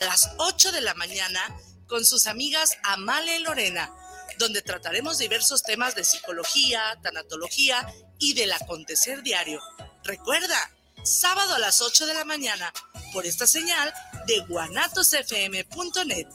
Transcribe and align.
las 0.00 0.30
8 0.38 0.72
de 0.72 0.80
la 0.80 0.94
mañana 0.94 1.40
con 1.86 2.04
sus 2.04 2.26
amigas 2.26 2.76
Amale 2.82 3.36
y 3.36 3.42
Lorena, 3.42 3.94
donde 4.38 4.62
trataremos 4.62 5.18
diversos 5.18 5.62
temas 5.62 5.94
de 5.94 6.04
psicología, 6.04 6.98
tanatología 7.02 7.86
y 8.18 8.32
del 8.32 8.52
acontecer 8.52 9.22
diario. 9.22 9.60
Recuerda, 10.02 10.70
sábado 11.04 11.54
a 11.54 11.58
las 11.58 11.82
8 11.82 12.06
de 12.06 12.14
la 12.14 12.24
mañana 12.24 12.72
por 13.12 13.26
esta 13.26 13.46
señal 13.46 13.92
de 14.26 14.40
guanatosfm.net 14.48 16.26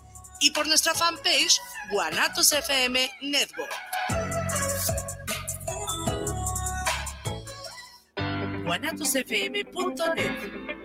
y 0.42 0.52
por 0.52 0.68
nuestra 0.68 0.94
fanpage 0.94 1.60
Guanatos 1.92 2.52
FM 2.52 3.12
Network. 3.22 3.72
guanatosfm.net 8.66 10.85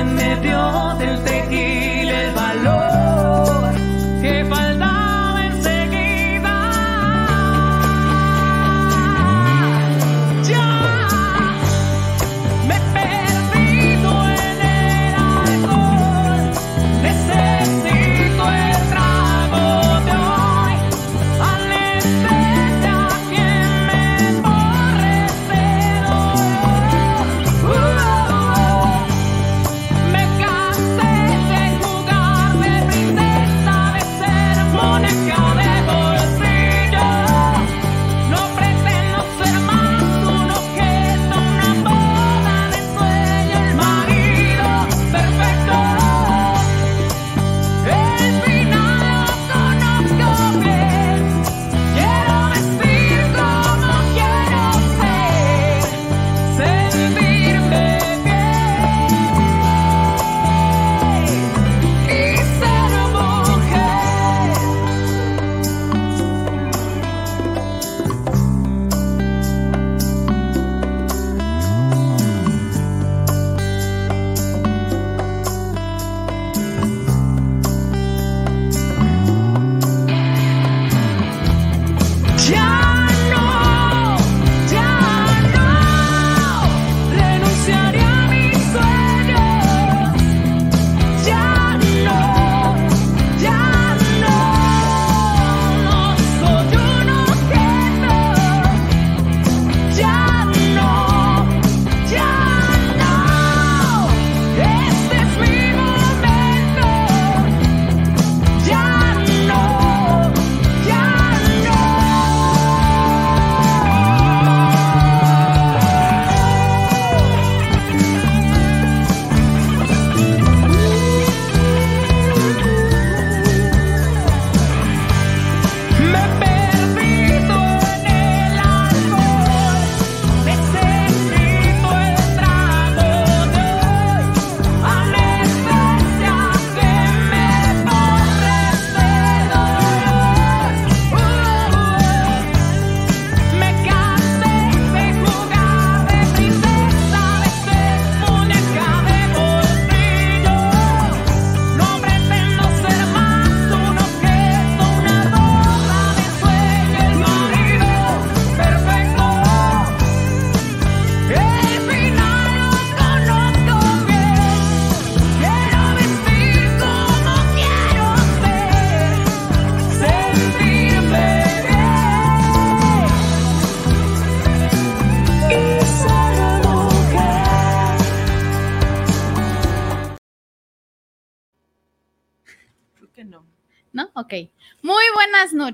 en 0.00 0.14
medio 0.14 0.94
del 0.98 1.22
tejido. 1.24 1.69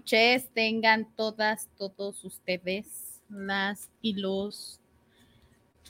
Noches 0.06 0.48
tengan 0.54 1.08
todas, 1.16 1.68
todos 1.76 2.24
ustedes, 2.24 3.20
las 3.28 3.90
y 4.00 4.14
los 4.14 4.78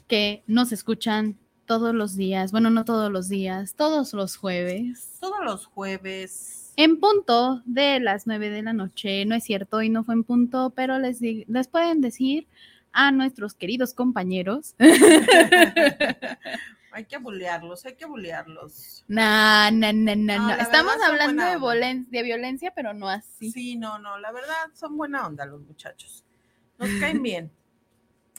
que 0.08 0.42
nos 0.46 0.72
escuchan 0.72 1.36
todos 1.66 1.94
los 1.94 2.16
días, 2.16 2.50
bueno, 2.50 2.70
no 2.70 2.86
todos 2.86 3.12
los 3.12 3.28
días, 3.28 3.74
todos 3.74 4.14
los 4.14 4.36
jueves, 4.38 5.18
Todos 5.20 5.44
los 5.44 5.66
jueves. 5.66 6.72
en 6.76 6.98
punto 6.98 7.60
de 7.66 8.00
las 8.00 8.26
9 8.26 8.48
de 8.48 8.62
la 8.62 8.72
noche. 8.72 9.26
No 9.26 9.34
es 9.34 9.44
cierto, 9.44 9.76
hoy 9.76 9.90
no 9.90 10.02
fue 10.02 10.14
en 10.14 10.24
punto, 10.24 10.72
pero 10.74 10.98
les, 10.98 11.20
les 11.20 11.68
pueden 11.68 12.00
decir 12.00 12.46
a 12.92 13.12
nuestros 13.12 13.52
queridos 13.52 13.92
compañeros. 13.92 14.74
hay 16.96 17.04
que 17.04 17.18
bulearlos, 17.18 17.84
hay 17.84 17.94
que 17.94 18.06
bulearlos. 18.06 19.04
No, 19.06 19.70
no, 19.70 19.92
no, 19.92 20.16
no, 20.16 20.38
No, 20.38 20.48
no. 20.48 20.54
Estamos 20.54 20.94
hablando 21.06 21.44
de, 21.44 22.22
violencia, 22.22 22.72
pero 22.74 22.94
no 22.94 23.06
así. 23.10 23.50
Sí. 23.50 23.76
no, 23.76 23.98
no, 23.98 24.16
la 24.18 24.32
verdad 24.32 24.54
son 24.72 24.96
buena 24.96 25.26
onda 25.26 25.44
los 25.44 25.60
muchachos. 25.60 26.24
Nos 26.78 26.88
caen 26.98 27.22
bien. 27.22 27.50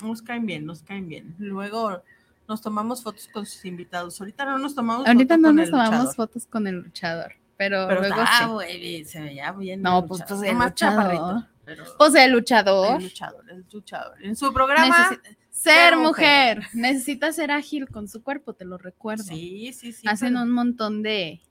Nos 0.01 0.23
caen 0.23 0.47
bien, 0.47 0.65
nos 0.65 0.81
caen 0.81 1.07
bien. 1.07 1.35
Luego 1.37 2.01
nos 2.47 2.59
tomamos 2.63 3.03
fotos 3.03 3.29
con 3.31 3.45
sus 3.45 3.63
invitados. 3.63 4.19
Ahorita 4.19 4.43
no 4.45 4.57
nos 4.57 4.73
tomamos 4.73 5.07
Ahorita 5.07 5.37
no 5.37 5.53
nos 5.53 5.69
tomamos 5.69 5.91
luchador. 5.91 6.15
fotos 6.15 6.47
con 6.47 6.65
el 6.65 6.77
luchador, 6.77 7.33
pero, 7.57 7.85
Pero 7.87 7.99
luego 7.99 8.23
está, 8.23 8.39
sí. 8.39 8.45
güey, 8.45 9.05
se 9.05 9.21
veía 9.21 9.51
bien. 9.51 9.83
No, 9.83 10.03
pues, 10.07 10.23
pues, 10.27 10.41
el 10.41 10.53
Nomás 10.53 10.69
luchador. 10.71 11.03
chaparrito, 11.03 11.47
pero 11.67 11.83
Pues 11.97 12.15
el 12.15 12.31
luchador. 12.31 12.95
el 12.97 13.03
luchador, 13.03 13.43
el 13.51 13.65
luchador. 13.71 14.23
En 14.23 14.35
su 14.37 14.53
programa. 14.53 14.87
necesi- 14.87 15.21
ser 15.49 15.73
ser 15.91 15.97
mujer. 15.97 16.61
Necesita 16.73 17.31
ser 17.33 17.51
ágil 17.51 17.87
con 17.89 18.07
su 18.07 18.23
cuerpo, 18.23 18.53
te 18.53 18.63
lo 18.63 18.77
recuerdo. 18.77 19.23
Sí, 19.25 19.73
sí, 19.73 19.91
sí. 19.91 20.07
Hacen 20.07 20.33
pero 20.35 20.43
un 20.43 20.51
montón 20.51 21.03
de, 21.03 21.41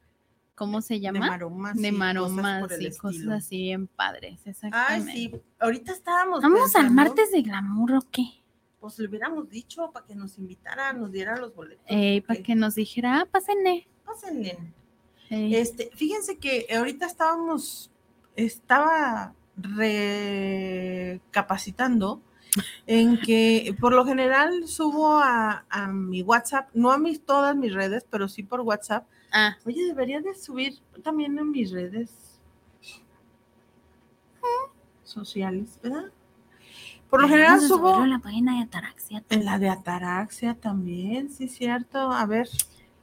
¿cómo 0.55 0.81
se 0.81 0.95
de 0.95 1.01
llama? 1.01 1.27
maromas. 1.29 1.75
De 1.77 1.89
y 1.89 1.91
cosas 1.91 1.99
maromas 1.99 2.61
por 2.63 2.73
el 2.73 2.87
y 2.87 2.97
cosas 2.97 3.29
así 3.29 3.59
bien 3.63 3.87
padres, 3.89 4.41
Ay, 4.47 4.51
exactamente. 4.53 5.13
sí. 5.13 5.33
Ahorita 5.61 5.93
estábamos. 5.93 6.41
Vamos 6.41 6.75
al 6.77 6.91
martes 6.91 7.31
de 7.33 7.43
glamour 7.43 7.93
o 7.95 8.01
qué? 8.11 8.25
Pues 8.81 8.99
le 9.01 9.09
hubiéramos 9.09 9.51
dicho 9.51 9.91
para 9.93 10.07
que 10.07 10.15
nos 10.15 10.39
invitara, 10.39 10.93
nos 10.95 11.11
diera 11.13 11.37
los 11.37 11.55
boletos. 11.55 11.85
Eh, 11.89 12.23
para 12.27 12.41
que 12.43 12.55
nos 12.55 12.75
dijera, 12.77 13.21
ah, 13.21 13.27
pásenle. 13.31 13.87
Pásenle. 14.05 14.57
Eh, 15.31 15.59
Este, 15.61 15.91
fíjense 15.95 16.39
que 16.39 16.67
ahorita 16.73 17.05
estábamos, 17.07 17.91
estaba 18.37 19.35
recapacitando 19.57 22.21
en 22.87 23.21
que 23.21 23.75
por 23.81 23.93
lo 23.93 24.05
general 24.07 24.67
subo 24.67 25.19
a, 25.19 25.65
a 25.69 25.87
mi 25.89 26.23
WhatsApp, 26.23 26.71
no 26.73 26.91
a 26.93 26.99
mis, 26.99 27.25
todas 27.25 27.55
mis 27.57 27.75
redes, 27.75 28.07
pero 28.09 28.29
sí 28.29 28.43
por 28.43 28.61
WhatsApp. 28.63 29.07
ah, 29.33 29.57
Oye, 29.67 29.85
debería 29.85 30.21
de 30.21 30.35
subir 30.35 30.79
también 31.03 31.39
a 31.39 31.45
mis 31.45 31.71
redes 31.71 32.39
sociales, 35.05 35.79
¿verdad? 35.83 36.07
Por 37.11 37.23
lo 37.23 37.29
general 37.29 37.61
subo 37.61 37.97
a 37.97 38.07
la 38.07 38.19
página 38.19 38.57
de 38.57 38.63
Ataraxia. 38.65 39.23
en 39.31 39.45
la 39.45 39.59
de 39.59 39.69
Ataraxia 39.69 40.55
también, 40.55 41.31
sí, 41.31 41.49
cierto. 41.49 42.11
A 42.11 42.27
ver, 42.27 42.49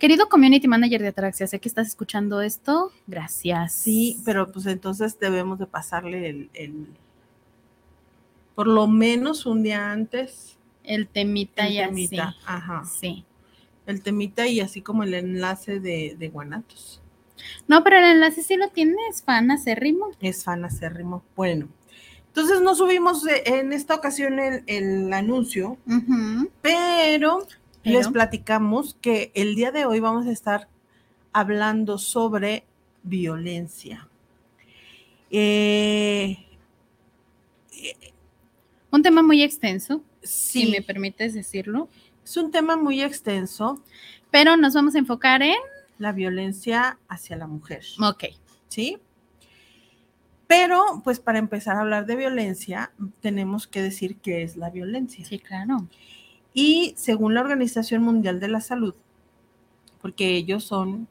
Querido 0.04 0.28
community 0.28 0.68
manager 0.68 1.02
de 1.02 1.08
Ataraxia, 1.08 1.48
sé 1.48 1.60
que 1.60 1.70
estás 1.70 1.88
escuchando 1.88 2.42
esto. 2.42 2.92
Gracias. 3.08 3.72
Sí, 3.72 4.20
pero 4.26 4.52
pues 4.52 4.66
entonces 4.66 5.18
debemos 5.18 5.60
de 5.60 5.66
pasarle 5.66 6.28
el, 6.30 6.50
el- 6.56 6.88
por 8.54 8.68
lo 8.68 8.86
menos 8.86 9.46
un 9.46 9.64
día 9.64 9.94
antes 9.94 10.58
El 10.84 11.08
temita 11.08 11.68
el 11.68 11.74
y 11.74 11.78
temita, 11.78 12.36
ajá, 12.46 12.80
así. 12.80 13.00
Sí. 13.00 13.26
el 13.86 14.02
temita 14.04 14.46
y 14.46 14.60
así 14.60 14.82
como 14.82 15.04
el 15.04 15.14
enlace 15.14 15.80
de, 15.80 16.18
de 16.20 16.28
Guanatos. 16.28 17.02
No, 17.70 17.82
pero 17.86 17.96
el 18.00 18.04
enlace 18.04 18.44
sí 18.44 18.58
lo 18.58 18.68
tienes, 18.72 19.24
fan 19.26 19.52
acérrimo. 19.52 20.12
Es 20.20 20.44
fan 20.44 20.66
acérrimo. 20.66 21.24
Bueno, 21.38 21.70
entonces 22.28 22.60
no 22.60 22.76
subimos 22.76 23.26
eh, 23.26 23.44
en 23.46 23.72
esta 23.72 23.96
ocasión 23.96 24.38
el, 24.40 24.64
el 24.68 25.14
anuncio, 25.14 25.78
pero, 26.62 27.48
Pero. 27.84 27.98
les 28.00 28.08
platicamos 28.10 28.96
que 29.02 29.32
el 29.36 29.56
día 29.56 29.72
de 29.72 29.86
hoy 29.86 30.00
vamos 30.00 30.26
a 30.28 30.32
estar 30.32 30.68
hablando 31.34 31.98
sobre 31.98 32.64
violencia. 33.04 34.08
Eh, 35.30 36.38
Un 38.92 39.02
tema 39.02 39.24
muy 39.24 39.42
extenso, 39.42 40.04
sí, 40.22 40.66
si 40.66 40.72
me 40.72 40.82
permites 40.82 41.34
decirlo. 41.34 41.90
es 42.24 42.38
un 42.38 42.52
tema 42.52 42.76
muy 42.78 43.02
extenso. 43.02 43.82
Pero 44.32 44.56
nos 44.58 44.74
vamos 44.74 44.96
a 44.96 45.00
enfocar 45.00 45.42
en. 45.42 45.56
la 45.98 46.12
violencia 46.12 46.98
hacia 47.08 47.36
la 47.38 47.48
mujer, 47.48 47.84
Ok. 48.02 48.26
¿sí? 48.68 48.98
Pero, 50.48 51.02
pues 51.04 51.20
para 51.20 51.40
empezar 51.40 51.78
a 51.78 51.82
hablar 51.82 52.06
de 52.06 52.16
violencia, 52.16 52.92
tenemos 53.22 53.66
que 53.68 53.82
decir 53.82 54.18
qué 54.18 54.44
es 54.44 54.56
la 54.58 54.70
violencia. 54.70 55.26
Sí, 55.26 55.40
claro. 55.40 55.88
Y 56.54 56.94
según 56.98 57.34
la 57.34 57.42
Organización 57.42 58.04
Mundial 58.04 58.40
de 58.40 58.48
la 58.48 58.62
Salud, 58.62 58.94
porque 60.02 60.36
ellos 60.36 60.64
son 60.64 61.08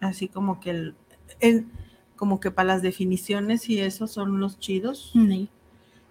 así 0.00 0.28
como 0.28 0.60
que 0.60 0.70
el, 0.70 0.94
el- 1.40 1.66
como 2.16 2.40
que 2.40 2.50
para 2.50 2.66
las 2.68 2.82
definiciones 2.82 3.68
y 3.68 3.78
eso 3.80 4.06
son 4.08 4.40
los 4.40 4.58
chidos, 4.58 5.10
Sí. 5.12 5.48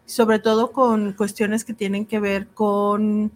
sobre 0.05 0.39
todo 0.39 0.71
con 0.71 1.11
cuestiones 1.13 1.65
que 1.65 1.73
tienen 1.73 2.05
que 2.05 2.19
ver 2.19 2.47
con 2.47 3.31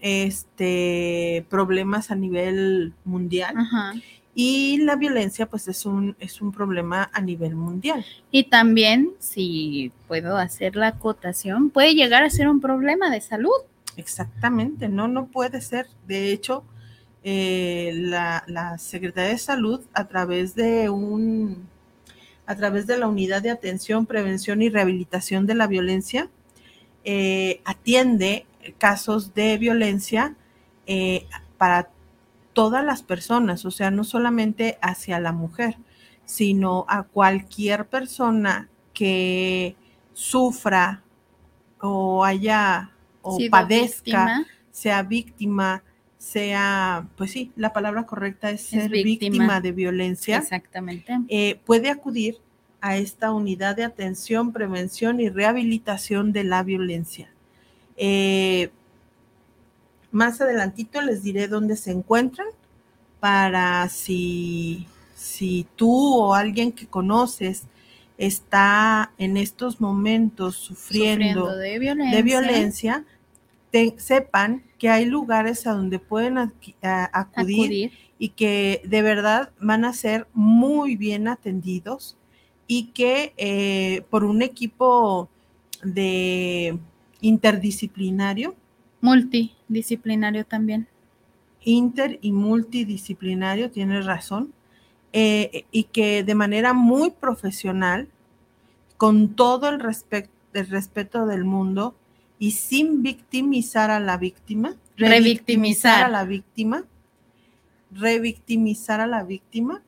este 0.00 1.44
problemas 1.50 2.10
a 2.10 2.14
nivel 2.16 2.94
mundial. 3.04 3.54
Ajá. 3.56 3.94
Y 4.34 4.78
la 4.82 4.96
violencia, 4.96 5.46
pues, 5.46 5.66
es 5.66 5.86
un, 5.86 6.14
es 6.20 6.42
un 6.42 6.52
problema 6.52 7.08
a 7.14 7.22
nivel 7.22 7.54
mundial. 7.54 8.04
Y 8.30 8.44
también, 8.44 9.12
si 9.18 9.92
puedo 10.08 10.36
hacer 10.36 10.76
la 10.76 10.88
acotación, 10.88 11.70
puede 11.70 11.94
llegar 11.94 12.22
a 12.22 12.28
ser 12.28 12.48
un 12.48 12.60
problema 12.60 13.08
de 13.10 13.22
salud. 13.22 13.50
Exactamente, 13.96 14.88
no, 14.88 15.08
no 15.08 15.26
puede 15.26 15.60
ser. 15.60 15.86
De 16.06 16.32
hecho, 16.32 16.64
eh, 17.24 17.92
la, 17.94 18.78
Secretaría 18.78 19.30
de 19.30 19.38
Salud, 19.38 19.80
a 19.94 20.06
través 20.06 20.54
de 20.54 20.90
un, 20.90 21.68
a 22.46 22.54
través 22.56 22.86
de 22.86 22.98
la 22.98 23.08
Unidad 23.08 23.42
de 23.42 23.50
Atención, 23.50 24.06
Prevención 24.06 24.62
y 24.62 24.68
Rehabilitación 24.68 25.46
de 25.46 25.54
la 25.54 25.66
Violencia, 25.66 26.30
eh, 27.04 27.60
atiende 27.64 28.46
casos 28.78 29.34
de 29.34 29.58
violencia 29.58 30.36
eh, 30.86 31.26
para 31.58 31.88
todas 32.52 32.84
las 32.84 33.02
personas, 33.02 33.64
o 33.64 33.70
sea, 33.70 33.90
no 33.90 34.04
solamente 34.04 34.78
hacia 34.80 35.20
la 35.20 35.32
mujer, 35.32 35.76
sino 36.24 36.84
a 36.88 37.04
cualquier 37.04 37.86
persona 37.86 38.68
que 38.92 39.76
sufra 40.14 41.02
o 41.80 42.24
haya 42.24 42.95
o 43.26 43.36
Sido 43.36 43.50
padezca, 43.50 43.96
víctima. 44.24 44.46
sea 44.70 45.02
víctima, 45.02 45.82
sea, 46.18 47.06
pues 47.16 47.30
sí, 47.32 47.52
la 47.56 47.72
palabra 47.72 48.04
correcta 48.04 48.50
es 48.50 48.62
ser 48.62 48.90
víctima. 48.90 49.28
víctima. 49.30 49.60
de 49.60 49.72
violencia, 49.72 50.38
Exactamente. 50.38 51.18
eh, 51.28 51.60
puede 51.64 51.90
acudir 51.90 52.38
a 52.80 52.96
esta 52.96 53.32
unidad 53.32 53.76
de 53.76 53.84
atención, 53.84 54.52
prevención 54.52 55.20
y 55.20 55.28
rehabilitación 55.28 56.32
de 56.32 56.44
la 56.44 56.62
violencia. 56.62 57.28
Eh, 57.96 58.70
más 60.10 60.40
adelantito 60.40 61.00
les 61.02 61.22
diré 61.22 61.48
dónde 61.48 61.76
se 61.76 61.90
encuentran 61.90 62.46
para 63.20 63.88
si, 63.88 64.86
si 65.14 65.66
tú 65.76 66.14
o 66.16 66.34
alguien 66.34 66.72
que 66.72 66.86
conoces 66.86 67.64
está 68.18 69.12
en 69.18 69.36
estos 69.36 69.80
momentos 69.80 70.56
sufriendo, 70.56 71.46
Sufriendo 71.46 71.56
de 71.56 71.78
violencia. 71.78 72.16
de 72.16 72.22
violencia, 72.22 73.04
te- 73.70 73.94
sepan 73.98 74.62
que 74.78 74.88
hay 74.88 75.04
lugares 75.06 75.66
a 75.66 75.72
donde 75.72 75.98
pueden 75.98 76.38
a- 76.38 76.52
acudir, 77.12 77.64
Acudir. 77.64 77.90
y 78.18 78.28
que 78.30 78.82
de 78.84 79.02
verdad 79.02 79.50
van 79.60 79.84
a 79.84 79.92
ser 79.92 80.26
muy 80.32 80.96
bien 80.96 81.28
atendidos 81.28 82.16
y 82.66 82.86
que 82.88 83.32
eh, 83.36 84.02
por 84.10 84.24
un 84.24 84.42
equipo 84.42 85.28
de 85.82 86.78
interdisciplinario, 87.20 88.54
Multidisciplinario 89.00 90.44
también. 90.44 90.88
inter 91.62 92.18
y 92.22 92.32
multidisciplinario, 92.32 93.70
tienes 93.70 94.04
razón, 94.06 94.52
eh, 95.12 95.64
y 95.70 95.84
que 95.84 96.22
de 96.24 96.34
manera 96.34 96.72
muy 96.72 97.10
profesional, 97.10 98.08
con 98.96 99.34
todo 99.36 99.68
el, 99.68 99.80
el 100.54 100.66
respeto 100.68 101.26
del 101.26 101.44
mundo 101.44 101.94
y 102.38 102.52
sin 102.52 103.02
victimizar 103.02 103.90
a 103.90 104.00
la 104.00 104.16
víctima, 104.16 104.76
Revictimizar. 104.96 106.04
a 106.04 106.08
la 106.08 106.24
víctima, 106.24 106.84
revictimizar 107.92 109.00
a 109.00 109.06
la 109.06 109.24
víctima, 109.24 109.82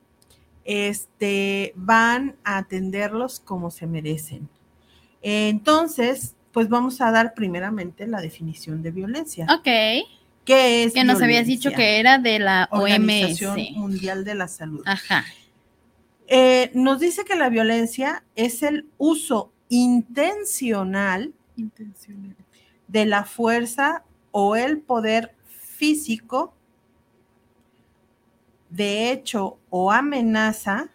este, 0.65 1.73
van 1.75 2.35
a 2.43 2.57
atenderlos 2.57 3.39
como 3.39 3.71
se 3.71 3.87
merecen. 3.87 4.49
Entonces, 5.21 6.35
pues 6.51 6.69
vamos 6.69 7.01
a 7.01 7.11
dar 7.11 7.33
primeramente 7.33 8.07
la 8.07 8.21
definición 8.21 8.81
de 8.81 8.91
violencia. 8.91 9.47
Ok. 9.49 9.67
¿Qué 10.45 10.83
es 10.83 10.93
Que 10.93 11.03
nos 11.03 11.21
habías 11.21 11.45
dicho 11.45 11.71
que 11.71 11.99
era 11.99 12.17
de 12.17 12.39
la 12.39 12.67
Organización 12.71 13.59
OMS. 13.59 13.71
Mundial 13.71 14.23
de 14.23 14.35
la 14.35 14.47
Salud. 14.47 14.81
Ajá. 14.85 15.25
Eh, 16.27 16.71
nos 16.73 16.99
dice 16.99 17.23
que 17.25 17.35
la 17.35 17.49
violencia 17.49 18.23
es 18.35 18.63
el 18.63 18.87
uso 18.97 19.51
intencional 19.69 21.33
de 22.87 23.05
la 23.05 23.23
fuerza 23.23 24.03
o 24.31 24.55
el 24.55 24.79
poder 24.79 25.35
físico, 25.45 26.53
de 28.69 29.11
hecho 29.11 29.57
o 29.69 29.91
amenaza 29.91 30.89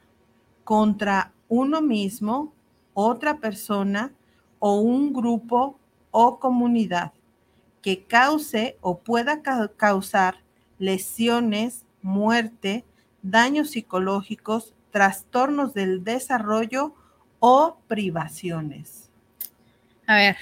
contra 0.65 1.33
uno 1.49 1.81
mismo, 1.81 2.53
otra 2.95 3.39
persona 3.39 4.13
o 4.59 4.81
un 4.81 5.13
grupo 5.13 5.79
o 6.11 6.39
comunidad 6.39 7.13
que 7.83 8.05
cause 8.05 8.79
o 8.81 8.99
pueda 9.01 9.43
causar 9.77 10.37
lesiones, 10.79 11.85
muerte, 12.01 12.85
daños 13.23 13.71
psicológicos, 13.71 14.75
trastornos 14.91 15.75
del 15.75 16.03
desarrollo 16.05 16.95
o 17.41 17.77
privaciones. 17.87 19.04
A 20.07 20.17
ver. 20.17 20.37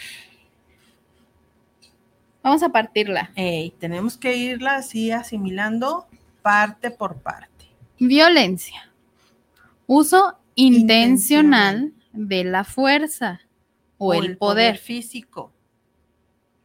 Vamos 2.43 2.63
a 2.63 2.71
partirla. 2.71 3.33
tenemos 3.79 4.17
que 4.17 4.37
irla 4.37 4.77
así 4.77 5.11
asimilando 5.11 6.07
parte 6.43 6.91
por 6.91 7.21
parte. 7.23 7.67
Violencia. 7.99 8.91
Uso 9.87 10.39
intencional, 10.55 11.93
de 12.13 12.45
la 12.45 12.65
fuerza 12.65 13.41
o, 13.97 14.15
el, 14.15 14.37
poder. 14.37 14.77
físico. 14.77 15.53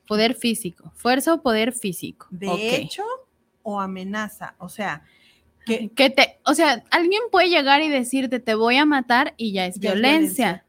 Poder 0.07 0.35
físico. 0.35 0.91
Fuerza 0.95 1.33
o 1.33 1.41
poder 1.41 1.73
físico. 1.73 2.27
De 2.31 2.75
hecho 2.75 3.03
o 3.69 3.81
amenaza. 3.81 4.55
O 4.59 4.69
sea, 4.69 5.03
que, 5.65 6.09
te, 6.09 6.39
o 6.45 6.53
sea, 6.53 6.85
alguien 6.89 7.21
puede 7.29 7.49
llegar 7.49 7.81
y 7.81 7.89
decirte 7.89 8.39
te 8.39 8.55
voy 8.55 8.77
a 8.77 8.85
matar 8.85 9.33
y 9.35 9.51
ya 9.51 9.65
es, 9.65 9.77
violencia. 9.77 10.65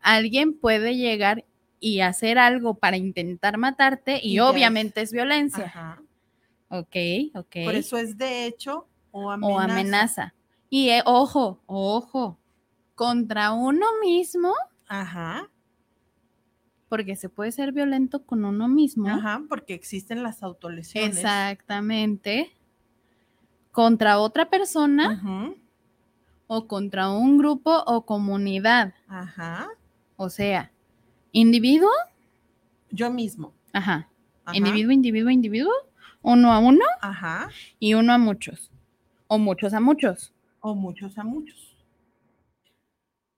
Alguien 0.00 0.54
puede 0.54 0.96
llegar 0.96 1.44
y 1.80 2.00
hacer 2.00 2.38
algo 2.38 2.74
para 2.74 2.96
intentar 2.96 3.58
matarte 3.58 4.20
y, 4.22 4.40
obviamente 4.40 5.00
es, 5.00 5.12
violencia. 5.12 5.64
Ajá. 5.66 6.02
Ok, 6.68 6.96
ok. 7.34 7.56
Por 7.64 7.74
eso 7.74 7.96
es 7.96 8.18
de 8.18 8.46
hecho 8.46 8.86
o 9.10 9.30
amenaza. 9.30 9.54
O 9.54 9.58
amenaza. 9.58 10.34
Y 10.70 10.90
eh, 10.90 11.02
ojo, 11.06 11.60
ojo, 11.66 12.38
contra 12.94 13.52
uno 13.52 13.86
mismo. 14.02 14.54
Ajá. 14.86 15.48
Porque 16.88 17.16
se 17.16 17.28
puede 17.28 17.52
ser 17.52 17.72
violento 17.72 18.24
con 18.24 18.44
uno 18.44 18.68
mismo. 18.68 19.08
Ajá, 19.08 19.42
porque 19.48 19.74
existen 19.74 20.22
las 20.22 20.42
autolesiones. 20.42 21.16
Exactamente. 21.16 22.50
Contra 23.72 24.18
otra 24.18 24.50
persona. 24.50 25.54
O 26.46 26.66
contra 26.66 27.10
un 27.10 27.36
grupo 27.36 27.82
o 27.86 28.06
comunidad. 28.06 28.94
Ajá. 29.06 29.68
O 30.16 30.30
sea, 30.30 30.72
individuo. 31.32 31.90
Yo 32.90 33.10
mismo. 33.10 33.52
Ajá. 33.72 34.08
Individuo, 34.52 34.92
individuo, 34.92 35.30
individuo. 35.30 35.72
Uno 36.22 36.52
a 36.52 36.58
uno. 36.58 36.84
Ajá. 37.00 37.50
Y 37.78 37.94
uno 37.94 38.12
a 38.12 38.18
muchos. 38.18 38.70
O 39.26 39.38
muchos 39.38 39.74
a 39.74 39.80
muchos. 39.80 40.32
O 40.60 40.74
muchos 40.74 41.18
a 41.18 41.24
muchos. 41.24 41.76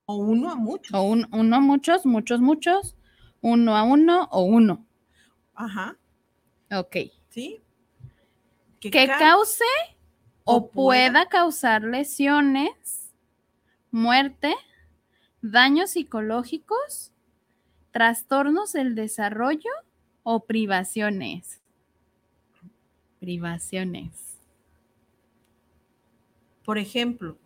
O 0.05 0.15
uno 0.15 0.49
a 0.49 0.55
muchos. 0.55 0.93
O 0.93 1.03
uno 1.03 1.55
a 1.55 1.59
muchos, 1.59 2.05
muchos, 2.05 2.41
muchos. 2.41 2.95
Uno 3.41 3.75
a 3.75 3.83
uno 3.83 4.27
o 4.31 4.43
uno. 4.43 4.85
Ajá. 5.55 5.97
Ok. 6.71 6.97
¿Sí? 7.29 7.61
Que, 8.79 9.07
cause 9.07 9.63
o 10.43 10.69
pueda 10.69 11.27
causar 11.27 11.83
lesiones, 11.83 13.13
muerte, 13.91 14.55
daños 15.41 15.91
psicológicos, 15.91 17.10
trastornos 17.91 18.73
del 18.73 18.95
desarrollo 18.95 19.69
o 20.23 20.45
privaciones. 20.45 21.61
Privaciones. 23.19 24.39
Por 26.63 26.77
ejemplo, 26.77 27.37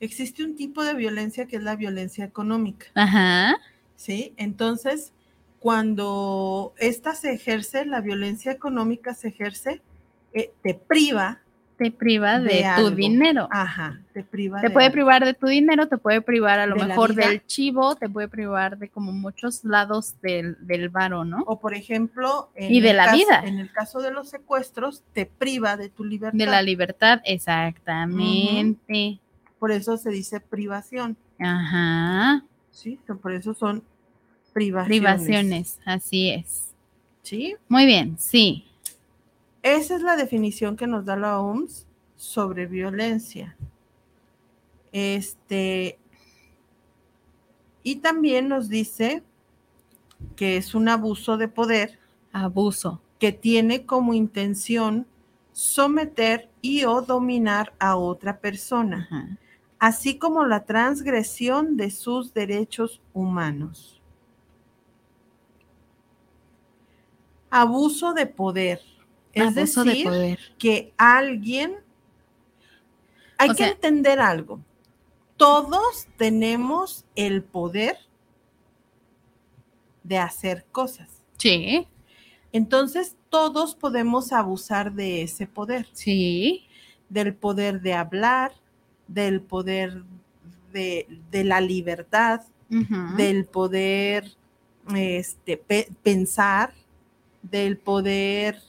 existe 0.00 0.44
un 0.44 0.56
tipo 0.56 0.82
de 0.82 0.94
violencia 0.94 1.46
que 1.46 1.56
es 1.56 1.62
la 1.62 1.76
violencia 1.76 2.24
económica. 2.24 2.86
Ajá. 2.94 3.56
¿Sí? 3.96 4.34
Entonces, 4.36 5.12
cuando 5.60 6.74
esta 6.78 7.14
se 7.14 7.32
ejerce, 7.32 7.84
la 7.84 8.00
violencia 8.00 8.50
económica 8.50 9.14
se 9.14 9.28
ejerce, 9.28 9.82
eh, 10.32 10.52
te 10.62 10.74
priva 10.74 11.41
te 11.82 11.90
priva 11.90 12.38
de, 12.38 12.64
tu 12.76 12.90
dinero. 12.90 13.48
Ajá, 13.50 14.00
te 14.12 14.22
priva. 14.22 14.60
Te 14.60 14.70
puede 14.70 14.92
privar 14.92 15.24
de 15.24 15.34
tu 15.34 15.48
dinero, 15.48 15.88
te 15.88 15.98
puede 15.98 16.20
privar 16.20 16.60
a 16.60 16.66
lo 16.66 16.76
mejor 16.76 17.14
del 17.14 17.44
chivo, 17.46 17.96
te 17.96 18.08
puede 18.08 18.28
privar 18.28 18.78
de 18.78 18.88
como 18.88 19.10
muchos 19.10 19.64
lados 19.64 20.14
del, 20.22 20.56
del 20.60 20.90
varo, 20.90 21.24
¿no? 21.24 21.42
O 21.46 21.58
por 21.58 21.74
ejemplo, 21.74 22.50
en 22.54 22.72
y 22.72 22.80
de 22.80 22.92
la 22.92 23.12
vida. 23.12 23.42
En 23.44 23.58
el 23.58 23.72
caso 23.72 24.00
de 24.00 24.12
los 24.12 24.28
secuestros, 24.28 25.02
te 25.12 25.26
priva 25.26 25.76
de 25.76 25.88
tu 25.88 26.04
libertad. 26.04 26.38
De 26.38 26.46
la 26.46 26.62
libertad, 26.62 27.20
exactamente. 27.24 29.18
Por 29.58 29.72
eso 29.72 29.96
se 29.96 30.10
dice 30.10 30.38
privación. 30.38 31.16
Ajá. 31.40 32.44
Sí, 32.70 33.00
por 33.20 33.32
eso 33.32 33.54
son 33.54 33.82
privaciones. 34.52 35.00
Privaciones, 35.00 35.80
así 35.84 36.30
es. 36.30 36.68
¿Sí? 37.22 37.56
Muy 37.68 37.86
bien, 37.86 38.16
sí. 38.18 38.71
Esa 39.62 39.94
es 39.94 40.02
la 40.02 40.16
definición 40.16 40.76
que 40.76 40.86
nos 40.86 41.04
da 41.04 41.16
la 41.16 41.40
OMS 41.40 41.86
sobre 42.16 42.66
violencia. 42.66 43.56
Este, 44.90 45.98
y 47.82 47.96
también 47.96 48.48
nos 48.48 48.68
dice 48.68 49.22
que 50.36 50.56
es 50.56 50.74
un 50.74 50.88
abuso 50.88 51.36
de 51.36 51.48
poder. 51.48 51.98
Abuso. 52.32 53.00
Que 53.18 53.32
tiene 53.32 53.86
como 53.86 54.14
intención 54.14 55.06
someter 55.52 56.48
y 56.60 56.84
o 56.84 57.02
dominar 57.02 57.72
a 57.78 57.96
otra 57.96 58.38
persona, 58.38 59.38
así 59.78 60.18
como 60.18 60.46
la 60.46 60.64
transgresión 60.64 61.76
de 61.76 61.90
sus 61.90 62.32
derechos 62.32 63.00
humanos. 63.12 64.00
Abuso 67.50 68.14
de 68.14 68.26
poder 68.26 68.80
es 69.32 69.54
decir, 69.54 70.38
que 70.58 70.92
alguien, 70.96 71.76
hay 73.38 73.54
que 73.54 73.64
entender 73.64 74.20
algo, 74.20 74.60
todos 75.36 76.06
tenemos 76.16 77.04
el 77.16 77.42
poder 77.42 77.96
de 80.02 80.18
hacer 80.18 80.64
cosas. 80.70 81.08
Sí. 81.38 81.86
Entonces, 82.52 83.16
todos 83.30 83.74
podemos 83.74 84.32
abusar 84.32 84.92
de 84.92 85.22
ese 85.22 85.46
poder. 85.46 85.88
Sí. 85.92 86.66
Del 87.08 87.34
poder 87.34 87.80
de 87.80 87.94
hablar, 87.94 88.52
del 89.08 89.40
poder 89.40 90.04
de, 90.72 91.06
la 91.32 91.60
libertad, 91.60 92.42
del 92.68 93.44
poder 93.44 94.32
este, 94.94 95.62
pensar, 96.02 96.72
del 97.42 97.76
poder 97.76 98.62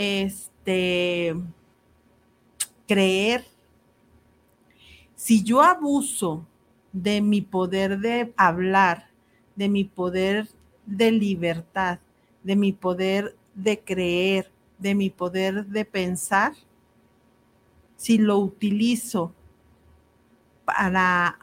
este, 0.00 1.36
creer, 2.88 3.44
si 5.14 5.42
yo 5.42 5.60
abuso 5.60 6.46
de 6.90 7.20
mi 7.20 7.42
poder 7.42 7.98
de 7.98 8.32
hablar, 8.38 9.10
de 9.56 9.68
mi 9.68 9.84
poder 9.84 10.48
de 10.86 11.12
libertad, 11.12 11.98
de 12.42 12.56
mi 12.56 12.72
poder 12.72 13.36
de 13.54 13.78
creer, 13.78 14.50
de 14.78 14.94
mi 14.94 15.10
poder 15.10 15.66
de 15.66 15.84
pensar, 15.84 16.54
si 17.98 18.16
lo 18.16 18.38
utilizo 18.38 19.34
para 20.64 21.38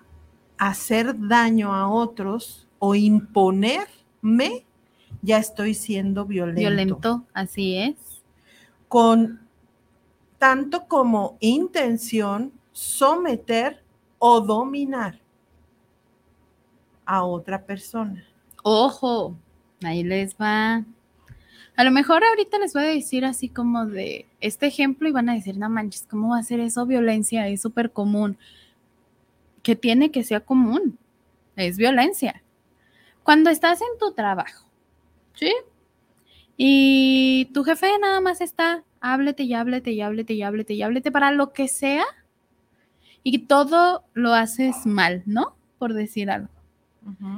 hacer 0.57 1.15
daño 1.15 1.75
a 1.75 1.87
otros 1.87 2.67
o 2.79 2.95
imponerme, 2.95 4.65
ya 5.21 5.37
estoy 5.37 5.75
siendo 5.75 6.25
violento. 6.25 6.59
Violento, 6.59 7.23
así 7.35 7.77
es 7.77 8.16
con 8.88 9.48
tanto 10.38 10.88
como 10.88 11.38
intención 11.39 12.53
someter 12.72 13.84
o 14.20 14.41
dominar 14.41 15.20
a 17.06 17.24
otra 17.24 17.65
persona. 17.65 18.24
Ojo, 18.63 19.36
ahí 19.84 20.03
les 20.03 20.36
va. 20.36 20.84
A 21.75 21.84
lo 21.84 21.91
mejor 21.91 22.24
ahorita 22.24 22.60
les 22.60 22.74
voy 22.74 22.84
a 22.84 22.88
decir 22.88 23.24
así 23.24 23.50
como 23.50 23.86
de 23.86 24.25
este 24.41 24.67
ejemplo 24.67 25.08
y 25.08 25.12
van 25.12 25.29
a 25.29 25.34
decir, 25.34 25.58
no 25.58 25.70
manches, 25.70 26.08
¿cómo 26.10 26.29
va 26.29 26.39
a 26.39 26.44
ser 26.44 26.60
eso 26.60 26.86
violencia? 26.86 27.48
Es 27.48 27.62
súper 27.62 27.91
común. 27.91 28.38
¿Qué 29.63 29.75
tiene 29.75 30.12
que 30.12 30.24
sea 30.24 30.39
común? 30.39 30.98
Es 31.56 31.77
violencia. 31.77 32.44
Cuando 33.24 33.50
estás 33.50 33.82
en 33.82 34.00
tu 34.00 34.13
trabajo, 34.13 34.65
¿sí? 35.34 35.53
Y 36.57 37.45
tu 37.53 37.63
jefe 37.63 37.87
nada 38.01 38.19
más 38.19 38.41
está, 38.41 38.83
háblete 38.99 39.43
y 39.43 39.53
háblete 39.53 39.91
y 39.91 40.01
háblete 40.01 40.33
y 40.33 40.41
háblete 40.41 40.73
y 40.73 40.81
háblete 40.81 41.11
para 41.11 41.31
lo 41.31 41.53
que 41.53 41.67
sea. 41.67 42.03
Y 43.23 43.39
todo 43.39 44.03
lo 44.13 44.33
haces 44.33 44.85
mal, 44.85 45.21
¿no? 45.25 45.55
Por 45.77 45.93
decir 45.93 46.31
algo. 46.31 46.49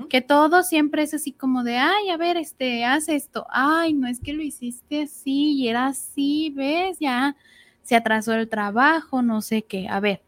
Que 0.10 0.22
todo 0.22 0.64
siempre 0.64 1.04
es 1.04 1.14
así 1.14 1.32
como 1.32 1.64
de, 1.64 1.78
ay, 1.78 2.10
a 2.10 2.18
ver, 2.18 2.38
este, 2.38 2.86
haz 2.86 3.08
esto. 3.08 3.46
Ay, 3.52 3.94
no 3.94 4.08
es 4.08 4.20
que 4.20 4.34
lo 4.34 4.42
hiciste 4.42 5.04
así 5.04 5.54
y 5.54 5.68
era 5.68 5.88
así, 5.88 6.52
¿ves? 6.56 6.98
Ya 7.00 7.36
se 7.84 7.96
atrasó 7.96 8.34
el 8.34 8.50
trabajo, 8.50 9.22
no 9.22 9.42
sé 9.42 9.62
qué. 9.62 9.88
A 9.88 10.00
ver, 10.00 10.24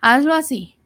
hazlo 0.00 0.32
así. 0.32 0.76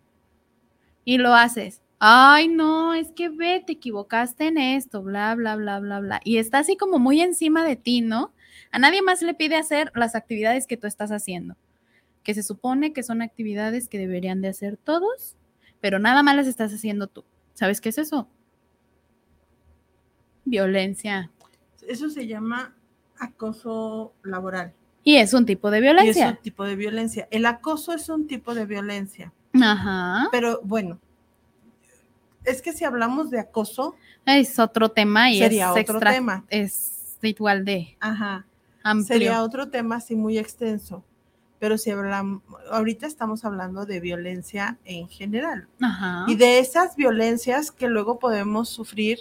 Y 1.04 1.18
lo 1.18 1.34
haces. 1.34 1.83
Ay, 2.06 2.48
no, 2.48 2.92
es 2.92 3.12
que 3.12 3.30
ve, 3.30 3.64
te 3.66 3.72
equivocaste 3.72 4.48
en 4.48 4.58
esto, 4.58 5.02
bla, 5.02 5.34
bla, 5.34 5.56
bla, 5.56 5.80
bla, 5.80 6.00
bla. 6.00 6.20
Y 6.22 6.36
está 6.36 6.58
así 6.58 6.76
como 6.76 6.98
muy 6.98 7.22
encima 7.22 7.64
de 7.64 7.76
ti, 7.76 8.02
¿no? 8.02 8.34
A 8.70 8.78
nadie 8.78 9.00
más 9.00 9.22
le 9.22 9.32
pide 9.32 9.56
hacer 9.56 9.90
las 9.94 10.14
actividades 10.14 10.66
que 10.66 10.76
tú 10.76 10.86
estás 10.86 11.10
haciendo, 11.12 11.56
que 12.22 12.34
se 12.34 12.42
supone 12.42 12.92
que 12.92 13.02
son 13.02 13.22
actividades 13.22 13.88
que 13.88 13.96
deberían 13.96 14.42
de 14.42 14.48
hacer 14.48 14.76
todos, 14.76 15.34
pero 15.80 15.98
nada 15.98 16.22
más 16.22 16.36
las 16.36 16.46
estás 16.46 16.74
haciendo 16.74 17.06
tú. 17.06 17.24
¿Sabes 17.54 17.80
qué 17.80 17.88
es 17.88 17.96
eso? 17.96 18.28
Violencia. 20.44 21.30
Eso 21.88 22.10
se 22.10 22.26
llama 22.26 22.76
acoso 23.18 24.12
laboral. 24.22 24.74
Y 25.04 25.16
es 25.16 25.32
un 25.32 25.46
tipo 25.46 25.70
de 25.70 25.78
Y 25.78 25.80
es 25.80 25.82
violencia. 25.84 26.28
un 26.32 26.36
tipo 26.42 26.64
de 26.64 26.76
violencia. 26.76 27.28
El 27.30 27.46
acoso 27.46 27.94
es 27.94 28.10
un 28.10 28.26
tipo 28.26 28.54
de 28.54 28.66
violencia. 28.66 29.32
Ajá. 29.54 30.28
Pero 30.30 30.60
bueno, 30.64 31.00
es 32.44 32.62
que 32.62 32.72
si 32.72 32.84
hablamos 32.84 33.30
de 33.30 33.40
acoso, 33.40 33.94
Es 34.26 34.58
otro 34.58 34.90
tema 34.90 35.30
y 35.30 35.38
sería 35.38 35.64
es 35.66 35.70
otro 35.70 35.80
extra- 35.98 36.12
tema. 36.12 36.44
es 36.48 37.18
igual 37.22 37.64
de 37.64 37.96
Ajá. 38.00 38.46
amplio. 38.82 39.06
Sería 39.06 39.42
otro 39.42 39.68
tema 39.70 39.96
así 39.96 40.14
muy 40.14 40.38
extenso. 40.38 41.04
Pero 41.58 41.78
si 41.78 41.90
hablamos, 41.90 42.42
ahorita 42.70 43.06
estamos 43.06 43.44
hablando 43.46 43.86
de 43.86 44.00
violencia 44.00 44.76
en 44.84 45.08
general. 45.08 45.66
Ajá. 45.80 46.24
Y 46.28 46.34
de 46.36 46.58
esas 46.58 46.94
violencias 46.96 47.70
que 47.70 47.88
luego 47.88 48.18
podemos 48.18 48.68
sufrir 48.68 49.20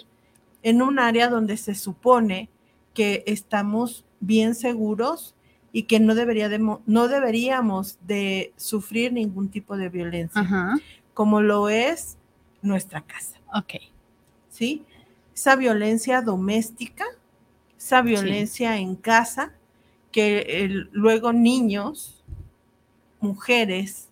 en 0.62 0.82
un 0.82 0.98
área 0.98 1.28
donde 1.28 1.56
se 1.56 1.74
supone 1.74 2.50
que 2.92 3.24
estamos 3.26 4.04
bien 4.20 4.54
seguros 4.54 5.34
y 5.72 5.84
que 5.84 6.00
no, 6.00 6.14
debería 6.14 6.48
de 6.48 6.58
no 6.58 7.08
deberíamos 7.08 7.98
de 8.06 8.52
sufrir 8.56 9.12
ningún 9.12 9.48
tipo 9.48 9.76
de 9.76 9.88
violencia, 9.88 10.42
Ajá. 10.42 10.76
como 11.14 11.40
lo 11.40 11.68
es 11.70 12.18
nuestra 12.64 13.02
casa, 13.02 13.40
Ok. 13.54 13.74
¿sí? 14.48 14.84
Esa 15.34 15.56
violencia 15.56 16.22
doméstica, 16.22 17.04
esa 17.76 18.02
violencia 18.02 18.78
en 18.78 18.96
casa, 18.96 19.52
que 20.12 20.68
luego 20.92 21.32
niños, 21.32 22.22
mujeres, 23.20 24.08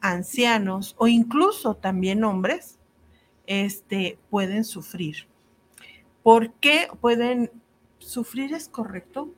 ancianos 0.00 0.94
o 0.98 1.06
incluso 1.08 1.74
también 1.76 2.24
hombres 2.24 2.78
este, 3.46 4.18
pueden 4.28 4.64
sufrir. 4.64 5.26
¿Por 6.22 6.52
qué 6.54 6.88
pueden 7.00 7.50
sufrir? 7.98 8.52
¿Es 8.54 8.68
correcto? 8.68 9.30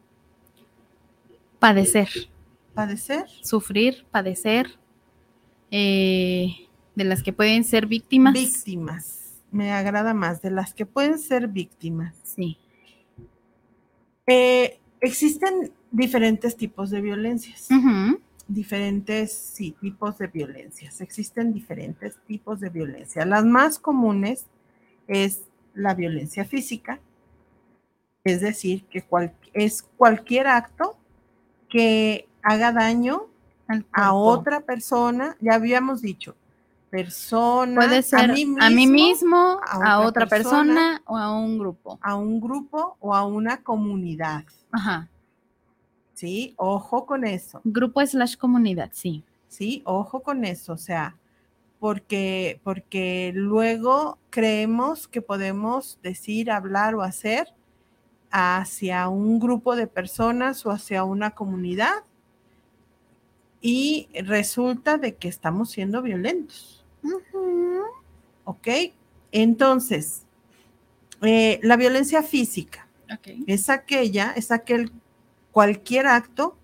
Padecer. 1.58 2.08
¿Padecer? 2.74 3.26
Sufrir, 3.42 4.04
padecer. 4.10 4.78
eh, 5.70 6.68
de 6.94 7.04
las 7.04 7.22
que 7.22 7.32
pueden 7.32 7.64
ser 7.64 7.86
víctimas. 7.86 8.34
Víctimas. 8.34 9.18
Me 9.50 9.72
agrada 9.72 10.14
más, 10.14 10.40
de 10.42 10.50
las 10.50 10.72
que 10.74 10.86
pueden 10.86 11.18
ser 11.18 11.48
víctimas. 11.48 12.14
Sí. 12.22 12.58
Eh, 14.26 14.78
existen 15.00 15.72
diferentes 15.90 16.56
tipos 16.56 16.90
de 16.90 17.00
violencias. 17.00 17.68
Diferentes 18.48 19.32
sí, 19.32 19.76
tipos 19.80 20.18
de 20.18 20.26
violencias. 20.26 21.00
Existen 21.00 21.52
diferentes 21.52 22.16
tipos 22.26 22.60
de 22.60 22.70
violencia. 22.70 23.24
Las 23.26 23.44
más 23.44 23.78
comunes 23.78 24.46
es 25.06 25.42
la 25.74 25.94
violencia 25.94 26.44
física, 26.44 27.00
es 28.24 28.40
decir, 28.40 28.84
que 28.84 29.02
cual- 29.02 29.34
es 29.52 29.82
cualquier 29.96 30.46
acto 30.46 30.96
que 31.68 32.28
haga 32.42 32.72
daño 32.72 33.26
a 33.92 34.12
otra 34.12 34.60
persona, 34.60 35.36
ya 35.40 35.54
habíamos 35.54 36.02
dicho, 36.02 36.36
persona, 36.92 37.74
Puede 37.74 38.02
ser 38.02 38.20
a 38.20 38.34
mí 38.34 38.44
mismo, 38.44 38.62
a 38.62 38.68
mí 38.68 38.86
mismo, 38.86 39.36
a 39.66 39.94
a, 39.94 40.00
otra 40.00 40.08
otra 40.08 40.26
persona, 40.26 41.02
o 41.06 41.16
a 41.16 41.34
un 41.34 41.58
grupo. 41.58 41.98
a 42.02 42.16
un 42.16 42.38
grupo 42.38 42.98
o 43.00 43.14
a 43.14 43.24
una 43.24 43.62
comunidad. 43.62 44.44
Ajá. 44.70 45.08
¿Sí? 46.12 46.52
Ojo 46.58 47.06
con 47.06 47.24
eso. 47.24 47.62
Grupo 47.64 48.04
slash 48.06 48.36
comunidad, 48.36 48.90
sí. 48.92 49.24
Sí, 49.48 49.80
ojo 49.86 50.20
con 50.20 50.44
eso, 50.44 50.74
o 50.74 50.76
sea, 50.76 51.16
porque, 51.80 52.60
porque 52.62 53.32
luego 53.34 54.18
creemos 54.28 55.08
que 55.08 55.22
podemos 55.22 55.98
decir, 56.02 56.50
hablar 56.50 56.94
o 56.94 57.00
hacer 57.00 57.54
hacia 58.30 59.08
un 59.08 59.40
grupo 59.40 59.76
de 59.76 59.86
personas 59.86 60.66
o 60.66 60.70
hacia 60.70 61.04
una 61.04 61.30
comunidad 61.30 62.04
y 63.62 64.08
resulta 64.24 64.98
de 64.98 65.14
que 65.14 65.28
estamos 65.28 65.70
siendo 65.70 66.02
violentos, 66.02 66.81
¿ok? 68.44 68.68
Entonces, 69.32 70.22
eh, 71.22 71.58
la 71.62 71.76
violencia 71.76 72.22
física 72.22 72.86
es 73.46 73.68
aquella, 73.70 74.32
es 74.36 74.50
aquel 74.50 74.90
cualquier 75.52 76.06
acto 76.06 76.56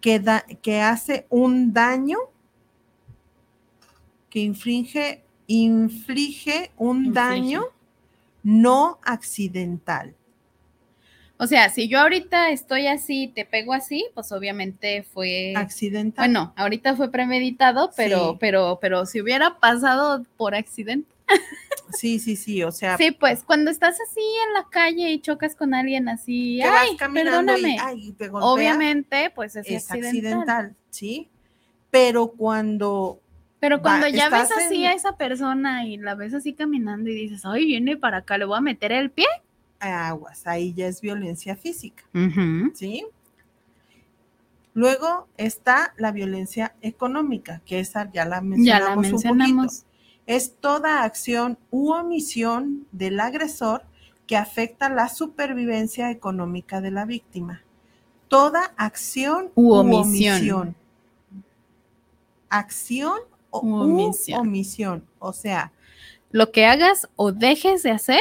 que, 0.00 0.20
da- 0.20 0.44
que 0.62 0.80
hace 0.80 1.26
un 1.30 1.72
daño, 1.72 2.18
que 4.30 4.40
infringe, 4.40 5.22
inflige 5.46 6.70
un 6.76 7.06
Inflige. 7.06 7.14
daño 7.14 7.64
no 8.42 8.98
accidental. 9.02 10.14
O 11.40 11.46
sea, 11.46 11.70
si 11.70 11.88
yo 11.88 12.00
ahorita 12.00 12.50
estoy 12.50 12.88
así, 12.88 13.28
te 13.34 13.44
pego 13.44 13.72
así, 13.72 14.06
pues 14.14 14.32
obviamente 14.32 15.04
fue. 15.04 15.54
Accidental. 15.56 16.26
Bueno, 16.26 16.52
ahorita 16.56 16.96
fue 16.96 17.10
premeditado, 17.12 17.90
pero, 17.96 18.32
Sí. 18.32 18.36
pero, 18.40 18.78
pero 18.80 19.06
si 19.06 19.20
hubiera 19.20 19.58
pasado 19.60 20.24
por 20.36 20.54
accidente. 20.56 21.08
Sí, 21.92 22.18
sí, 22.18 22.36
sí, 22.36 22.62
o 22.64 22.72
sea, 22.72 22.96
Sí, 22.96 23.12
pues 23.12 23.44
cuando 23.44 23.70
estás 23.70 23.96
así 24.00 24.20
en 24.48 24.54
la 24.54 24.66
calle 24.70 25.10
y 25.12 25.20
chocas 25.20 25.54
con 25.54 25.74
alguien 25.74 26.08
así, 26.08 26.60
ay, 26.62 26.96
caminando 26.96 27.52
y, 27.56 27.62
perdóname. 27.62 27.76
ay, 27.80 28.12
te 28.12 28.28
golpea, 28.28 28.50
Obviamente, 28.50 29.30
pues 29.34 29.54
es, 29.56 29.66
es 29.68 29.90
accidental. 29.90 30.06
accidental, 30.40 30.76
¿sí? 30.90 31.28
Pero 31.90 32.28
cuando 32.28 33.20
Pero 33.60 33.80
cuando 33.82 34.06
Va, 34.06 34.10
ya 34.10 34.28
ves 34.28 34.50
así 34.52 34.84
en- 34.84 34.90
a 34.90 34.94
esa 34.94 35.16
persona 35.16 35.86
y 35.86 35.96
la 35.98 36.14
ves 36.14 36.34
así 36.34 36.52
caminando 36.52 37.10
y 37.10 37.14
dices, 37.14 37.42
ay, 37.44 37.64
viene 37.66 37.96
para 37.96 38.18
acá, 38.18 38.38
le 38.38 38.44
voy 38.44 38.58
a 38.58 38.60
meter 38.60 38.92
el 38.92 39.10
pie. 39.10 39.26
Aguas, 39.80 40.46
ahí 40.46 40.74
ya 40.74 40.86
es 40.86 41.00
violencia 41.00 41.56
física. 41.56 42.04
¿sí? 42.74 43.06
Luego 44.74 45.26
está 45.36 45.92
la 45.96 46.12
violencia 46.12 46.74
económica, 46.82 47.62
que 47.66 47.80
esa 47.80 48.10
ya 48.12 48.24
la 48.24 48.36
Ya 48.36 48.42
mencionamos, 48.94 49.24
un 49.24 49.38
poquito. 49.38 49.84
Es 50.26 50.54
toda 50.60 51.02
acción 51.02 51.58
u 51.70 51.90
omisión 51.90 52.86
del 52.92 53.18
agresor 53.18 53.82
que 54.28 54.36
afecta 54.36 54.88
la 54.90 55.08
supervivencia 55.08 56.10
económica 56.10 56.80
de 56.80 56.90
la 56.90 57.06
víctima. 57.06 57.62
Toda 58.28 58.72
acción 58.76 59.50
U 59.54 59.70
u 59.70 59.72
omisión. 59.72 60.76
Acción 62.50 63.18
o 63.50 63.60
U 63.60 63.68
u 63.68 64.34
omisión. 64.36 65.04
O 65.18 65.32
sea, 65.32 65.72
Lo 66.30 66.52
que 66.52 66.66
hagas 66.66 67.08
o 67.16 67.32
dejes 67.32 67.82
de 67.82 67.90
hacer 67.90 68.20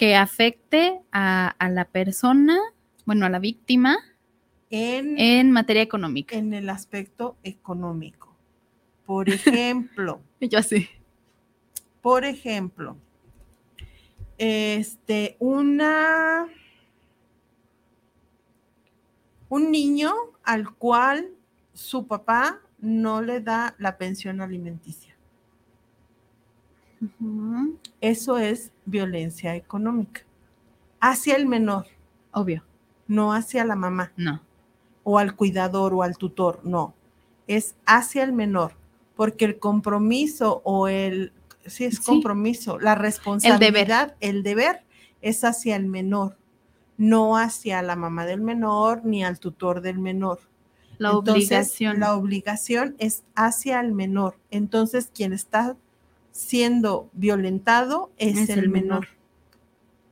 que 0.00 0.16
afecte 0.16 0.98
a, 1.12 1.48
a 1.58 1.68
la 1.68 1.84
persona, 1.84 2.58
bueno, 3.04 3.26
a 3.26 3.28
la 3.28 3.38
víctima 3.38 3.98
en, 4.70 5.18
en 5.18 5.50
materia 5.50 5.82
económica. 5.82 6.34
en 6.34 6.54
el 6.54 6.70
aspecto 6.70 7.36
económico. 7.42 8.34
Por 9.04 9.28
ejemplo, 9.28 10.22
Yo 10.40 10.58
así. 10.58 10.88
Por 12.00 12.24
ejemplo, 12.24 12.96
este, 14.38 15.36
una, 15.38 16.46
un 19.50 19.70
niño 19.70 20.14
al 20.44 20.74
cual 20.76 21.28
su 21.74 22.06
papá 22.06 22.62
no 22.78 23.20
le 23.20 23.42
da 23.42 23.74
la 23.78 23.98
pensión 23.98 24.40
alimenticia. 24.40 25.09
Eso 28.00 28.38
es 28.38 28.72
violencia 28.84 29.54
económica. 29.56 30.22
Hacia 31.00 31.36
el 31.36 31.46
menor, 31.46 31.86
Obvio, 32.32 32.62
no 33.08 33.32
hacia 33.32 33.64
la 33.64 33.74
mamá 33.74 34.12
no. 34.16 34.40
o 35.02 35.18
al 35.18 35.34
cuidador 35.34 35.94
o 35.94 36.02
al 36.02 36.16
tutor, 36.16 36.60
no. 36.62 36.94
Es 37.46 37.74
hacia 37.86 38.22
el 38.22 38.32
menor, 38.32 38.72
porque 39.16 39.44
el 39.46 39.58
compromiso 39.58 40.60
o 40.64 40.88
el, 40.88 41.32
sí 41.66 41.84
es 41.84 41.96
Sí. 41.96 42.02
compromiso, 42.04 42.78
la 42.78 42.94
responsabilidad, 42.94 44.14
el 44.20 44.42
deber, 44.42 44.82
es 45.22 45.42
hacia 45.42 45.76
el 45.76 45.86
menor, 45.86 46.36
no 46.98 47.36
hacia 47.36 47.82
la 47.82 47.96
mamá 47.96 48.26
del 48.26 48.40
menor 48.42 49.04
ni 49.04 49.24
al 49.24 49.40
tutor 49.40 49.80
del 49.80 49.98
menor. 49.98 50.38
La 50.98 51.10
Entonces, 51.12 51.46
obligación. 51.46 52.00
La 52.00 52.14
obligación 52.14 52.94
es 52.98 53.24
hacia 53.34 53.80
el 53.80 53.92
menor. 53.92 54.36
Entonces, 54.50 55.10
quien 55.14 55.32
está 55.32 55.76
siendo 56.32 57.08
violentado 57.12 58.10
es, 58.16 58.38
Es 58.38 58.50
el, 58.50 58.60
el 58.60 58.68
menor. 58.70 59.00
menor. 59.00 59.08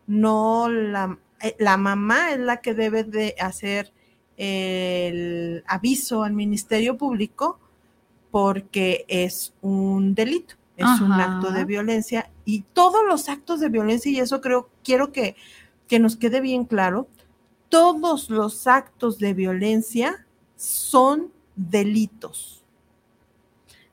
No 0.07 0.69
la, 0.69 1.19
eh, 1.41 1.57
la 1.59 1.77
mamá 1.77 2.33
es 2.33 2.39
la 2.39 2.59
que 2.59 2.75
debe 2.75 3.05
de 3.05 3.35
hacer 3.41 3.93
el 4.37 5.65
aviso 5.67 6.23
al 6.23 6.33
Ministerio 6.33 6.97
Público 6.97 7.59
porque 8.31 9.05
es 9.09 9.55
un 9.63 10.15
delito, 10.15 10.55
es 10.77 11.01
un 11.01 11.13
acto 11.13 11.51
de 11.51 11.65
violencia 11.65 12.31
y 12.45 12.63
todos 12.73 13.01
los 13.07 13.29
actos 13.29 13.59
de 13.59 13.69
violencia, 13.69 14.13
y 14.13 14.21
eso 14.21 14.41
creo, 14.41 14.69
quiero 14.85 15.13
que, 15.13 15.35
que 15.89 15.99
nos 15.99 16.17
quede 16.17 16.41
bien 16.41 16.65
claro, 16.65 17.09
todos 17.69 18.31
los 18.31 18.67
actos 18.67 19.19
de 19.19 19.35
violencia 19.35 20.27
son 20.57 21.33
delitos. 21.57 22.58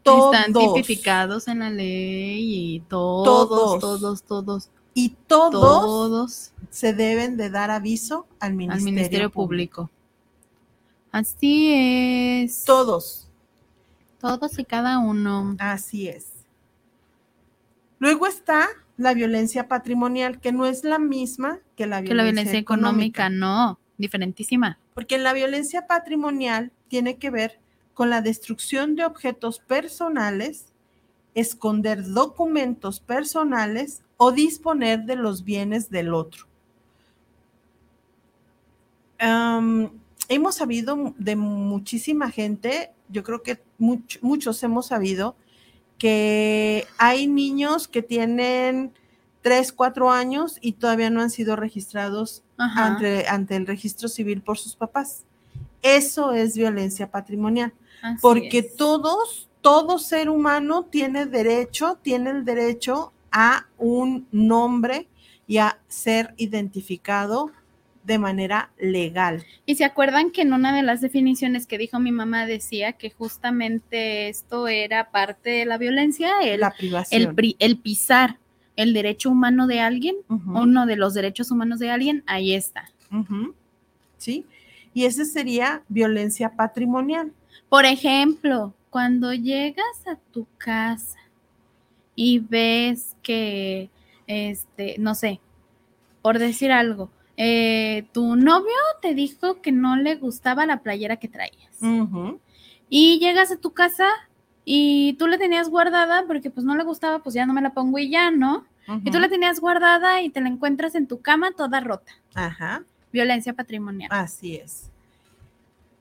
Están 0.05 0.53
tipificados 0.53 1.47
en 1.47 1.59
la 1.59 1.69
ley 1.71 2.75
y 2.75 2.79
todos, 2.81 3.25
Todos. 3.49 3.79
todos, 3.79 4.23
todos, 4.23 4.69
Y 4.93 5.09
todos, 5.27 5.51
todos 5.51 6.51
se 6.69 6.93
deben 6.93 7.37
de 7.37 7.49
dar 7.49 7.71
aviso 7.71 8.27
al 8.39 8.53
Ministerio, 8.53 8.77
al 8.79 8.83
Ministerio 8.93 9.29
Público. 9.31 9.81
Público. 9.83 9.91
Así 11.11 11.73
es. 11.73 12.63
Todos, 12.65 13.27
Todos 14.19 14.59
y 14.59 14.65
cada 14.65 14.99
uno. 14.99 15.55
así 15.59 16.07
es. 16.07 16.27
Luego 17.99 18.27
está 18.27 18.67
la 18.97 19.13
violencia 19.13 19.67
patrimonial, 19.67 20.39
que 20.39 20.51
no 20.51 20.65
es 20.65 20.83
la 20.83 20.99
misma 20.99 21.59
que 21.75 21.87
la 21.87 21.97
Que 21.97 22.09
violencia, 22.09 22.15
la 22.15 22.23
violencia 22.23 22.59
económica, 22.59 23.25
económica. 23.25 23.29
no, 23.29 23.79
diferentísima. 23.97 24.77
Porque 24.93 25.17
la 25.17 25.33
violencia 25.33 25.87
patrimonial 25.87 26.71
tiene 26.89 27.17
que 27.17 27.29
ver 27.31 27.59
con 27.95 28.11
la 28.11 28.21
destrucción 28.21 28.95
de 28.95 29.05
objetos 29.05 29.57
personales, 29.59 30.67
esconder 31.33 32.03
documentos 32.05 32.99
personales 32.99 34.03
o 34.17 34.31
disponer 34.31 35.05
de 35.05 35.15
los 35.15 35.43
bienes 35.43 35.89
del 35.89 36.13
otro. 36.13 36.45
Hemos 40.27 40.55
sabido 40.55 41.13
de 41.17 41.35
muchísima 41.35 42.31
gente, 42.31 42.91
yo 43.09 43.23
creo 43.23 43.41
que 43.43 43.61
much- 43.79 44.19
muchos 44.21 44.61
hemos 44.63 44.87
sabido 44.87 45.35
que 45.97 46.85
hay 46.97 47.27
niños 47.27 47.87
que 47.87 48.01
tienen 48.01 48.91
3, 49.41 49.71
4 49.71 50.11
años 50.11 50.57
y 50.61 50.73
todavía 50.73 51.09
no 51.09 51.21
han 51.21 51.29
sido 51.29 51.55
registrados 51.55 52.43
ante 53.27 53.55
el 53.55 53.67
registro 53.67 54.07
civil 54.09 54.41
por 54.41 54.57
sus 54.57 54.75
papás. 54.75 55.23
Eso 55.83 56.33
es 56.33 56.57
violencia 56.57 57.11
patrimonial, 57.11 57.71
Así 58.01 58.19
porque 58.21 58.59
es. 58.59 58.75
todos, 58.75 59.49
todo 59.61 59.97
ser 59.99 60.29
humano 60.29 60.83
tiene 60.83 61.25
derecho, 61.25 61.97
tiene 62.01 62.29
el 62.31 62.45
derecho 62.45 63.11
a 63.31 63.65
un 63.77 64.27
nombre 64.31 65.07
y 65.47 65.57
a 65.57 65.79
ser 65.87 66.33
identificado 66.37 67.51
de 68.03 68.19
manera 68.19 68.69
legal. 68.77 69.43
Y 69.65 69.75
se 69.75 69.83
acuerdan 69.83 70.29
que 70.29 70.43
en 70.43 70.53
una 70.53 70.75
de 70.75 70.83
las 70.83 71.01
definiciones 71.01 71.65
que 71.65 71.77
dijo 71.79 71.99
mi 71.99 72.11
mamá 72.11 72.45
decía 72.45 72.93
que 72.93 73.09
justamente 73.09 74.29
esto 74.29 74.67
era 74.67 75.09
parte 75.09 75.49
de 75.49 75.65
la 75.65 75.77
violencia, 75.79 76.39
el, 76.43 76.59
la 76.59 76.71
privación. 76.71 77.21
el, 77.21 77.33
pri- 77.33 77.55
el 77.59 77.77
pisar 77.79 78.37
el 78.75 78.93
derecho 78.93 79.29
humano 79.31 79.65
de 79.67 79.79
alguien, 79.79 80.17
Ujú, 80.29 80.59
uno 80.59 80.85
de 80.85 80.97
los 80.97 81.13
derechos 81.15 81.49
humanos 81.49 81.79
de 81.79 81.89
alguien, 81.89 82.23
ahí 82.27 82.53
está. 82.53 82.91
¿Sí? 84.17 84.45
Y 84.93 85.05
ese 85.05 85.25
sería 85.25 85.83
violencia 85.87 86.51
patrimonial. 86.55 87.31
Por 87.69 87.85
ejemplo, 87.85 88.73
cuando 88.89 89.33
llegas 89.33 90.07
a 90.07 90.15
tu 90.31 90.47
casa 90.57 91.19
y 92.15 92.39
ves 92.39 93.15
que, 93.21 93.89
este, 94.27 94.95
no 94.99 95.15
sé, 95.15 95.41
por 96.21 96.39
decir 96.39 96.71
algo, 96.71 97.09
eh, 97.37 98.05
tu 98.13 98.35
novio 98.35 98.73
te 99.01 99.13
dijo 99.13 99.61
que 99.61 99.71
no 99.71 99.97
le 99.97 100.15
gustaba 100.15 100.65
la 100.65 100.81
playera 100.81 101.17
que 101.17 101.27
traías. 101.27 101.77
Y 102.89 103.19
llegas 103.19 103.51
a 103.51 103.57
tu 103.57 103.71
casa 103.73 104.07
y 104.63 105.13
tú 105.13 105.27
la 105.27 105.37
tenías 105.37 105.69
guardada 105.69 106.23
porque 106.25 106.49
pues 106.49 106.65
no 106.65 106.75
le 106.75 106.83
gustaba, 106.83 107.19
pues 107.19 107.35
ya 107.35 107.45
no 107.45 107.53
me 107.53 107.61
la 107.61 107.73
pongo 107.73 107.99
y 107.99 108.09
ya, 108.09 108.31
¿no? 108.31 108.65
Y 109.03 109.11
tú 109.11 109.19
la 109.19 109.29
tenías 109.29 109.59
guardada 109.59 110.21
y 110.21 110.29
te 110.29 110.41
la 110.41 110.47
encuentras 110.47 110.95
en 110.95 111.07
tu 111.07 111.19
cama 111.19 111.51
toda 111.51 111.79
rota. 111.79 112.13
Ajá. 112.35 112.83
Violencia 113.11 113.53
patrimonial. 113.53 114.09
Así 114.11 114.55
es. 114.55 114.91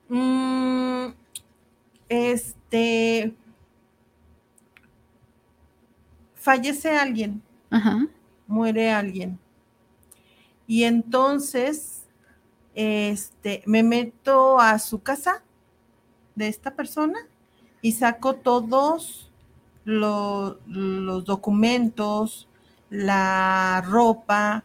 Mm, 0.07 1.07
este. 2.09 3.33
Fallece 6.35 6.95
alguien, 6.95 7.41
Ajá. 7.71 8.07
muere 8.47 8.91
alguien. 8.91 9.39
Y 10.67 10.83
entonces, 10.83 12.03
este, 12.75 13.63
me 13.65 13.81
meto 13.83 14.59
a 14.59 14.77
su 14.79 14.99
casa 15.01 15.43
de 16.35 16.47
esta 16.47 16.75
persona 16.75 17.17
y 17.81 17.93
saco 17.93 18.35
todos 18.35 19.31
lo- 19.85 20.59
los 20.67 21.25
documentos, 21.25 22.47
la 22.89 23.83
ropa, 23.87 24.63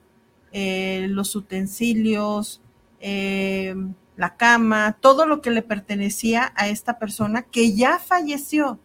eh, 0.52 1.06
los 1.08 1.34
utensilios, 1.36 2.60
eh, 3.00 3.74
la 4.20 4.36
cama, 4.36 4.98
todo 5.00 5.24
lo 5.24 5.40
que 5.40 5.50
le 5.50 5.62
pertenecía 5.62 6.52
a 6.54 6.68
esta 6.68 6.98
persona 6.98 7.40
que 7.40 7.74
ya 7.74 7.98
falleció. 7.98 8.78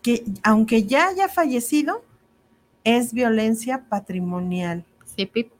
Que 0.00 0.24
aunque 0.42 0.84
ya 0.84 1.08
haya 1.08 1.28
fallecido, 1.28 2.02
es 2.84 3.12
violencia 3.12 3.84
patrimonial 3.90 4.86
Sí, 5.04 5.26
Pip. 5.26 5.52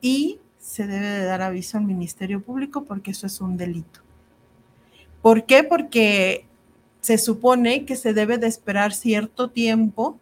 y 0.00 0.38
se 0.60 0.86
debe 0.86 1.08
de 1.08 1.24
dar 1.24 1.42
aviso 1.42 1.76
al 1.76 1.84
Ministerio 1.84 2.40
Público 2.40 2.84
porque 2.84 3.10
eso 3.10 3.26
es 3.26 3.40
un 3.40 3.56
delito. 3.56 4.00
¿Por 5.20 5.44
qué? 5.44 5.64
Porque 5.64 6.46
se 7.00 7.18
supone 7.18 7.84
que 7.84 7.96
se 7.96 8.14
debe 8.14 8.38
de 8.38 8.46
esperar 8.46 8.92
cierto 8.92 9.50
tiempo 9.50 10.20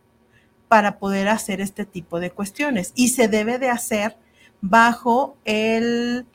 para 0.68 0.98
poder 0.98 1.28
hacer 1.28 1.60
este 1.60 1.84
tipo 1.84 2.20
de 2.20 2.30
cuestiones 2.30 2.92
y 2.94 3.08
se 3.08 3.28
debe 3.28 3.58
de 3.58 3.68
hacer 3.68 4.16
bajo 4.60 5.36
el, 5.44 6.26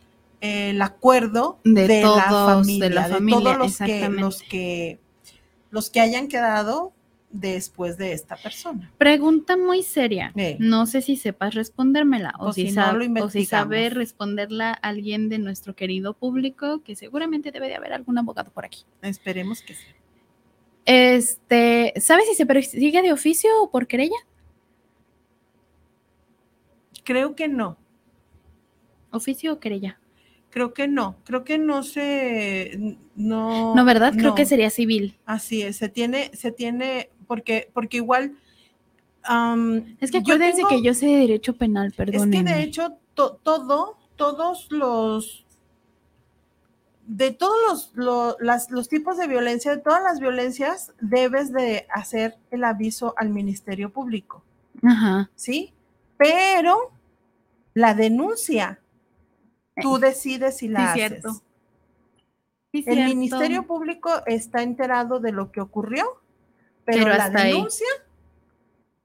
el 0.42 0.82
acuerdo 0.82 1.60
De 1.64 1.88
de, 1.88 2.02
la 2.04 2.28
todos, 2.30 2.52
familia, 2.52 2.90
de 2.90 2.96
la 2.96 3.08
de 3.08 3.14
familia, 3.14 3.40
todos 3.40 3.58
los 3.58 3.78
que, 3.78 4.10
los 4.10 4.42
que 4.44 5.00
los 5.70 5.90
que 5.90 6.00
hayan 6.02 6.28
quedado 6.28 6.92
después 7.34 7.98
de 7.98 8.12
esta 8.12 8.36
persona. 8.36 8.92
Pregunta 8.98 9.56
muy 9.56 9.84
seria. 9.84 10.34
Eh. 10.36 10.58
No 10.60 10.86
sé 10.86 11.02
si 11.02 11.16
sepas 11.16 11.54
respondérmela 11.56 12.34
o, 12.40 12.48
O 12.48 12.54
si, 12.54 12.68
si 12.68 12.76
no, 12.76 12.82
sab- 12.82 12.94
lo 12.94 13.00
o 13.00 13.04
si 13.04 13.08
investigamos. 13.08 13.48
sabe 13.48 13.90
responderla 13.90 14.72
alguien 14.74 15.30
de 15.30 15.38
nuestro 15.40 15.74
querido 15.74 16.14
público, 16.14 16.82
que 16.84 16.96
seguramente 16.98 17.52
debe 17.52 17.70
de 17.70 17.76
haber 17.76 17.94
algún 17.94 18.18
abogado 18.18 18.52
por 18.52 18.66
aquí. 18.66 18.84
Esperemos 19.02 19.62
que 19.62 19.76
sí. 19.76 19.86
Este, 20.84 21.94
¿sabes 22.02 22.26
si 22.28 22.36
se 22.36 22.46
persigue 22.46 23.02
de 23.02 23.14
oficio 23.14 23.50
o 23.64 23.72
por 23.72 23.88
querella? 23.88 24.18
Creo 27.04 27.36
que 27.36 27.48
no. 27.48 27.78
¿Oficio 29.12 29.54
o 29.54 29.60
querella? 29.60 30.00
Creo 30.50 30.74
que 30.74 30.88
no, 30.88 31.16
creo 31.24 31.44
que 31.46 31.58
no 31.58 31.82
se, 31.84 32.98
no. 33.16 33.74
No, 33.74 33.86
¿verdad? 33.86 34.12
Creo 34.14 34.30
no. 34.32 34.36
que 34.36 34.46
sería 34.46 34.70
civil. 34.70 35.18
Así 35.26 35.62
es, 35.62 35.78
se 35.78 35.88
tiene, 35.88 36.30
se 36.34 36.52
tiene, 36.52 37.10
porque, 37.28 37.70
porque 37.74 37.98
igual. 37.98 38.36
Es 40.02 40.12
que 40.12 40.18
yo 40.24 40.34
acuérdense 40.34 40.58
tengo- 40.58 40.70
que 40.70 40.82
yo 40.82 40.94
sé 40.94 41.06
de 41.06 41.18
derecho 41.18 41.56
penal, 41.56 41.94
Es 41.98 42.26
que 42.28 42.44
de 42.44 42.64
hecho, 42.64 42.98
to- 43.14 43.40
todo, 43.44 43.98
todos 44.18 44.68
los. 44.72 45.46
De 47.08 47.32
todos 47.32 47.56
los, 47.68 47.92
lo- 47.96 48.38
las- 48.40 48.72
los 48.72 48.90
tipos 48.90 49.18
de 49.18 49.28
violencia, 49.28 49.72
de 49.76 49.82
todas 49.82 50.04
las 50.04 50.20
violencias, 50.20 50.92
debes 51.02 51.54
de 51.54 51.86
hacer 51.94 52.36
el 52.52 52.64
aviso 52.64 53.14
al 53.18 53.30
Ministerio 53.30 53.90
Público, 53.92 54.44
Ajá. 54.84 55.30
¿sí? 55.36 55.74
Pero 56.18 56.92
la 57.74 57.94
denuncia, 57.96 58.80
tú 59.82 59.98
decides 60.00 60.58
si 60.58 60.68
la 60.68 60.94
sí, 60.94 61.02
haces. 61.02 61.22
cierto. 61.22 61.34
Sí, 62.74 62.78
El 62.80 62.84
cierto. 62.96 63.04
Ministerio 63.04 63.68
Público 63.68 64.10
está 64.26 64.64
enterado 64.64 65.20
de 65.20 65.32
lo 65.32 65.52
que 65.52 65.60
ocurrió, 65.62 66.06
pero, 66.86 67.04
Pero 67.06 67.18
la 67.18 67.26
hasta 67.26 67.42
ahí. 67.42 67.52
denuncia, 67.54 67.88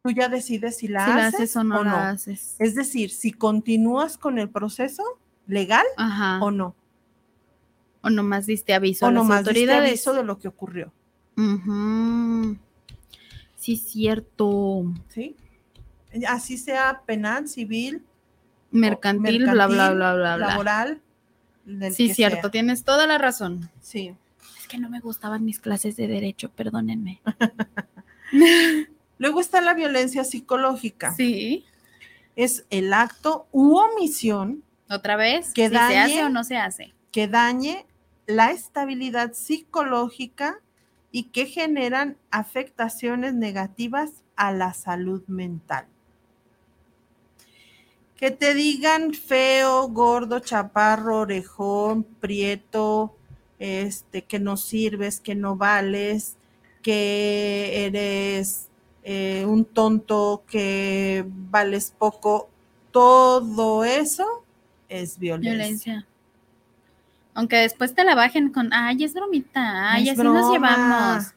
tú 0.03 0.11
ya 0.13 0.29
decides 0.29 0.77
si 0.77 0.87
la, 0.89 1.05
si 1.05 1.11
la 1.11 1.17
haces, 1.27 1.35
haces 1.35 1.57
o 1.57 1.65
no 1.65 1.83
la 1.83 2.11
haces. 2.11 2.55
Es 2.61 2.75
decir, 2.77 3.11
si 3.11 3.33
continúas 3.33 4.19
con 4.19 4.39
el 4.39 4.49
proceso 4.51 5.03
legal 5.49 5.85
Ajá. 5.97 6.39
o 6.43 6.51
no, 6.53 6.75
O 8.03 8.11
nomás 8.11 8.47
diste 8.47 8.73
aviso 8.73 9.07
o 9.07 9.09
a 9.09 9.13
las 9.13 9.23
nomás 9.23 9.39
diste 9.39 9.51
autoridades. 9.51 9.89
aviso 9.89 10.15
de 10.15 10.23
lo 10.23 10.39
que 10.39 10.49
ocurrió, 10.49 10.93
Ujú. 11.37 12.57
Sí, 13.57 13.77
cierto. 13.77 14.85
¿sí? 15.09 15.35
Así 16.29 16.57
sea 16.57 17.03
penal, 17.05 17.49
civil, 17.49 18.05
o 18.73 18.77
Mercantil, 18.77 19.43
bla, 19.45 19.53
bla, 19.67 19.91
bla, 19.91 20.15
bla, 20.15 20.15
bla. 20.15 20.37
laboral, 20.37 21.01
del 21.65 21.93
Sí, 21.95 22.09
que 22.09 22.15
cierto, 22.15 22.41
sea. 22.43 22.51
tienes 22.51 22.85
toda 22.85 23.07
la 23.07 23.19
razón. 23.19 23.71
Sí, 23.81 24.15
Es 24.61 24.67
que 24.69 24.79
no 24.79 24.89
me 24.91 25.01
gustaban 25.01 25.45
mis 25.45 25.59
clases 25.61 25.97
de 25.97 26.07
derecho, 26.09 26.51
perdónenme. 26.51 27.21
Luego 29.19 29.41
está 29.41 29.61
la 29.61 29.75
violencia 29.75 30.25
psicológica. 30.25 31.13
Sí. 31.15 31.65
Es 32.35 32.67
el 32.71 32.93
acto 32.93 33.47
u 33.53 33.77
omisión 33.77 34.63
Otra 34.91 35.17
vez, 35.17 35.53
Que 35.55 35.69
si 35.69 35.75
se 35.75 35.79
hace 35.79 35.95
dañe- 36.17 36.27
o 36.27 36.29
no 36.29 36.45
se 36.45 36.57
hace. 36.59 36.95
que 37.11 37.27
dañe 37.29 37.87
la 38.27 38.51
estabilidad 38.51 39.33
psicológica 39.33 40.59
y 41.11 41.25
que 41.25 41.47
generan 41.47 42.17
afectaciones 42.31 43.35
negativas 43.35 44.11
a 44.37 44.53
la 44.53 44.75
salud 44.75 45.23
mental. 45.29 45.87
Que 48.17 48.31
te 48.31 48.55
digan 48.55 49.13
feo, 49.13 49.89
gordo, 49.89 50.41
chaparro, 50.41 51.21
orejón, 51.21 52.05
prieto, 52.05 53.15
este, 53.59 54.23
que 54.23 54.39
no 54.39 54.57
sirves, 54.57 55.21
que 55.21 55.35
no 55.35 55.57
vales, 55.57 56.37
que 56.83 57.85
eres 57.87 58.69
eh, 59.03 59.45
un 59.47 59.65
tonto, 59.65 60.45
que 60.49 61.25
vales 61.27 61.95
poco, 61.97 62.49
todo 62.91 63.85
eso 63.85 64.45
es 64.89 65.19
violencia. 65.19 65.53
Violencia. 65.53 66.07
Aunque 67.35 67.57
después 67.57 67.95
te 67.95 68.03
la 68.03 68.15
bajen 68.15 68.51
con, 68.51 68.73
ay, 68.73 69.05
es 69.05 69.13
bromita, 69.13 69.93
ay, 69.93 70.09
Es 70.09 70.19
así 70.19 70.27
nos 70.27 70.51
llevamos. 70.51 71.35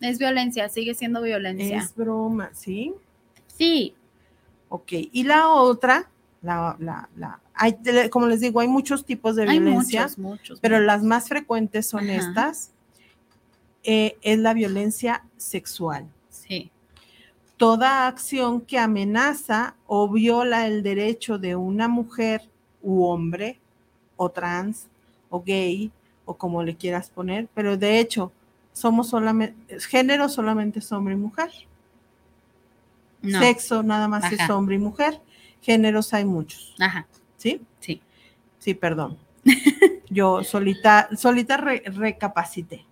Es 0.00 0.18
violencia, 0.18 0.68
sigue 0.68 0.94
siendo 0.94 1.22
violencia. 1.22 1.78
Es 1.78 1.94
broma, 1.94 2.50
¿sí? 2.52 2.92
Sí, 3.46 3.94
Ok, 4.74 4.90
y 4.90 5.22
la 5.22 5.50
otra, 5.50 6.10
la, 6.42 6.74
la, 6.80 7.08
la, 7.14 7.38
hay, 7.54 7.78
como 8.10 8.26
les 8.26 8.40
digo, 8.40 8.58
hay 8.58 8.66
muchos 8.66 9.04
tipos 9.04 9.36
de 9.36 9.46
violencia, 9.46 10.02
muchos, 10.02 10.18
muchos. 10.18 10.60
pero 10.60 10.78
muchos. 10.78 10.86
las 10.86 11.04
más 11.04 11.28
frecuentes 11.28 11.86
son 11.86 12.10
Ajá. 12.10 12.14
estas. 12.14 12.72
Eh, 13.84 14.16
es 14.20 14.36
la 14.40 14.52
violencia 14.52 15.24
sexual. 15.36 16.08
Sí, 16.28 16.72
Toda 17.56 18.08
acción 18.08 18.62
que 18.62 18.80
amenaza 18.80 19.76
o 19.86 20.08
viola 20.08 20.66
el 20.66 20.82
derecho 20.82 21.38
de 21.38 21.54
una 21.54 21.86
mujer 21.86 22.42
u 22.82 23.04
hombre, 23.04 23.60
o 24.16 24.28
trans, 24.28 24.88
o 25.30 25.40
gay, 25.40 25.92
o 26.24 26.34
como 26.34 26.64
le 26.64 26.74
quieras 26.74 27.10
poner, 27.10 27.46
pero 27.54 27.76
de 27.76 28.00
hecho, 28.00 28.32
somos 28.72 29.08
solamente, 29.08 29.78
género 29.78 30.28
solamente 30.28 30.80
es 30.80 30.90
hombre 30.90 31.14
y 31.14 31.18
mujer. 31.18 31.52
No. 33.24 33.40
Sexo 33.40 33.82
nada 33.82 34.06
más 34.08 34.30
es 34.32 34.48
hombre 34.50 34.76
y 34.76 34.78
mujer. 34.78 35.20
Géneros 35.60 36.12
hay 36.14 36.24
muchos, 36.24 36.74
Ajá, 36.78 37.06
¿sí? 37.36 37.60
sí. 37.80 38.00
Sí, 38.58 38.74
perdón. 38.74 39.18
Yo 40.10 40.44
solita, 40.44 41.08
solita 41.16 41.56
re- 41.56 41.82
recapacité. 41.86 42.84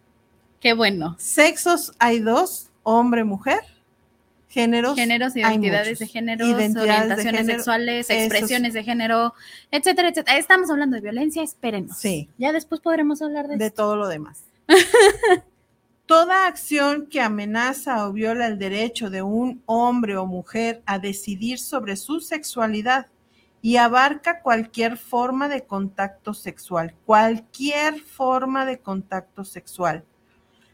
Qué 0.60 0.72
bueno. 0.74 1.16
Sexos 1.18 1.92
hay 1.98 2.18
dos, 2.20 2.70
hombre, 2.82 3.24
mujer. 3.24 3.60
Géneros. 4.48 4.96
Géneros, 4.96 5.34
identidades 5.34 5.98
de 5.98 6.06
género, 6.06 6.46
de 6.46 6.52
orientaciones 6.54 7.24
género, 7.40 7.58
sexuales, 7.58 8.10
expresiones 8.10 8.74
de 8.74 8.84
género, 8.84 9.32
etcétera, 9.70 10.10
etcétera. 10.10 10.36
Estamos 10.36 10.70
hablando 10.70 10.96
de 10.96 11.00
violencia, 11.00 11.42
espérenos. 11.42 11.96
Sí. 11.96 12.28
Ya 12.36 12.52
después 12.52 12.80
podremos 12.82 13.22
hablar 13.22 13.48
de, 13.48 13.56
de 13.56 13.70
todo 13.70 13.96
lo 13.96 14.08
demás. 14.08 14.44
Toda 16.12 16.46
acción 16.46 17.06
que 17.06 17.22
amenaza 17.22 18.06
o 18.06 18.12
viola 18.12 18.46
el 18.46 18.58
derecho 18.58 19.08
de 19.08 19.22
un 19.22 19.62
hombre 19.64 20.18
o 20.18 20.26
mujer 20.26 20.82
a 20.84 20.98
decidir 20.98 21.58
sobre 21.58 21.96
su 21.96 22.20
sexualidad 22.20 23.06
y 23.62 23.76
abarca 23.78 24.42
cualquier 24.42 24.98
forma 24.98 25.48
de 25.48 25.64
contacto 25.64 26.34
sexual, 26.34 26.94
cualquier 27.06 27.98
forma 27.98 28.66
de 28.66 28.78
contacto 28.78 29.42
sexual. 29.46 30.04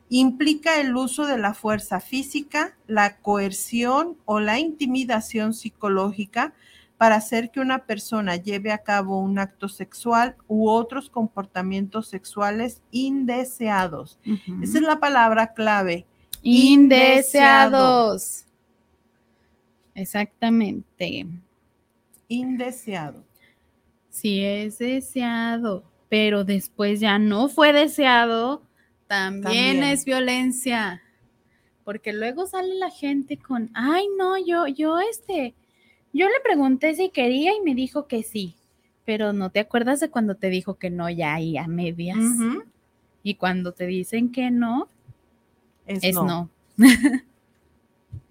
Implica 0.08 0.80
el 0.80 0.96
uso 0.96 1.24
de 1.24 1.38
la 1.38 1.54
fuerza 1.54 2.00
física, 2.00 2.76
la 2.88 3.18
coerción 3.18 4.16
o 4.24 4.40
la 4.40 4.58
intimidación 4.58 5.54
psicológica 5.54 6.52
para 6.98 7.14
hacer 7.14 7.50
que 7.50 7.60
una 7.60 7.86
persona 7.86 8.36
lleve 8.36 8.72
a 8.72 8.78
cabo 8.78 9.20
un 9.20 9.38
acto 9.38 9.68
sexual 9.68 10.36
u 10.48 10.68
otros 10.68 11.08
comportamientos 11.08 12.08
sexuales 12.08 12.82
indeseados. 12.90 14.18
Esa 14.60 14.78
es 14.78 14.82
la 14.82 14.98
palabra 14.98 15.54
clave. 15.54 16.06
Indeseados. 16.42 18.44
Exactamente. 19.94 21.26
Indeseado. 22.26 23.24
Si 24.10 24.44
es 24.44 24.78
deseado, 24.78 25.84
pero 26.08 26.44
después 26.44 26.98
ya 26.98 27.20
no 27.20 27.48
fue 27.48 27.72
deseado, 27.72 28.62
también, 29.06 29.42
También. 29.42 29.84
es 29.84 30.04
violencia. 30.04 31.00
Porque 31.84 32.12
luego 32.12 32.46
sale 32.46 32.74
la 32.74 32.90
gente 32.90 33.38
con, 33.38 33.70
ay, 33.74 34.06
no, 34.18 34.36
yo, 34.36 34.66
yo, 34.66 34.98
este, 34.98 35.54
yo 36.12 36.26
le 36.26 36.34
pregunté 36.42 36.94
si 36.94 37.10
quería 37.10 37.54
y 37.54 37.60
me 37.60 37.74
dijo 37.74 38.06
que 38.06 38.22
sí, 38.22 38.54
pero 39.04 39.32
no 39.32 39.50
te 39.50 39.60
acuerdas 39.60 40.00
de 40.00 40.10
cuando 40.10 40.34
te 40.34 40.50
dijo 40.50 40.74
que 40.74 40.90
no 40.90 41.08
ya 41.10 41.34
ahí 41.34 41.56
a 41.56 41.66
medias. 41.66 42.18
Y 43.22 43.34
cuando 43.34 43.72
te 43.72 43.86
dicen 43.86 44.30
que 44.32 44.50
no, 44.50 44.88
Es, 45.86 46.04
es 46.04 46.14
no. 46.14 46.24
no. 46.24 46.50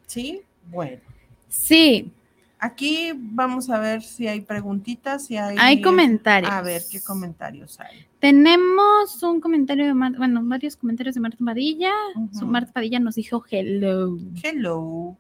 Sí, 0.06 0.42
bueno. 0.72 1.02
Sí, 1.50 2.12
Aquí 2.60 3.12
vamos 3.16 3.70
a 3.70 3.80
ver 3.80 4.02
si 4.02 4.28
hay 4.28 4.42
preguntitas, 4.42 5.28
si 5.28 5.38
hay... 5.38 5.56
hay 5.60 5.80
comentarios. 5.80 6.52
A 6.52 6.64
ver 6.64 6.82
qué 6.90 7.00
comentarios 7.02 7.80
hay. 7.80 8.08
Tenemos 8.20 9.22
un 9.22 9.40
comentario 9.40 9.86
de 9.86 9.94
Marta, 9.94 10.18
bueno, 10.18 10.42
varios 10.44 10.76
comentarios 10.76 11.14
de 11.14 11.22
Marta 11.22 11.38
Padilla. 11.46 11.92
Su- 12.34 12.46
Ujú. 12.46 12.46
Marta 12.48 12.72
Padilla 12.74 13.00
nos 13.00 13.14
dijo 13.14 13.44
hello. 13.52 14.18
Hello. 14.42 15.16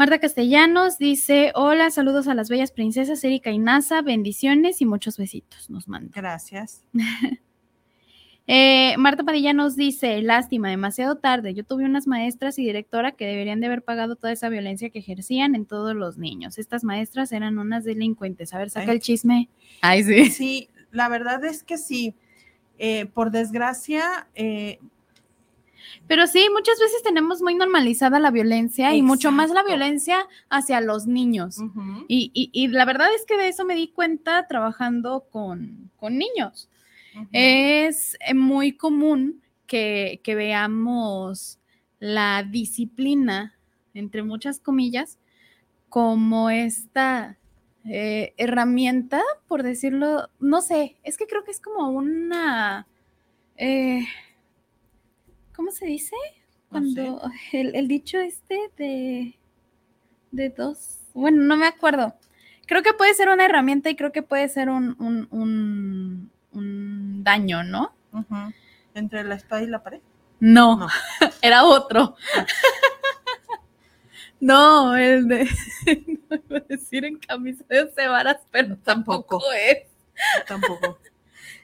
Marta 0.00 0.18
Castellanos 0.18 0.96
dice: 0.96 1.52
Hola, 1.54 1.90
saludos 1.90 2.26
a 2.26 2.32
las 2.32 2.48
bellas 2.48 2.72
princesas 2.72 3.22
Erika 3.22 3.50
y 3.50 3.58
Nasa, 3.58 4.00
bendiciones 4.00 4.80
y 4.80 4.86
muchos 4.86 5.18
besitos. 5.18 5.68
Nos 5.68 5.88
manda. 5.88 6.10
Gracias. 6.14 6.82
Eh, 8.52 8.96
Marta 8.96 9.22
Padilla 9.22 9.52
nos 9.52 9.76
dice: 9.76 10.20
Lástima, 10.22 10.70
demasiado 10.70 11.18
tarde. 11.18 11.54
Yo 11.54 11.62
tuve 11.62 11.84
unas 11.84 12.08
maestras 12.08 12.58
y 12.58 12.64
directora 12.64 13.12
que 13.12 13.24
deberían 13.24 13.60
de 13.60 13.66
haber 13.66 13.82
pagado 13.82 14.16
toda 14.16 14.32
esa 14.32 14.48
violencia 14.48 14.90
que 14.90 14.98
ejercían 14.98 15.54
en 15.54 15.66
todos 15.66 15.94
los 15.94 16.18
niños. 16.18 16.58
Estas 16.58 16.82
maestras 16.82 17.30
eran 17.30 17.58
unas 17.58 17.84
delincuentes. 17.84 18.52
A 18.52 18.58
ver, 18.58 18.70
saca 18.70 18.90
Ay. 18.90 18.96
el 18.96 19.00
chisme. 19.02 19.48
Ay, 19.82 20.02
sí. 20.02 20.30
Sí, 20.30 20.68
la 20.90 21.08
verdad 21.08 21.44
es 21.44 21.62
que 21.62 21.78
sí. 21.78 22.16
Eh, 22.78 23.06
por 23.06 23.30
desgracia, 23.30 24.26
eh, 24.34 24.80
Pero 26.06 26.26
sí, 26.26 26.46
muchas 26.52 26.78
veces 26.78 27.02
tenemos 27.02 27.40
muy 27.42 27.54
normalizada 27.54 28.18
la 28.20 28.30
violencia 28.30 28.94
y 28.94 29.02
mucho 29.02 29.30
más 29.32 29.50
la 29.50 29.62
violencia 29.62 30.26
hacia 30.48 30.80
los 30.80 31.06
niños. 31.06 31.58
Y, 32.08 32.30
y- 32.34 32.50
y 32.52 32.68
la 32.68 32.84
verdad 32.84 33.08
es 33.14 33.24
que 33.26 33.36
de 33.36 33.48
eso 33.48 33.64
me 33.64 33.74
di 33.74 33.88
cuenta 33.88 34.46
trabajando 34.48 35.26
con, 35.30 35.90
con 35.96 36.18
niños. 36.18 36.68
Es 37.32 38.16
eh, 38.26 38.34
muy 38.34 38.72
común 38.72 39.42
que, 39.66 40.20
que 40.24 40.34
veamos 40.34 41.58
la 41.98 42.42
disciplina, 42.48 43.54
entre 43.94 44.22
muchas 44.22 44.58
comillas, 44.60 45.18
como 45.88 46.50
esta 46.50 47.36
eh, 47.84 48.32
herramienta, 48.36 49.20
por 49.48 49.62
decirlo, 49.62 50.28
no 50.38 50.60
sé, 50.60 50.96
es 51.02 51.16
que 51.16 51.26
creo 51.26 51.44
que 51.44 51.50
es 51.50 51.60
como 51.60 51.88
una... 51.90 52.86
eh, 53.56 54.04
¿Cómo 55.60 55.72
se 55.72 55.84
dice? 55.84 56.16
No 56.70 56.80
sé. 56.80 56.94
Cuando 56.94 57.22
el, 57.52 57.74
el 57.76 57.86
dicho 57.86 58.18
este 58.18 58.70
de, 58.78 59.38
de 60.30 60.48
dos, 60.48 61.00
bueno, 61.12 61.42
no 61.42 61.54
me 61.58 61.66
acuerdo. 61.66 62.14
Creo 62.66 62.82
que 62.82 62.94
puede 62.94 63.12
ser 63.12 63.28
una 63.28 63.44
herramienta 63.44 63.90
y 63.90 63.94
creo 63.94 64.10
que 64.10 64.22
puede 64.22 64.48
ser 64.48 64.70
un, 64.70 64.96
un, 64.98 65.28
un- 65.30 66.30
un 66.52 67.22
daño, 67.24 67.62
¿no? 67.62 67.92
Entre 68.94 69.22
la 69.22 69.34
espada 69.34 69.60
y 69.62 69.66
la 69.66 69.82
pared. 69.82 70.00
No, 70.40 70.76
No. 70.78 70.88
era 71.42 71.64
otro. 71.64 72.16
no, 74.40 74.96
el 74.96 75.28
de. 75.28 75.44
no 76.30 76.36
iba 76.48 76.56
a 76.56 76.60
decir 76.70 77.04
en 77.04 77.18
camisa 77.18 77.64
de 77.68 77.82
once 77.82 78.08
varas, 78.08 78.38
pero 78.50 78.78
tampoco, 78.78 79.40
Tampoco. 79.40 79.52
es. 79.52 79.78
Tampoco. 80.48 80.98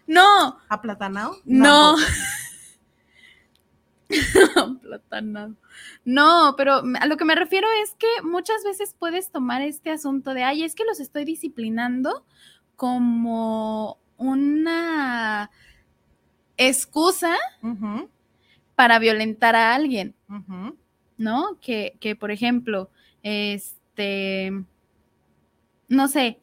No, 0.06 0.58
¿Aplatanado? 0.68 1.38
No. 1.46 1.96
Platanado. 4.82 5.54
No, 6.04 6.54
pero 6.56 6.82
a 7.00 7.06
lo 7.06 7.16
que 7.16 7.24
me 7.24 7.34
refiero 7.34 7.66
es 7.82 7.94
que 7.94 8.06
muchas 8.22 8.64
veces 8.64 8.94
puedes 8.98 9.30
tomar 9.30 9.62
este 9.62 9.90
asunto 9.90 10.34
de, 10.34 10.44
ay, 10.44 10.62
es 10.64 10.74
que 10.74 10.84
los 10.84 11.00
estoy 11.00 11.24
disciplinando 11.24 12.24
como 12.76 13.98
una 14.16 15.50
excusa 16.56 17.36
para 18.74 18.98
violentar 18.98 19.56
a 19.56 19.74
alguien. 19.74 20.14
¿no? 21.18 21.58
Que, 21.60 21.96
que, 22.00 22.16
por 22.16 22.30
ejemplo, 22.30 22.90
este, 23.22 24.52
no 25.88 26.08
sé, 26.08 26.40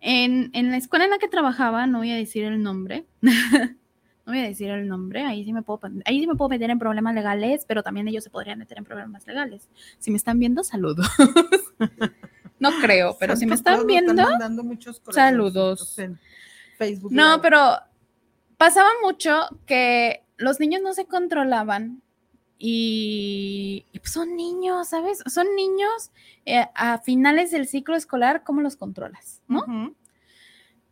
en, 0.00 0.50
en 0.52 0.70
la 0.70 0.76
escuela 0.76 1.04
en 1.04 1.10
la 1.10 1.18
que 1.18 1.28
trabajaba, 1.28 1.86
no 1.86 1.98
voy 1.98 2.10
a 2.10 2.16
decir 2.16 2.44
el 2.44 2.62
nombre, 2.62 3.06
no 4.24 4.32
voy 4.32 4.40
a 4.40 4.44
decir 4.44 4.70
el 4.70 4.86
nombre, 4.86 5.24
ahí 5.24 5.44
sí 5.44 5.52
me 5.52 5.62
puedo, 5.62 5.80
ahí 6.04 6.20
sí 6.20 6.26
me 6.26 6.36
puedo 6.36 6.48
meter 6.48 6.70
en 6.70 6.78
problemas 6.78 7.14
legales, 7.14 7.64
pero 7.66 7.82
también 7.82 8.06
ellos 8.08 8.22
se 8.22 8.30
podrían 8.30 8.58
meter 8.58 8.78
en 8.78 8.84
problemas 8.84 9.26
legales. 9.26 9.68
Si 9.98 10.10
me 10.10 10.16
están 10.16 10.38
viendo, 10.38 10.62
saludos. 10.62 11.06
no 12.60 12.70
creo, 12.80 13.16
pero 13.18 13.34
si 13.34 13.46
me 13.46 13.54
están 13.54 13.86
viendo, 13.86 14.14
saludos. 15.10 15.96
Facebook 16.78 17.12
no, 17.12 17.40
pero 17.40 17.76
pasaba 18.56 18.90
mucho 19.02 19.48
que 19.66 20.24
los 20.36 20.60
niños 20.60 20.82
no 20.82 20.92
se 20.94 21.06
controlaban 21.06 22.02
y, 22.58 23.86
pues 23.92 24.12
son 24.12 24.36
niños, 24.36 24.88
¿sabes? 24.88 25.18
Son 25.26 25.48
niños 25.56 26.12
eh, 26.46 26.64
a 26.76 26.98
finales 26.98 27.50
del 27.50 27.66
ciclo 27.66 27.96
escolar, 27.96 28.44
¿cómo 28.44 28.60
los 28.60 28.76
controlas? 28.76 29.42
¿No? 29.48 29.64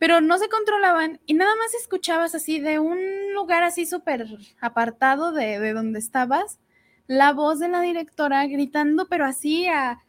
Pero 0.00 0.20
no 0.20 0.36
se 0.38 0.48
controlaban 0.48 1.20
y 1.26 1.34
nada 1.34 1.54
más 1.54 1.72
escuchabas 1.74 2.34
así 2.34 2.58
de 2.58 2.80
un 2.80 2.98
lugar 3.32 3.62
así 3.62 3.86
súper 3.86 4.26
apartado 4.60 5.30
de, 5.30 5.60
de 5.60 5.72
donde 5.72 6.00
estabas, 6.00 6.58
la 7.06 7.32
voz 7.32 7.60
de 7.60 7.68
la 7.68 7.80
directora 7.80 8.44
gritando, 8.48 9.06
pero 9.06 9.24
así 9.24 9.68
a, 9.68 10.02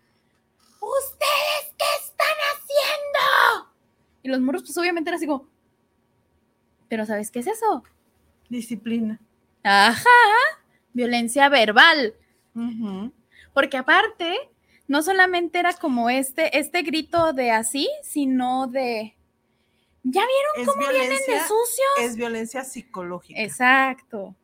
¿ustedes 0.81 1.75
qué 1.77 1.85
están 2.03 2.35
haciendo? 2.55 3.71
Y 4.23 4.29
los 4.29 4.39
morros 4.39 4.63
pues 4.63 4.75
obviamente 4.79 5.11
eran 5.11 5.17
así 5.17 5.27
como, 5.27 5.47
pero 6.89 7.05
¿sabes 7.05 7.29
qué 7.29 7.39
es 7.39 7.47
eso? 7.47 7.83
Disciplina. 8.49 9.19
Ajá 9.61 10.09
violencia 10.93 11.49
verbal. 11.49 12.13
Porque 13.53 13.77
aparte, 13.77 14.37
no 14.87 15.01
solamente 15.01 15.59
era 15.59 15.73
como 15.73 16.09
este, 16.09 16.57
este 16.57 16.81
grito 16.81 17.33
de 17.33 17.51
así, 17.51 17.89
sino 18.03 18.67
de, 18.67 19.15
¿ya 20.03 20.21
vieron 20.25 20.73
cómo 20.73 20.89
vienen 20.89 21.09
de 21.09 21.39
sucios? 21.39 21.89
Es 21.99 22.15
violencia 22.15 22.63
psicológica. 22.63 23.41
Exacto. 23.41 24.35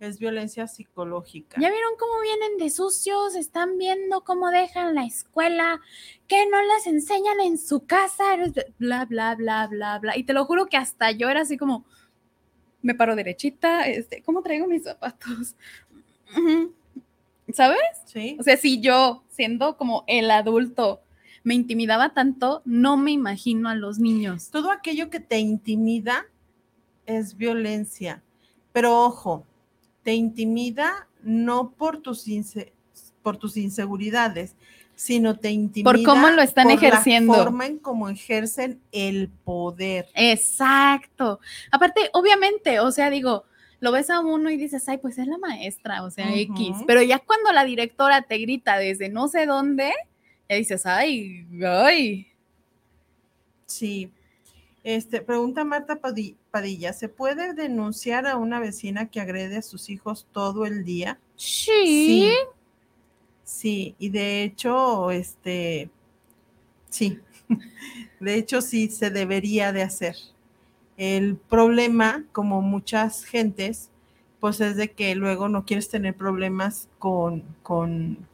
Es 0.00 0.18
violencia 0.18 0.66
psicológica. 0.66 1.60
¿Ya 1.60 1.70
vieron 1.70 1.92
cómo 1.98 2.20
vienen 2.22 2.56
de 2.56 2.70
sucios? 2.70 3.34
¿Están 3.34 3.76
viendo 3.76 4.24
cómo 4.24 4.50
dejan 4.50 4.94
la 4.94 5.04
escuela? 5.04 5.78
¿Que 6.26 6.46
no 6.46 6.62
las 6.62 6.86
enseñan 6.86 7.38
en 7.40 7.58
su 7.58 7.84
casa? 7.84 8.24
Bla, 8.78 9.04
bla, 9.04 9.34
bla, 9.34 9.66
bla, 9.66 9.98
bla. 9.98 10.16
Y 10.16 10.24
te 10.24 10.32
lo 10.32 10.46
juro 10.46 10.66
que 10.66 10.78
hasta 10.78 11.10
yo 11.10 11.28
era 11.28 11.42
así 11.42 11.58
como, 11.58 11.84
me 12.80 12.94
paro 12.94 13.14
derechita, 13.14 13.88
este, 13.88 14.22
¿cómo 14.22 14.42
traigo 14.42 14.66
mis 14.66 14.84
zapatos? 14.84 15.54
¿Sabes? 17.52 17.80
Sí. 18.06 18.38
O 18.40 18.42
sea, 18.42 18.56
si 18.56 18.80
yo, 18.80 19.22
siendo 19.28 19.76
como 19.76 20.04
el 20.06 20.30
adulto, 20.30 21.02
me 21.50 21.56
intimidaba 21.56 22.10
tanto, 22.10 22.62
no 22.64 22.96
me 22.96 23.10
imagino 23.10 23.68
a 23.68 23.74
los 23.74 23.98
niños. 23.98 24.50
Todo 24.50 24.70
aquello 24.70 25.10
que 25.10 25.18
te 25.18 25.40
intimida 25.40 26.26
es 27.06 27.36
violencia. 27.36 28.22
Pero 28.70 28.96
ojo, 29.02 29.44
te 30.04 30.14
intimida 30.14 31.08
no 31.24 31.72
por 31.72 32.02
tus, 32.02 32.24
por 33.24 33.36
tus 33.36 33.56
inseguridades, 33.56 34.54
sino 34.94 35.40
te 35.40 35.50
intimida 35.50 35.90
por 35.90 36.00
cómo 36.04 36.30
lo 36.30 36.40
están 36.40 36.70
ejerciendo. 36.70 37.32
La 37.32 37.42
forma 37.42 37.66
en 37.66 37.78
cómo 37.78 38.08
ejercen 38.08 38.80
el 38.92 39.28
poder. 39.28 40.06
Exacto. 40.14 41.40
Aparte, 41.72 42.10
obviamente, 42.12 42.78
o 42.78 42.92
sea, 42.92 43.10
digo, 43.10 43.42
lo 43.80 43.90
ves 43.90 44.08
a 44.08 44.20
uno 44.20 44.50
y 44.50 44.56
dices, 44.56 44.88
ay, 44.88 44.98
pues 44.98 45.18
es 45.18 45.26
la 45.26 45.38
maestra, 45.38 46.04
o 46.04 46.12
sea, 46.12 46.32
X. 46.32 46.76
Pero 46.86 47.02
ya 47.02 47.18
cuando 47.18 47.50
la 47.50 47.64
directora 47.64 48.22
te 48.22 48.38
grita 48.38 48.78
desde 48.78 49.08
no 49.08 49.26
sé 49.26 49.46
dónde, 49.46 49.92
ya 50.50 50.56
dices, 50.56 50.84
ay, 50.84 51.46
ay. 51.64 52.26
Sí. 53.66 54.12
Este, 54.82 55.20
pregunta 55.20 55.64
Marta 55.64 56.00
Padilla, 56.50 56.92
¿se 56.92 57.08
puede 57.08 57.54
denunciar 57.54 58.26
a 58.26 58.36
una 58.36 58.58
vecina 58.58 59.10
que 59.10 59.20
agrede 59.20 59.58
a 59.58 59.62
sus 59.62 59.90
hijos 59.90 60.26
todo 60.32 60.66
el 60.66 60.84
día? 60.84 61.20
Sí. 61.36 61.70
Sí, 62.26 62.32
sí 63.44 63.94
y 63.98 64.08
de 64.08 64.42
hecho, 64.42 65.12
este, 65.12 65.88
sí, 66.88 67.20
de 68.20 68.34
hecho 68.34 68.60
sí 68.60 68.88
se 68.88 69.10
debería 69.10 69.72
de 69.72 69.82
hacer. 69.82 70.16
El 70.96 71.36
problema, 71.36 72.24
como 72.32 72.60
muchas 72.60 73.24
gentes, 73.24 73.90
pues 74.40 74.60
es 74.60 74.76
de 74.76 74.90
que 74.90 75.14
luego 75.14 75.48
no 75.48 75.64
quieres 75.64 75.88
tener 75.88 76.16
problemas 76.16 76.88
con, 76.98 77.44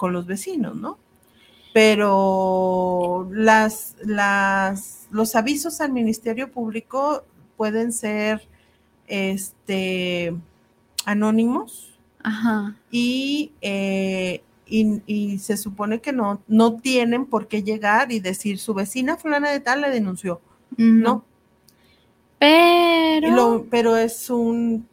los 0.01 0.27
vecinos, 0.27 0.77
¿no? 0.77 0.99
Pero 1.77 3.29
las, 3.33 3.97
las, 4.03 5.09
los 5.11 5.37
avisos 5.37 5.83
al 5.83 5.93
Ministerio 5.93 6.51
Público 6.51 7.23
pueden 7.59 7.93
ser 7.93 8.49
este, 9.07 10.35
anónimos 11.05 11.93
Y, 12.91 13.53
eh, 13.61 14.43
y, 14.67 15.37
se 15.37 15.59
supone 15.59 16.01
que 16.01 16.15
no, 16.15 16.41
no 16.49 16.79
tienen 16.79 17.27
por 17.27 17.47
qué 17.47 17.63
llegar 17.63 18.11
y 18.11 18.21
decir 18.21 18.59
su 18.59 18.73
vecina 18.73 19.19
fulana 19.19 19.51
de 19.51 19.61
tal 19.61 19.83
le 19.83 19.91
denunció. 19.91 20.41
No, 20.79 21.27
pero. 22.39 23.67
pero 23.71 23.99
es 23.99 24.31
un. 24.31 24.89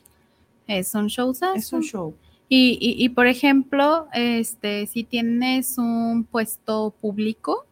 Es 0.68 0.94
un 0.96 1.08
show. 1.08 1.34
Es 1.56 1.72
un 1.72 1.82
show. 1.82 2.14
Y, 2.56 2.78
y, 2.80 3.10
por 3.10 3.26
ejemplo, 3.26 4.08
este, 4.14 4.86
si 4.86 5.04
tienes 5.04 5.80
un 5.80 6.24
puesto 6.24 6.94
público, 7.02 7.66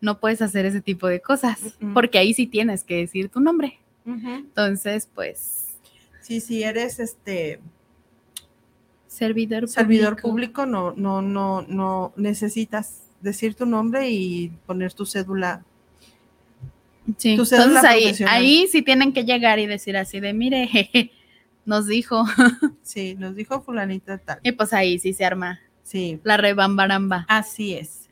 no 0.00 0.20
puedes 0.20 0.40
hacer 0.40 0.66
ese 0.66 0.80
tipo 0.80 1.08
de 1.08 1.20
cosas, 1.20 1.58
porque 1.94 2.18
ahí 2.18 2.32
sí 2.32 2.46
tienes 2.46 2.84
que 2.84 2.94
decir 2.94 3.28
tu 3.28 3.40
nombre. 3.40 3.80
Entonces, 4.06 5.10
pues. 5.12 5.76
Sí, 6.20 6.40
si 6.40 6.62
eres 6.62 7.00
este 7.00 7.58
servidor 9.08 9.62
público. 9.62 9.80
servidor 9.80 10.22
público, 10.22 10.64
no, 10.64 10.92
no, 10.92 11.20
no, 11.20 11.62
no 11.62 12.12
necesitas 12.14 13.02
decir 13.20 13.56
tu 13.56 13.66
nombre 13.66 14.08
y 14.10 14.52
poner 14.64 14.92
tu 14.92 15.06
cédula 15.06 15.64
Sí, 17.16 17.30
entonces 17.30 17.84
ahí, 17.84 18.14
ahí 18.28 18.66
sí 18.68 18.82
tienen 18.82 19.12
que 19.12 19.24
llegar 19.24 19.58
y 19.58 19.66
decir 19.66 19.96
así 19.96 20.20
de, 20.20 20.34
mire, 20.34 21.10
nos 21.68 21.86
dijo. 21.86 22.24
Sí, 22.82 23.14
nos 23.18 23.36
dijo 23.36 23.60
fulanita 23.60 24.16
tal. 24.16 24.40
Y 24.42 24.52
pues 24.52 24.72
ahí 24.72 24.98
sí 24.98 25.12
se 25.12 25.26
arma. 25.26 25.60
Sí. 25.82 26.18
La 26.24 26.38
rebambaramba. 26.38 27.26
Así 27.28 27.74
es. 27.74 28.08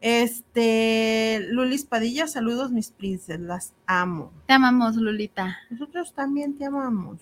Este, 0.00 1.46
Lulis 1.50 1.84
Padilla, 1.84 2.26
saludos 2.26 2.72
mis 2.72 2.90
princes, 2.90 3.38
las 3.38 3.74
amo. 3.86 4.32
Te 4.46 4.54
amamos, 4.54 4.96
Lulita. 4.96 5.58
Nosotros 5.68 6.14
también 6.14 6.56
te 6.56 6.64
amamos. 6.64 7.20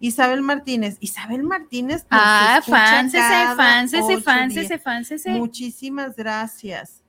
Isabel 0.00 0.40
Martínez. 0.40 0.96
Isabel 1.00 1.42
Martínez. 1.42 2.06
ah, 2.10 2.62
fans, 2.64 3.12
fans, 3.12 3.92
fans, 3.92 4.82
fans, 4.82 5.26
Muchísimas 5.26 6.16
gracias. 6.16 7.02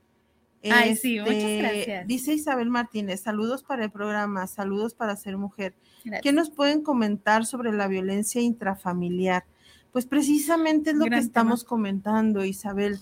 Ay, 0.62 0.96
sí, 0.96 1.18
muchas 1.18 1.34
este, 1.36 1.58
gracias. 1.58 2.06
Dice 2.06 2.34
Isabel 2.34 2.68
Martínez, 2.68 3.20
saludos 3.20 3.62
para 3.62 3.84
el 3.84 3.90
programa, 3.90 4.46
saludos 4.46 4.94
para 4.94 5.16
ser 5.16 5.36
mujer. 5.36 5.74
¿Qué 6.22 6.32
nos 6.32 6.50
pueden 6.50 6.82
comentar 6.82 7.46
sobre 7.46 7.72
la 7.72 7.88
violencia 7.88 8.40
intrafamiliar? 8.40 9.44
Pues 9.92 10.06
precisamente 10.06 10.90
es 10.90 10.96
lo 10.96 11.06
que 11.06 11.18
estamos 11.18 11.64
comentando, 11.64 12.44
Isabel. 12.44 12.98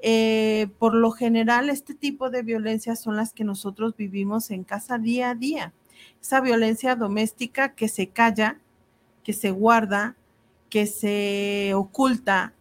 Eh, 0.00 0.68
por 0.78 0.94
lo 0.94 1.12
general, 1.12 1.70
este 1.70 1.94
tipo 1.94 2.30
de 2.30 2.42
violencias 2.42 3.00
son 3.00 3.16
las 3.16 3.32
que 3.32 3.44
nosotros 3.44 3.96
vivimos 3.96 4.50
en 4.50 4.64
casa 4.64 4.98
día 4.98 5.30
a 5.30 5.34
día. 5.34 5.72
Esa 6.20 6.40
violencia 6.40 6.96
doméstica 6.96 7.74
que 7.74 7.88
se 7.88 8.08
calla, 8.08 8.58
que 9.22 9.32
se 9.32 9.50
guarda, 9.50 10.16
que 10.68 10.86
se 10.86 11.72
oculta, 11.74 12.54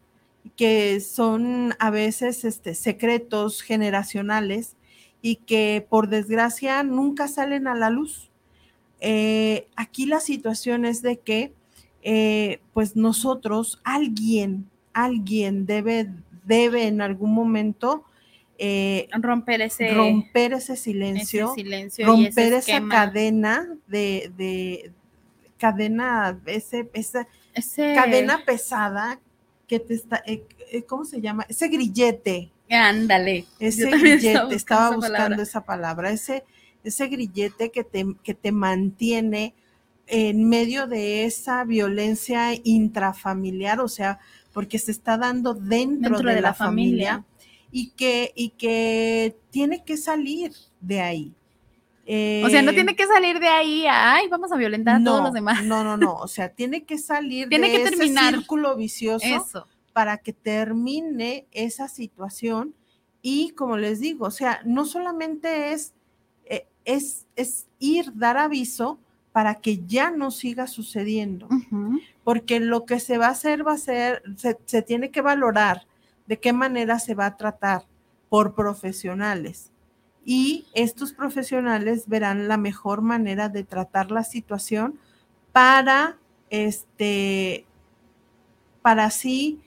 que 0.56 1.00
son 1.00 1.74
a 1.80 1.90
veces 1.90 2.46
este, 2.46 2.76
secretos 2.76 3.62
generacionales 3.62 4.76
y 5.22 5.38
que 5.38 5.86
por 5.90 6.08
desgracia 6.08 6.84
nunca 6.84 7.28
salen 7.28 7.68
a 7.68 7.76
la 7.76 7.90
luz. 7.90 8.30
Eh, 9.00 9.68
aquí 9.76 10.06
la 10.06 10.20
situación 10.20 10.86
es 10.86 11.02
de 11.02 11.18
que 11.18 11.54
eh, 12.04 12.60
pues 12.74 12.96
nosotros, 12.96 13.80
alguien, 13.84 14.70
alguien 14.94 15.66
debe, 15.66 16.10
debe 16.44 16.88
en 16.88 17.02
algún 17.02 17.34
momento 17.34 18.04
eh, 18.58 19.08
romper, 19.14 19.62
ese, 19.62 19.94
romper 19.94 20.54
ese 20.54 20.76
silencio, 20.76 21.54
romper 22.06 22.54
esa 22.54 22.88
cadena 22.88 23.68
de, 23.88 24.32
de 24.38 24.92
cadena, 25.58 26.40
ese, 26.46 26.90
esa 26.94 27.28
cadena 27.76 28.44
pesada 28.46 29.20
que 29.72 29.80
te 29.80 29.94
está, 29.94 30.22
eh, 30.26 30.44
eh, 30.70 30.84
¿cómo 30.84 31.06
se 31.06 31.22
llama? 31.22 31.46
Ese 31.48 31.70
grillete. 31.70 32.52
Ándale. 32.70 33.46
Ese 33.58 33.90
grillete, 33.90 34.54
estaba 34.54 34.94
buscando, 34.94 35.42
esa, 35.42 35.64
palabra. 35.64 36.12
ese, 36.12 36.44
ese 36.84 37.08
grillete 37.08 37.72
que 37.72 37.86
te, 37.86 38.06
que 38.22 38.34
te 38.34 38.52
mantiene 38.52 39.56
en 40.08 40.50
medio 40.50 40.88
de 40.88 41.24
esa 41.24 41.64
violencia 41.64 42.50
intrafamiliar, 42.66 43.80
o 43.80 43.88
sea, 43.88 44.20
porque 44.52 44.78
se 44.78 44.92
está 44.92 45.18
dando 45.18 45.54
dentro, 45.54 46.20
de, 46.20 46.42
la, 46.42 46.54
familia, 46.54 47.24
y 47.72 47.92
que, 47.92 48.34
y 48.36 48.50
que 48.50 49.38
tiene 49.52 49.86
que 49.86 49.96
salir 49.96 50.52
de 50.82 51.00
ahí. 51.00 51.34
O 52.46 52.50
sea, 52.50 52.62
no 52.62 52.72
Eh, 52.72 52.74
tiene 52.74 52.96
que 52.96 53.08
salir 53.08 53.40
de 53.40 53.48
ahí, 53.48 53.86
a, 53.88 54.16
ay, 54.16 54.28
vamos 54.28 54.52
a 54.52 54.58
violentar 54.58 55.00
a 55.00 55.04
todos 55.04 55.24
los 55.24 55.34
demás. 55.34 55.64
No, 55.64 55.84
no, 55.84 55.96
no. 55.96 56.16
O 56.16 56.28
sea, 56.28 56.50
tiene 56.50 56.84
que 56.84 56.98
salir 56.98 57.48
Tiene 57.50 57.70
de 57.70 57.78
que 57.78 57.84
ese 57.84 57.96
terminar. 57.96 58.34
círculo 58.34 58.76
vicioso 58.76 59.26
Eso. 59.26 59.68
para 59.94 60.18
que 60.18 60.34
termine 60.34 61.48
esa 61.52 61.88
situación. 61.88 62.76
Y 63.22 63.52
como 63.52 63.78
les 63.78 64.00
digo, 64.00 64.26
o 64.26 64.32
sea, 64.32 64.62
no 64.66 64.84
solamente 64.86 65.72
es, 65.74 65.94
eh, 66.46 66.68
es, 66.86 67.28
es 67.36 67.68
ir, 67.80 68.12
dar 68.16 68.38
aviso 68.38 69.00
para 69.32 69.56
que 69.56 69.82
ya 69.86 70.12
no 70.12 70.32
siga 70.32 70.68
sucediendo, 70.68 71.48
porque 72.26 72.60
lo 72.60 72.86
que 72.86 73.00
se 73.00 73.18
va 73.18 73.28
a 73.28 73.32
hacer 73.32 73.66
va 73.66 73.74
a 73.74 73.78
ser, 73.78 74.22
se, 74.36 74.58
se 74.66 74.82
tiene 74.82 75.10
que 75.12 75.22
valorar 75.22 75.88
de 76.28 76.38
qué 76.40 76.52
manera 76.52 77.00
se 77.00 77.16
va 77.16 77.28
a 77.28 77.38
tratar 77.38 77.86
por 78.28 78.54
profesionales. 78.56 79.72
Y 80.24 80.68
estos 80.74 81.14
profesionales 81.14 82.08
verán 82.08 82.48
la 82.48 82.58
mejor 82.58 83.02
manera 83.02 83.50
de 83.50 83.64
tratar 83.64 84.12
la 84.12 84.24
situación 84.24 85.00
para 85.52 86.18
este 86.50 87.66
para 88.82 89.06
así 89.06 89.60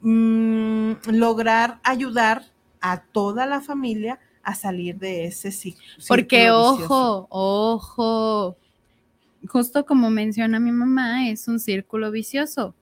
mm, 0.00 0.92
lograr 1.12 1.80
ayudar 1.82 2.44
a 2.80 3.02
toda 3.02 3.46
la 3.46 3.60
familia 3.60 4.18
a 4.42 4.54
salir 4.54 4.96
de 4.98 5.24
ese 5.26 5.48
ci- 5.48 5.76
Porque, 6.06 6.50
ojo, 6.50 7.26
ojo, 7.30 8.56
justo 9.48 9.84
como 9.86 10.08
menciona 10.10 10.60
mi 10.60 10.70
mamá, 10.72 11.28
es 11.30 11.48
un 11.48 11.58
círculo 11.58 12.10
vicioso. 12.12 12.74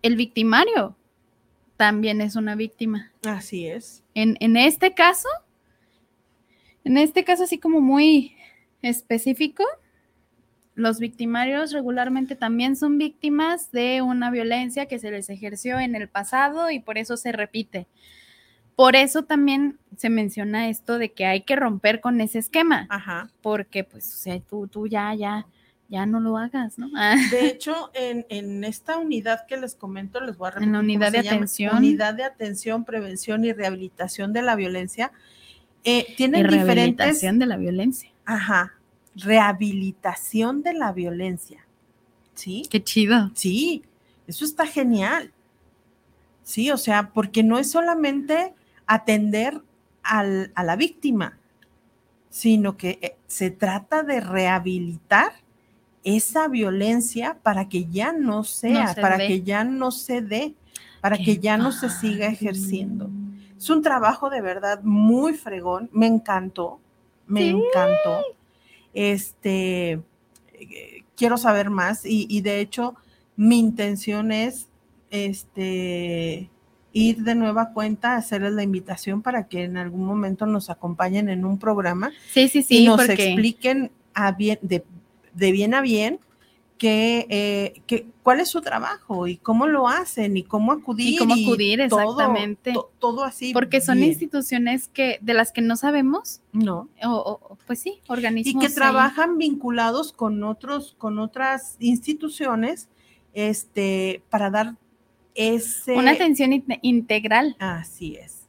El 0.00 0.16
victimario 0.16 0.96
también 1.76 2.20
es 2.20 2.34
una 2.36 2.54
víctima. 2.56 3.12
Así 3.26 3.66
es. 3.66 4.02
En, 4.14 4.36
en 4.40 4.56
este 4.56 4.94
caso, 4.94 5.28
en 6.84 6.96
este 6.96 7.24
caso 7.24 7.44
así 7.44 7.58
como 7.58 7.80
muy 7.80 8.36
específico, 8.82 9.64
los 10.74 10.98
victimarios 10.98 11.72
regularmente 11.72 12.34
también 12.34 12.76
son 12.76 12.98
víctimas 12.98 13.70
de 13.72 14.02
una 14.02 14.30
violencia 14.30 14.86
que 14.86 14.98
se 14.98 15.10
les 15.10 15.28
ejerció 15.28 15.78
en 15.78 15.94
el 15.94 16.08
pasado 16.08 16.70
y 16.70 16.80
por 16.80 16.98
eso 16.98 17.16
se 17.16 17.32
repite. 17.32 17.86
Por 18.74 18.96
eso 18.96 19.24
también 19.24 19.78
se 19.96 20.08
menciona 20.08 20.68
esto 20.68 20.98
de 20.98 21.12
que 21.12 21.26
hay 21.26 21.42
que 21.42 21.56
romper 21.56 22.00
con 22.00 22.20
ese 22.22 22.38
esquema, 22.38 22.86
Ajá. 22.88 23.30
porque 23.42 23.84
pues, 23.84 24.14
o 24.14 24.16
sea, 24.16 24.40
tú, 24.40 24.66
tú 24.66 24.86
ya, 24.86 25.14
ya, 25.14 25.46
ya 25.90 26.06
no 26.06 26.20
lo 26.20 26.38
hagas, 26.38 26.78
¿no? 26.78 26.88
Ah, 26.96 27.16
De 27.30 27.46
hecho, 27.46 27.90
en, 27.92 28.24
en 28.30 28.64
esta 28.64 28.96
unidad 28.96 29.46
que 29.46 29.58
les 29.58 29.74
comento, 29.74 30.22
les 30.22 30.38
voy 30.38 30.48
a 30.48 30.50
repetir. 30.52 30.68
En 30.68 30.72
la 30.72 30.80
unidad 30.80 31.12
de 31.12 31.22
llama, 31.22 31.36
atención. 31.36 31.76
Unidad 31.76 32.14
de 32.14 32.24
atención, 32.24 32.84
prevención 32.86 33.44
y 33.44 33.52
rehabilitación 33.52 34.32
de 34.32 34.40
la 34.40 34.56
violencia. 34.56 35.12
Eh, 35.84 36.14
tienen 36.16 36.42
diferentes. 36.46 36.66
rehabilitación 36.76 37.38
de 37.38 37.46
la 37.46 37.56
violencia. 37.56 38.10
Ajá. 38.24 38.74
Rehabilitación 39.16 40.62
de 40.62 40.74
la 40.74 40.92
violencia. 40.92 41.66
¿Sí? 42.34 42.62
Qué 42.70 42.82
chido. 42.82 43.30
Sí, 43.34 43.82
eso 44.26 44.44
está 44.44 44.66
genial. 44.66 45.32
Sí, 46.44 46.70
o 46.70 46.76
sea, 46.76 47.10
porque 47.10 47.42
no 47.42 47.58
es 47.58 47.70
solamente 47.70 48.54
atender 48.86 49.60
al- 50.02 50.50
a 50.54 50.64
la 50.64 50.76
víctima, 50.76 51.38
sino 52.30 52.76
que 52.76 52.98
eh, 53.02 53.16
se 53.26 53.50
trata 53.50 54.02
de 54.02 54.20
rehabilitar 54.20 55.32
esa 56.04 56.48
violencia 56.48 57.38
para 57.42 57.68
que 57.68 57.84
ya 57.86 58.12
no 58.12 58.42
sea, 58.44 58.94
se 58.94 59.00
para 59.00 59.18
que 59.18 59.42
ya 59.42 59.62
no 59.64 59.90
se 59.90 60.20
dé, 60.20 60.54
para 61.00 61.16
Qué 61.18 61.24
que 61.24 61.38
ya 61.38 61.56
no 61.56 61.70
se 61.72 61.90
siga 61.90 62.26
ejerciendo. 62.26 63.10
Es 63.62 63.70
un 63.70 63.80
trabajo 63.80 64.28
de 64.28 64.40
verdad 64.40 64.80
muy 64.82 65.34
fregón, 65.34 65.88
me 65.92 66.08
encantó, 66.08 66.80
me 67.28 67.42
Sí. 67.42 67.48
encantó. 67.50 68.24
Este, 68.92 69.92
eh, 69.92 71.04
quiero 71.16 71.36
saber 71.38 71.70
más 71.70 72.04
y, 72.04 72.26
y 72.28 72.40
de 72.40 72.58
hecho 72.58 72.96
mi 73.36 73.60
intención 73.60 74.32
es 74.32 74.66
este 75.10 76.50
ir 76.92 77.18
de 77.22 77.34
nueva 77.36 77.72
cuenta 77.72 78.12
a 78.14 78.16
hacerles 78.16 78.52
la 78.54 78.64
invitación 78.64 79.22
para 79.22 79.46
que 79.46 79.62
en 79.62 79.76
algún 79.76 80.04
momento 80.04 80.44
nos 80.44 80.68
acompañen 80.68 81.28
en 81.28 81.44
un 81.44 81.56
programa 81.58 82.10
Sí, 82.32 82.48
sí, 82.48 82.58
y 82.58 82.62
sí, 82.64 82.84
nos 82.84 82.96
porque 82.96 83.12
expliquen 83.12 83.92
a 84.12 84.32
bien, 84.32 84.58
de, 84.60 84.84
de 85.34 85.52
bien 85.52 85.72
a 85.74 85.80
bien 85.82 86.18
que, 86.82 87.26
eh, 87.30 87.82
que- 87.86 88.08
cuál 88.24 88.40
es 88.40 88.48
su 88.48 88.60
trabajo 88.60 89.28
y 89.28 89.36
cómo 89.36 89.68
lo 89.68 89.86
hacen 89.86 90.36
y 90.36 90.42
cómo 90.42 90.72
acudir. 90.72 91.14
y 91.14 91.16
cómo 91.16 91.34
acudir 91.34 91.80
exactamente. 91.80 92.72
to- 92.72 92.90
todo 92.98 93.22
así. 93.22 93.52
porque 93.52 93.80
son 93.80 93.98
bien. 93.98 94.08
instituciones 94.10 94.88
que 94.88 95.18
de 95.22 95.32
las 95.32 95.52
que 95.52 95.60
no 95.62 95.76
sabemos, 95.76 96.40
No. 96.52 96.88
o, 97.04 97.56
pues 97.68 97.78
sí, 97.78 98.00
Y 98.08 98.12
organismos. 98.12 98.60
que 98.60 98.66
ahí. 98.66 98.74
trabajan 98.74 99.38
vinculados 99.38 100.12
con 100.12 100.42
otros, 100.42 100.96
con 100.98 101.20
otras 101.20 101.76
instituciones, 101.78 102.88
este, 103.32 104.24
para 104.28 104.50
dar 104.50 104.74
ese. 105.36 105.94
Una 105.94 106.10
atención 106.10 106.52
in- 106.52 106.64
integral. 106.82 107.54
Así 107.60 108.16
es. 108.16 108.48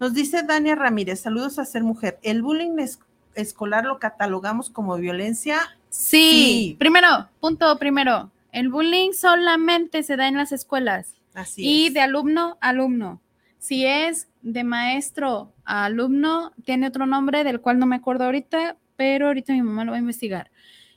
Nos 0.00 0.14
dice 0.14 0.42
Dania 0.42 0.74
Ramírez, 0.74 1.20
saludos 1.20 1.58
a 1.58 1.66
ser 1.66 1.84
mujer. 1.84 2.18
El 2.22 2.40
bullying 2.40 2.78
es- 2.78 2.98
escolar 3.34 3.84
lo 3.84 3.98
catalogamos 3.98 4.70
como 4.70 4.96
violencia. 4.96 5.58
Sí. 5.88 6.70
Sí. 6.70 6.76
Primero, 6.78 7.28
punto 7.40 7.78
primero. 7.78 8.30
El 8.52 8.70
bullying 8.70 9.12
solamente 9.12 10.02
se 10.02 10.16
da 10.16 10.28
en 10.28 10.36
las 10.36 10.52
escuelas 10.52 11.14
Así 11.34 11.62
y 11.62 11.86
es. 11.88 11.94
de 11.94 12.00
alumno 12.00 12.56
a 12.60 12.70
alumno. 12.70 13.20
Si 13.58 13.84
es 13.84 14.28
de 14.42 14.64
maestro 14.64 15.52
a 15.64 15.86
alumno, 15.86 16.52
tiene 16.64 16.86
otro 16.86 17.06
nombre 17.06 17.44
del 17.44 17.60
cual 17.60 17.78
no 17.78 17.86
me 17.86 17.96
acuerdo 17.96 18.24
ahorita, 18.24 18.76
pero 18.96 19.26
ahorita 19.26 19.52
mi 19.52 19.62
mamá 19.62 19.84
lo 19.84 19.90
va 19.92 19.96
a 19.96 20.00
investigar. 20.00 20.50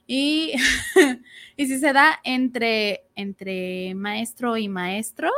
Y, 0.07 0.53
y 1.57 1.67
si 1.67 1.79
se 1.79 1.93
da 1.93 2.19
entre, 2.23 3.03
entre 3.15 3.93
maestro 3.95 4.57
y 4.57 4.69
maestro, 4.69 5.29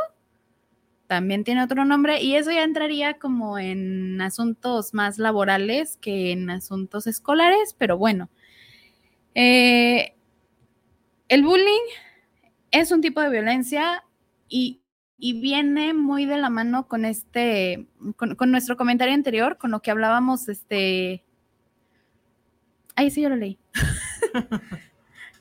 también 1.08 1.44
tiene 1.44 1.64
otro 1.64 1.84
nombre 1.84 2.22
y 2.22 2.36
eso 2.36 2.52
ya 2.52 2.64
entraría 2.64 3.16
como 3.20 3.60
en 3.60 4.22
asuntos 4.22 4.94
más 4.94 5.18
laborales 5.18 5.98
que 5.98 6.32
en 6.32 6.50
asuntos 6.50 7.06
escolares, 7.08 7.76
pero 7.78 7.98
bueno. 7.98 8.30
Eh, 9.36 10.16
el 11.28 11.44
bullying 11.44 11.88
es 12.72 12.92
un 12.92 13.02
tipo 13.02 13.22
de 13.22 13.30
violencia 13.30 14.04
y, 14.50 14.82
y 15.18 15.40
viene 15.40 15.94
muy 15.94 16.26
de 16.26 16.38
la 16.38 16.50
mano 16.50 16.88
con 16.88 17.06
este, 17.06 17.88
con, 18.18 18.36
con 18.36 18.52
nuestro 18.52 18.78
comentario 18.78 19.14
anterior, 19.14 19.58
con 19.58 19.72
lo 19.72 19.82
que 19.82 19.92
hablábamos, 19.92 20.50
este... 20.50 21.24
Ahí 22.96 23.10
sí 23.10 23.22
yo 23.22 23.30
lo 23.30 23.38
leí. 23.38 23.58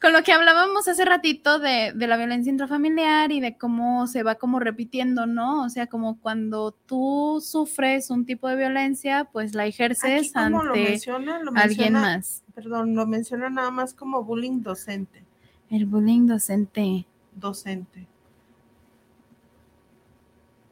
con 0.01 0.13
lo 0.15 0.23
que 0.23 0.33
hablábamos 0.33 0.89
hace 0.89 1.05
ratito 1.05 1.59
de, 1.59 1.93
de 1.95 2.07
la 2.07 2.17
violencia 2.17 2.51
intrafamiliar 2.51 3.33
y 3.33 3.41
de 3.41 3.59
cómo 3.59 4.07
se 4.07 4.23
va 4.23 4.37
como 4.37 4.59
repitiendo, 4.59 5.27
¿no? 5.27 5.63
O 5.65 5.69
sea, 5.69 5.87
como 5.89 6.19
cuando 6.21 6.73
tú 6.73 7.43
sufres 7.45 8.11
un 8.11 8.25
tipo 8.25 8.49
de 8.49 8.57
violencia, 8.57 9.29
pues 9.31 9.55
la 9.55 9.65
Aquí 9.65 9.71
ejerces 9.71 10.33
lo 10.35 10.41
ante 10.41 10.69
menciona, 10.91 11.39
lo 11.41 11.53
alguien 11.55 11.93
menciona- 11.95 12.01
más. 12.01 12.43
Perdón, 12.55 12.95
lo 12.95 13.07
menciona 13.07 13.51
nada 13.51 13.71
más 13.71 13.93
como 13.95 14.25
bullying 14.25 14.63
docente. 14.63 15.23
El 15.69 15.85
bullying 15.87 16.27
docente. 16.27 17.07
Docente. 17.35 18.07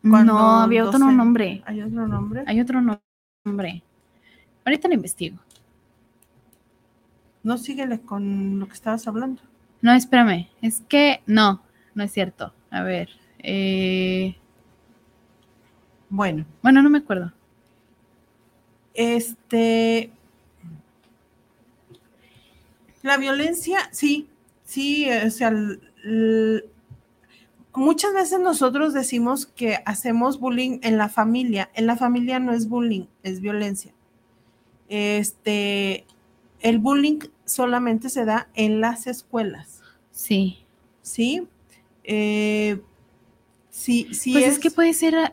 Cuando 0.03 0.33
No, 0.33 0.61
había 0.61 0.85
otro 0.87 0.99
nombre. 1.11 1.63
¿Hay 1.67 1.83
otro 1.83 2.07
nombre? 2.09 2.45
Hay 2.47 2.61
otro 2.61 2.81
no- 2.81 3.01
nombre. 3.45 3.83
Ahorita 4.65 4.89
lo 4.89 4.95
investigo. 4.95 5.39
No 7.49 7.57
síguele 7.57 7.99
con 8.03 8.61
lo 8.61 8.67
que 8.67 8.75
estabas 8.75 9.09
hablando. 9.09 9.41
No, 9.81 9.95
espérame. 9.95 10.49
Es 10.61 10.83
que 10.87 11.23
no, 11.25 11.63
no 11.95 12.05
es 12.05 12.13
cierto. 12.13 12.53
A 12.71 12.83
ver. 12.83 13.09
eh, 13.39 14.37
Bueno, 16.11 16.45
bueno, 16.63 16.83
no 16.83 16.91
me 16.91 16.99
acuerdo. 16.99 17.33
este. 18.93 20.11
La 23.01 23.17
violencia, 23.17 23.79
sí, 23.93 24.29
sí, 24.65 25.09
o 25.11 25.31
sea, 25.31 25.51
muchas 27.75 28.13
veces 28.13 28.41
nosotros 28.41 28.93
decimos 28.93 29.47
que 29.47 29.79
hacemos 29.87 30.39
bullying 30.39 30.81
en 30.83 30.99
la 30.99 31.09
familia. 31.09 31.71
En 31.73 31.87
la 31.87 31.97
familia 31.97 32.41
no 32.41 32.53
es 32.53 32.69
bullying, 32.69 33.07
es 33.23 33.41
violencia. 33.41 33.95
Este, 34.91 36.05
el 36.61 36.79
bullying 36.79 37.21
solamente 37.49 38.09
se 38.11 38.25
da 38.25 38.49
en 38.55 38.81
las 38.81 39.07
escuelas, 39.07 39.83
Sí. 40.13 40.65
¿sí? 41.03 41.47
Eh, 42.05 42.81
sí, 43.71 44.09
sí 44.13 44.33
pues 44.33 44.45
es, 44.45 44.59
que 44.59 44.71
puede 44.71 44.93
ser. 44.95 45.15
ah, 45.17 45.33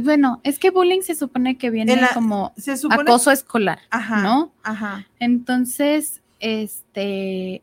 Bueno, 0.00 0.40
es 0.44 0.58
que 0.58 0.70
bullying 0.70 1.00
se 1.02 1.14
supone 1.14 1.56
que 1.58 1.70
viene 1.70 1.96
la- 1.96 2.12
como 2.14 2.52
se 2.56 2.76
supone, 2.76 3.02
acoso 3.02 3.30
escolar, 3.30 3.80
ajá, 3.90 4.22
¿no? 4.22 4.52
ajá, 4.62 5.06
Entonces, 5.20 6.22
este, 6.40 7.62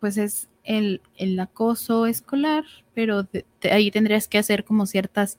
pues 0.00 0.16
es 0.18 0.48
el, 0.64 1.00
el 1.16 1.38
acoso 1.40 2.06
escolar, 2.06 2.64
pero 2.94 3.24
de- 3.24 3.44
de 3.60 3.72
ahí 3.72 3.90
tendrías 3.90 4.28
que 4.28 4.38
hacer 4.38 4.64
como 4.64 4.86
ciertas 4.86 5.38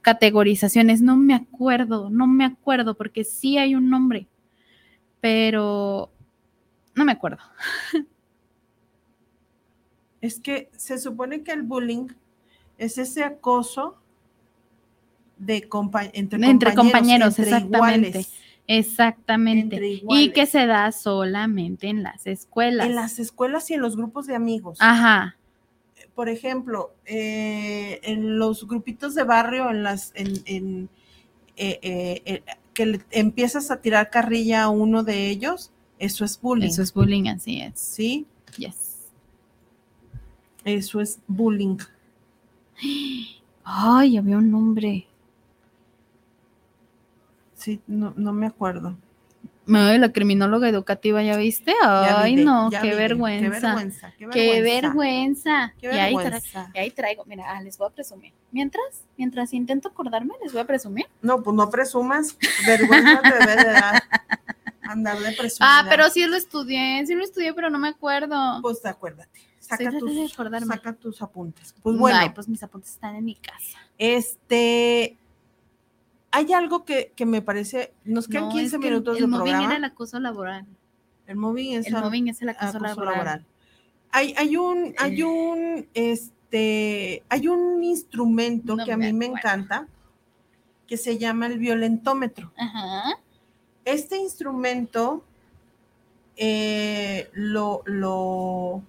categorizaciones. 0.00 1.00
No 1.02 1.16
me 1.16 1.34
acuerdo, 1.34 2.10
no 2.10 2.26
me 2.26 2.44
acuerdo, 2.44 2.94
porque 2.94 3.24
sí 3.24 3.58
hay 3.58 3.74
un 3.74 3.90
nombre. 3.90 4.26
Pero 5.22 6.10
no 6.96 7.04
me 7.04 7.12
acuerdo. 7.12 7.38
Es 10.20 10.40
que 10.40 10.68
se 10.76 10.98
supone 10.98 11.42
que 11.42 11.52
el 11.52 11.62
bullying 11.62 12.08
es 12.76 12.98
ese 12.98 13.22
acoso 13.24 13.96
de 15.38 15.68
compa 15.68 16.04
entre, 16.04 16.44
Entre 16.44 16.74
compañeros, 16.74 17.36
compañeros, 17.36 17.38
entre 17.38 17.56
exactamente. 17.56 18.08
iguales. 18.08 18.32
Exactamente. 18.66 20.00
Y 20.08 20.30
que 20.30 20.46
se 20.46 20.66
da 20.66 20.90
solamente 20.92 21.88
en 21.88 22.02
las 22.02 22.26
escuelas. 22.26 22.86
En 22.86 22.94
las 22.96 23.18
escuelas 23.18 23.70
y 23.70 23.74
en 23.74 23.80
los 23.80 23.96
grupos 23.96 24.26
de 24.26 24.34
amigos. 24.34 24.78
Ajá. 24.80 25.36
Por 26.16 26.28
ejemplo, 26.28 26.94
eh, 27.04 28.00
en 28.02 28.38
los 28.38 28.66
grupitos 28.66 29.14
de 29.14 29.22
barrio, 29.22 29.70
en 29.70 29.82
las, 29.82 30.12
en, 30.14 30.42
en, 30.46 30.88
eh, 31.56 32.22
eh, 32.24 32.42
que 32.74 32.86
le 32.86 33.00
empiezas 33.10 33.70
a 33.70 33.80
tirar 33.80 34.10
carrilla 34.10 34.64
a 34.64 34.68
uno 34.70 35.02
de 35.02 35.28
ellos, 35.28 35.70
eso 35.98 36.24
es 36.24 36.40
bullying. 36.40 36.68
Eso 36.68 36.82
es 36.82 36.92
bullying, 36.92 37.28
así 37.28 37.60
es. 37.60 37.78
Sí, 37.78 38.26
Yes. 38.56 39.08
eso 40.64 41.00
es 41.00 41.18
bullying. 41.26 41.78
Ay, 43.64 44.16
había 44.16 44.38
un 44.38 44.50
nombre. 44.50 45.06
Sí, 47.54 47.80
no, 47.86 48.12
no 48.16 48.32
me 48.32 48.46
acuerdo. 48.46 48.96
Ay, 49.68 49.98
la 49.98 50.12
criminóloga 50.12 50.68
educativa, 50.68 51.22
¿ya 51.22 51.36
viste? 51.36 51.72
Ay, 51.82 52.34
no, 52.36 52.68
qué 52.70 52.80
vi 52.80 52.96
vergüenza. 52.96 53.42
Qué 53.44 53.60
vergüenza. 53.60 54.12
Qué 54.18 54.28
Qué 54.30 54.60
vergüenza. 54.62 55.74
Qué 55.80 55.86
Y 55.86 55.98
ahí, 55.98 56.16
vergüenza. 56.16 56.70
y 56.74 56.78
ahí 56.78 56.90
traigo, 56.90 57.24
mira, 57.26 57.44
ah, 57.48 57.62
les 57.62 57.78
voy 57.78 57.86
a 57.88 57.90
presumir. 57.90 58.32
Mientras, 58.50 59.04
mientras 59.16 59.52
intento 59.52 59.88
acordarme, 59.88 60.34
les 60.42 60.52
voy 60.52 60.62
a 60.62 60.66
presumir. 60.66 61.06
No, 61.20 61.42
pues 61.42 61.54
no 61.54 61.70
presumas. 61.70 62.36
Vergüenza 62.66 63.20
te 63.22 63.32
debe 63.46 63.56
de 63.64 63.72
dar. 63.72 64.02
Andar 64.82 65.18
de 65.18 65.32
presumida. 65.32 65.78
Ah, 65.78 65.86
pero 65.88 66.10
sí 66.10 66.26
lo 66.26 66.36
estudié, 66.36 67.06
sí 67.06 67.14
lo 67.14 67.22
estudié, 67.24 67.54
pero 67.54 67.70
no 67.70 67.78
me 67.78 67.88
acuerdo. 67.88 68.58
Pues 68.62 68.84
acuérdate. 68.84 69.40
Saca, 69.60 69.90
tus, 69.96 70.32
acordarme. 70.32 70.66
saca 70.74 70.92
tus 70.92 71.22
apuntes. 71.22 71.72
Pues 71.82 71.96
bueno, 71.96 72.18
Ay, 72.20 72.30
pues 72.30 72.48
mis 72.48 72.62
apuntes 72.62 72.90
están 72.90 73.14
en 73.14 73.24
mi 73.24 73.36
casa. 73.36 73.78
este. 73.96 75.16
Hay 76.32 76.52
algo 76.52 76.84
que, 76.84 77.12
que 77.14 77.26
me 77.26 77.42
parece. 77.42 77.92
Nos 78.04 78.26
quedan 78.26 78.44
No, 78.44 78.50
15 78.50 78.64
es 78.64 78.70
que 78.80 78.88
el- 78.88 78.92
minutos 78.94 79.16
el, 79.16 79.22
de 79.22 79.26
mobbing 79.28 79.42
programa. 79.44 79.64
era 79.66 79.76
el 79.76 79.84
acoso 79.84 80.18
laboral. 80.18 80.66
El 81.26 81.36
mobbing 81.36 81.74
es 81.74 81.86
El 81.86 81.94
al- 81.96 82.04
mobbing 82.04 82.28
es 82.28 82.42
el 82.42 82.48
acoso, 82.48 82.78
acoso 82.78 82.82
laboral. 82.82 83.12
laboral. 83.14 83.46
Hay, 84.10 84.34
hay 84.36 84.56
un, 84.56 84.94
hay 84.98 85.22
un, 85.22 85.86
este, 85.94 87.22
hay 87.28 87.48
un 87.48 87.82
instrumento 87.84 88.76
No 88.76 88.84
que 88.84 88.92
a 88.92 88.96
mí 88.96 89.12
me 89.12 89.26
encanta 89.26 89.86
que 90.86 90.96
se 90.96 91.16
llama 91.18 91.46
el 91.46 91.58
violentómetro. 91.58 92.52
Ajá. 92.56 93.18
Este 93.84 94.16
instrumento 94.18 95.24
eh, 96.36 97.28
lo, 97.32 97.82
lo 97.86 98.82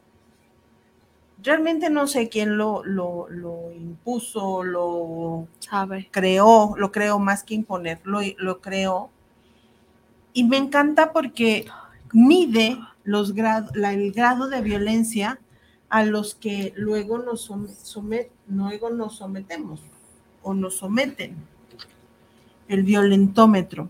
realmente 1.44 1.90
no 1.90 2.08
sé 2.08 2.30
quién 2.30 2.58
lo, 2.58 2.84
lo, 2.84 3.28
lo 3.30 3.72
impuso, 3.72 4.64
lo 4.64 5.48
Sabe. 5.60 6.08
creó, 6.12 6.74
lo 6.78 6.92
creó 6.92 7.20
más 7.20 7.44
que 7.44 7.54
imponer, 7.56 8.00
lo, 8.04 8.20
lo 8.38 8.62
creó. 8.62 9.10
Y 10.34 10.46
me 10.46 10.58
encanta 10.58 11.12
porque 11.14 11.66
mide 12.12 12.80
los 13.04 13.36
la- 13.36 13.94
el 13.94 14.12
grado 14.14 14.48
de 14.50 14.62
violencia 14.62 15.40
a 15.90 16.04
los 16.04 16.34
que 16.34 16.74
luego 16.76 17.20
nos, 17.20 17.50
som- 17.50 17.68
somet- 17.68 18.30
luego 18.48 18.90
nos 18.90 19.18
sometemos 19.18 19.82
o 20.42 20.54
nos 20.54 20.78
someten. 20.78 21.36
El 22.68 22.84
violentómetro. 22.84 23.90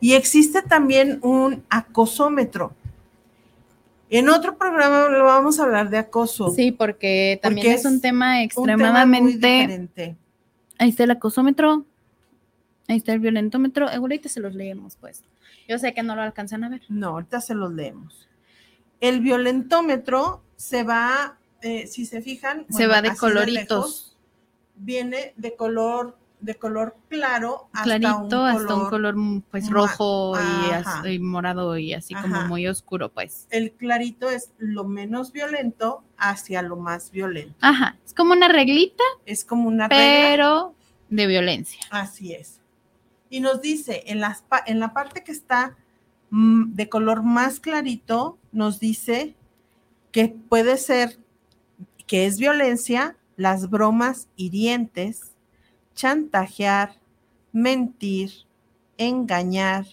Y 0.00 0.14
existe 0.14 0.62
también 0.62 1.18
un 1.22 1.62
acosómetro. 1.68 2.72
En 4.10 4.28
otro 4.28 4.56
programa 4.58 5.08
lo 5.08 5.24
vamos 5.24 5.58
a 5.58 5.64
hablar 5.64 5.90
de 5.90 5.98
acoso. 5.98 6.50
Sí, 6.50 6.72
porque 6.72 7.38
también 7.42 7.66
Porque 7.66 7.74
es 7.80 7.84
un 7.84 8.00
tema 8.00 8.26
un 8.26 8.26
tema 8.30 8.34
muy 8.36 8.44
extremadamente. 8.44 9.48
diferente. 9.48 10.16
Ahí 10.78 10.90
está 10.90 11.04
el 11.04 11.10
acosómetro. 11.12 11.84
Ahí 12.86 12.98
está 12.98 13.12
el 13.12 13.20
violentómetro. 13.20 13.88
Ahorita 13.88 14.28
se 14.28 14.40
los 14.40 14.54
leemos, 14.54 14.96
pues. 14.96 15.22
Yo 15.68 15.78
sé 15.78 15.94
que 15.94 16.02
no 16.02 16.14
lo 16.14 16.22
alcanzan 16.22 16.64
a 16.64 16.68
ver. 16.68 16.82
No, 16.88 17.08
ahorita 17.08 17.40
se 17.40 17.54
los 17.54 17.72
leemos. 17.72 18.28
El 19.00 19.20
violentómetro 19.20 20.42
se 20.56 20.82
va, 20.82 21.38
eh, 21.62 21.86
si 21.86 22.04
se 22.06 22.20
fijan, 22.20 22.66
Se 22.68 22.86
bueno, 22.86 22.92
va 22.92 23.02
de 23.02 23.16
coloritos. 23.16 23.54
lejos, 23.54 24.16
viene 24.76 25.32
de 25.36 25.56
color, 25.56 26.16
de 26.44 26.54
color 26.56 26.96
claro 27.08 27.68
hasta 27.72 27.84
Clarito 27.84 28.42
un 28.42 28.46
hasta 28.48 28.66
color. 28.66 28.82
un 28.82 28.90
color 28.90 29.42
pues 29.50 29.70
rojo 29.70 30.34
y, 31.06 31.18
morado 31.18 31.78
y 31.78 31.94
así 31.94 32.14
como 32.14 32.42
muy 32.42 32.66
oscuro, 32.66 33.10
pues. 33.10 33.46
El 33.50 33.72
clarito 33.72 34.30
es 34.30 34.52
lo 34.58 34.84
menos 34.84 35.32
violento 35.32 36.04
hacia 36.18 36.62
lo 36.62 36.76
más 36.76 37.10
violento. 37.10 37.54
Ajá. 37.60 37.96
Es 38.04 38.14
como 38.14 38.32
una 38.32 38.48
reglita, 38.48 39.02
Es 39.26 39.44
como 39.44 39.68
una 39.68 39.88
regla. 39.88 40.04
pero 40.04 40.74
de 41.08 41.26
violencia. 41.26 41.80
Así 41.90 42.34
es. 42.34 42.60
Y 43.30 43.40
nos 43.40 43.62
dice, 43.62 44.04
en, 44.06 44.20
las, 44.20 44.44
en 44.66 44.80
la 44.80 44.92
parte 44.92 45.24
que 45.24 45.32
está 45.32 45.76
mm, 46.30 46.74
de 46.74 46.88
color 46.88 47.22
más 47.22 47.58
clarito, 47.60 48.38
nos 48.52 48.80
dice 48.80 49.34
que 50.12 50.28
puede 50.28 50.76
ser, 50.76 51.18
que 52.06 52.26
es 52.26 52.38
violencia, 52.38 53.16
las 53.36 53.68
bromas 53.70 54.28
hirientes, 54.36 55.33
chantajear, 55.94 56.96
mentir, 57.52 58.30
engañar, 58.98 59.86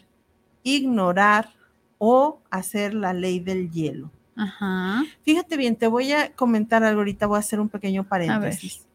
ignorar 0.64 1.50
o 1.98 2.40
hacer 2.50 2.94
la 2.94 3.14
ley 3.14 3.40
del 3.40 3.72
hielo. 3.72 4.12
Ajá. 4.36 5.04
Fíjate 5.24 5.58
bien, 5.58 5.76
te 5.76 5.88
voy 5.88 6.12
a 6.12 6.34
comentar 6.34 6.84
algo 6.84 7.02
ahorita, 7.02 7.28
voy 7.28 7.38
a 7.38 7.40
hacer 7.40 7.60
un 7.60 7.70
pequeño 7.70 8.04
paréntesis. 8.04 8.86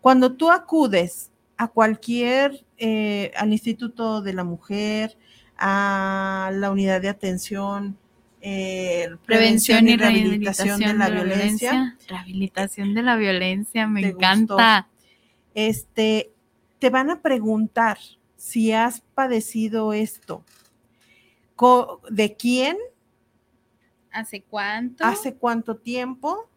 Cuando 0.00 0.32
tú 0.32 0.50
acudes 0.50 1.30
a 1.56 1.68
cualquier, 1.68 2.64
eh, 2.78 3.32
al 3.36 3.52
Instituto 3.52 4.22
de 4.22 4.32
la 4.32 4.44
Mujer, 4.44 5.16
a 5.58 6.50
la 6.54 6.70
unidad 6.70 7.02
de 7.02 7.08
atención, 7.08 7.98
eh, 8.40 9.08
Prevención 9.26 9.88
y 9.88 9.96
rehabilitación 9.96 10.78
de 10.78 10.94
la, 10.94 11.10
violencia, 11.10 11.96
Rehabilitación 12.08 12.94
de 12.94 13.02
la 13.02 13.16
violencia, 13.16 13.88
me 13.88 14.02
¿Te 14.02 14.08
encanta. 14.08 14.88
este, 15.54 16.30
te 16.78 16.90
van 16.90 17.10
a 17.10 17.20
preguntar 17.22 17.98
si 18.36 18.72
has 18.72 19.00
padecido 19.14 19.92
esto, 19.92 20.44
de 22.10 22.36
quién, 22.36 22.76
¿Hace 24.10 24.42
cuánto? 24.42 25.04
hace 25.04 25.34
cuánto 25.34 25.76
tiempo 25.76 26.48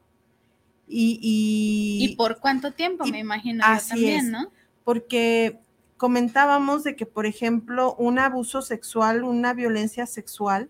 y, 0.88 1.20
y- 1.22 2.06
¿Y 2.12 2.16
por 2.16 2.40
cuánto 2.40 2.72
tiempo? 2.72 3.06
y 3.06 3.12
me 3.12 3.20
imagino 3.20 3.64
yo 3.66 3.72
así 3.72 3.90
también, 3.90 4.18
es. 4.26 4.32
¿no? 4.32 4.52
porque 4.84 5.60
comentábamos 5.98 6.84
de 6.84 6.96
que, 6.96 7.06
por 7.06 7.26
ejemplo, 7.26 7.96
un 7.96 8.20
abuso 8.20 8.62
sexual, 8.62 9.24
una 9.24 9.54
violencia 9.54 10.06
sexual, 10.08 10.70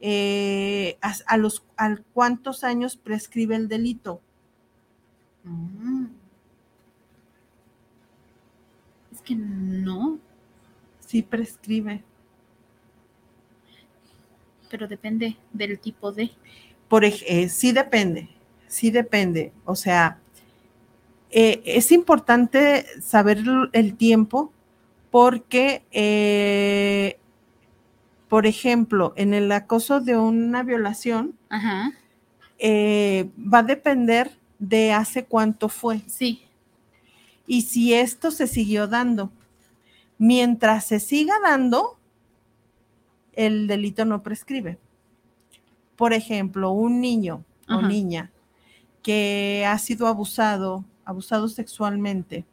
eh, 0.00 0.98
a, 1.00 1.14
a 1.26 1.36
los 1.36 1.64
a 1.76 1.96
cuántos 2.12 2.62
años 2.64 2.96
prescribe 2.96 3.56
el 3.56 3.68
delito. 3.68 4.20
Mm. 5.44 6.06
Es 9.22 9.28
que 9.28 9.34
no, 9.36 10.18
Sí 11.06 11.22
prescribe. 11.22 12.02
pero 14.70 14.88
depende 14.88 15.36
del 15.52 15.78
tipo 15.78 16.12
de. 16.12 16.30
Por, 16.88 17.04
eh, 17.04 17.48
sí 17.50 17.72
depende, 17.72 18.30
sí 18.66 18.90
depende. 18.90 19.52
O 19.66 19.76
sea, 19.76 20.18
eh, 21.30 21.62
es 21.66 21.92
importante 21.92 22.86
saber 23.02 23.44
el 23.72 23.96
tiempo 23.96 24.50
porque, 25.10 25.82
eh, 25.92 27.18
por 28.28 28.46
ejemplo, 28.46 29.12
en 29.16 29.34
el 29.34 29.52
acoso 29.52 30.00
de 30.00 30.16
una 30.16 30.62
violación, 30.62 31.36
Ajá, 31.50 31.92
eh, 32.58 33.28
va 33.36 33.58
a 33.58 33.62
depender 33.62 34.30
de 34.58 34.92
hace 34.92 35.26
cuánto 35.26 35.68
fue 35.68 36.00
sí. 36.06 36.46
Y 37.46 37.62
si 37.62 37.94
esto 37.94 38.30
se 38.30 38.46
siguió 38.46 38.86
dando. 38.86 39.30
Mientras 40.18 40.86
se 40.86 41.00
siga 41.00 41.34
dando, 41.42 41.98
el 43.32 43.66
delito 43.66 44.04
no 44.04 44.22
prescribe. 44.22 44.78
Por 45.96 46.12
ejemplo, 46.12 46.70
un 46.72 47.00
niño 47.00 47.44
o 47.68 47.80
niña 47.82 48.30
que 49.02 49.64
ha 49.66 49.78
sido 49.78 50.06
abusado, 50.06 50.84
abusado 51.04 51.48
sexualmente, 51.48 52.44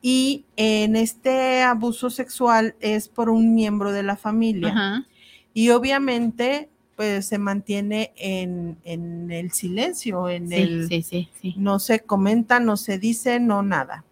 y 0.00 0.44
en 0.56 0.96
este 0.96 1.62
abuso 1.62 2.10
sexual 2.10 2.74
es 2.80 3.08
por 3.08 3.30
un 3.30 3.54
miembro 3.54 3.92
de 3.92 4.02
la 4.02 4.16
familia. 4.16 4.68
Ajá. 4.68 5.06
Y 5.54 5.70
obviamente, 5.70 6.68
pues 6.96 7.26
se 7.26 7.38
mantiene 7.38 8.12
en, 8.16 8.76
en 8.84 9.30
el 9.30 9.52
silencio, 9.52 10.28
en 10.28 10.48
Sí, 10.48 10.54
el 10.54 10.88
sí, 10.88 11.02
sí, 11.02 11.28
sí. 11.40 11.54
no 11.56 11.78
se 11.78 12.00
comenta, 12.00 12.58
no 12.60 12.76
se 12.76 12.98
dice, 12.98 13.38
no 13.38 13.62
nada. 13.62 14.04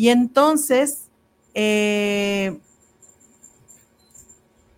Y 0.00 0.08
entonces, 0.08 1.10
eh, 1.52 2.58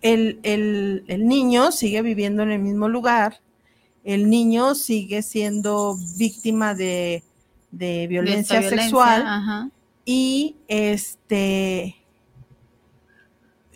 el, 0.00 0.40
el- 0.42 1.04
el 1.06 1.28
niño 1.28 1.70
sigue 1.70 2.02
viviendo 2.02 2.42
en 2.42 2.50
el 2.50 2.58
mismo 2.58 2.88
lugar, 2.88 3.40
el 4.02 4.28
niño 4.28 4.74
sigue 4.74 5.22
siendo 5.22 5.96
víctima 6.16 6.74
de, 6.74 7.22
violencia 7.70 8.62
sexual 8.62 9.22
y 10.04 10.56
este 10.66 11.94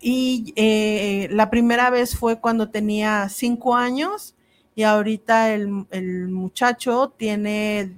y 0.01 0.53
eh, 0.57 1.28
la 1.30 1.49
primera 1.49 1.90
vez 1.90 2.16
fue 2.16 2.40
cuando 2.40 2.70
tenía 2.70 3.28
cinco 3.28 3.76
años 3.76 4.34
y 4.74 4.82
ahorita 4.82 5.55
el, 5.55 5.86
el 5.92 6.26
muchacho 6.26 7.14
tiene 7.16 7.92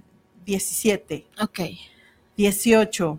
17, 0.45 1.27
Ok. 1.41 1.61
18. 2.37 3.19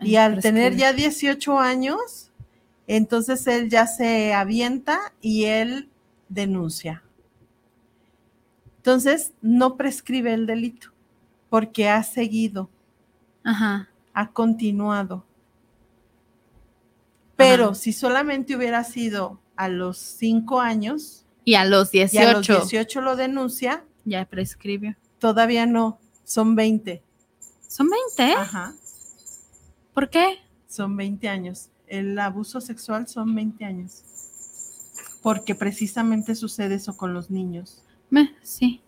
Y 0.00 0.16
al 0.16 0.40
tener 0.40 0.76
ya 0.76 0.92
18 0.92 1.58
años, 1.58 2.30
entonces 2.86 3.46
él 3.46 3.70
ya 3.70 3.86
se 3.86 4.34
avienta 4.34 5.12
y 5.20 5.44
él 5.44 5.88
denuncia. 6.28 7.02
Entonces, 8.78 9.32
no 9.42 9.76
prescribe 9.76 10.32
el 10.34 10.46
delito 10.46 10.92
porque 11.48 11.88
ha 11.88 12.02
seguido, 12.02 12.68
Ajá. 13.42 13.88
ha 14.12 14.30
continuado. 14.30 15.24
Pero 17.36 17.64
Ajá. 17.66 17.74
si 17.74 17.92
solamente 17.92 18.56
hubiera 18.56 18.84
sido 18.84 19.40
a 19.56 19.68
los 19.68 19.98
5 19.98 20.60
años 20.60 21.24
Y 21.44 21.54
a 21.54 21.64
los 21.64 21.92
y 21.94 21.98
18 21.98 22.28
a 22.28 22.32
los 22.32 22.46
18 22.46 23.00
lo 23.00 23.16
denuncia, 23.16 23.84
ya 24.04 24.24
prescribió. 24.24 24.96
todavía 25.18 25.66
no, 25.66 25.98
son 26.24 26.54
20. 26.54 27.02
Son 27.68 27.88
20, 28.16 28.32
¿eh? 28.32 28.34
Ajá, 28.38 28.74
¿Por 29.96 30.10
qué? 30.10 30.36
son 30.68 30.94
20 30.96 31.26
años. 31.28 31.70
El 31.86 32.18
abuso 32.18 32.60
sexual 32.60 33.08
son 33.08 33.34
20 33.34 33.64
años. 33.64 34.02
Porque 35.22 35.54
precisamente 35.54 36.34
sucede 36.34 36.74
eso 36.74 36.96
con 36.98 37.14
los 37.14 37.30
niños, 37.30 37.82
Meh, 38.10 38.30
sí, 38.42 38.82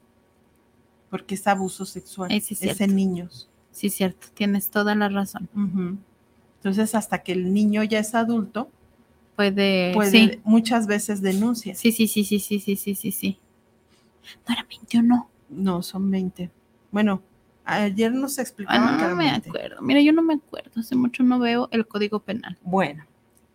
porque 1.11 1.35
es 1.35 1.47
abuso 1.47 1.85
sexual, 1.87 2.31
Eh, 2.31 2.41
sí, 2.43 2.53
es 2.55 2.61
cierto. 2.61 2.85
en 2.85 2.95
niños. 2.95 3.49
sí, 3.73 3.89
cierto. 3.91 4.27
Tienes 4.35 4.69
toda 4.71 4.95
la 4.95 5.09
razón. 5.09 5.49
Entonces, 6.59 6.95
hasta 6.95 7.23
que 7.23 7.33
el 7.33 7.53
niño 7.55 7.83
ya 7.85 7.99
es 8.01 8.15
adulto, 8.15 8.71
Puede. 9.35 9.93
puede 9.95 10.11
sí. 10.11 10.41
muchas 10.45 10.87
veces 10.87 11.23
denuncia. 11.23 11.75
sí, 11.75 11.91
sí, 11.91 12.07
sí, 12.07 12.23
sí, 12.25 12.39
sí, 12.39 12.61
sí, 12.61 12.77
sí, 12.77 12.95
sí, 12.95 13.11
sí. 13.13 13.39
No 14.47 14.55
era 14.55 14.65
21. 14.69 15.31
No, 15.49 15.83
son 15.83 16.11
20. 16.11 16.51
Bueno, 16.93 17.23
ayer 17.69 18.13
nos 18.13 18.39
Ah, 18.39 18.43
explicaban 18.43 18.93
no, 18.97 18.99
que 18.99 19.09
no 19.11 19.17
me 19.17 19.31
20. 19.31 19.49
acuerdo. 19.51 19.83
Mira, 19.83 20.01
yo 20.01 20.13
no 20.13 20.23
me 20.23 20.35
acuerdo. 20.35 20.71
Hace 20.81 20.97
mucho 20.97 21.23
no 21.23 21.39
veo 21.39 21.69
el 21.71 21.87
código 21.87 22.21
penal. 22.21 22.57
Bueno, 22.63 23.05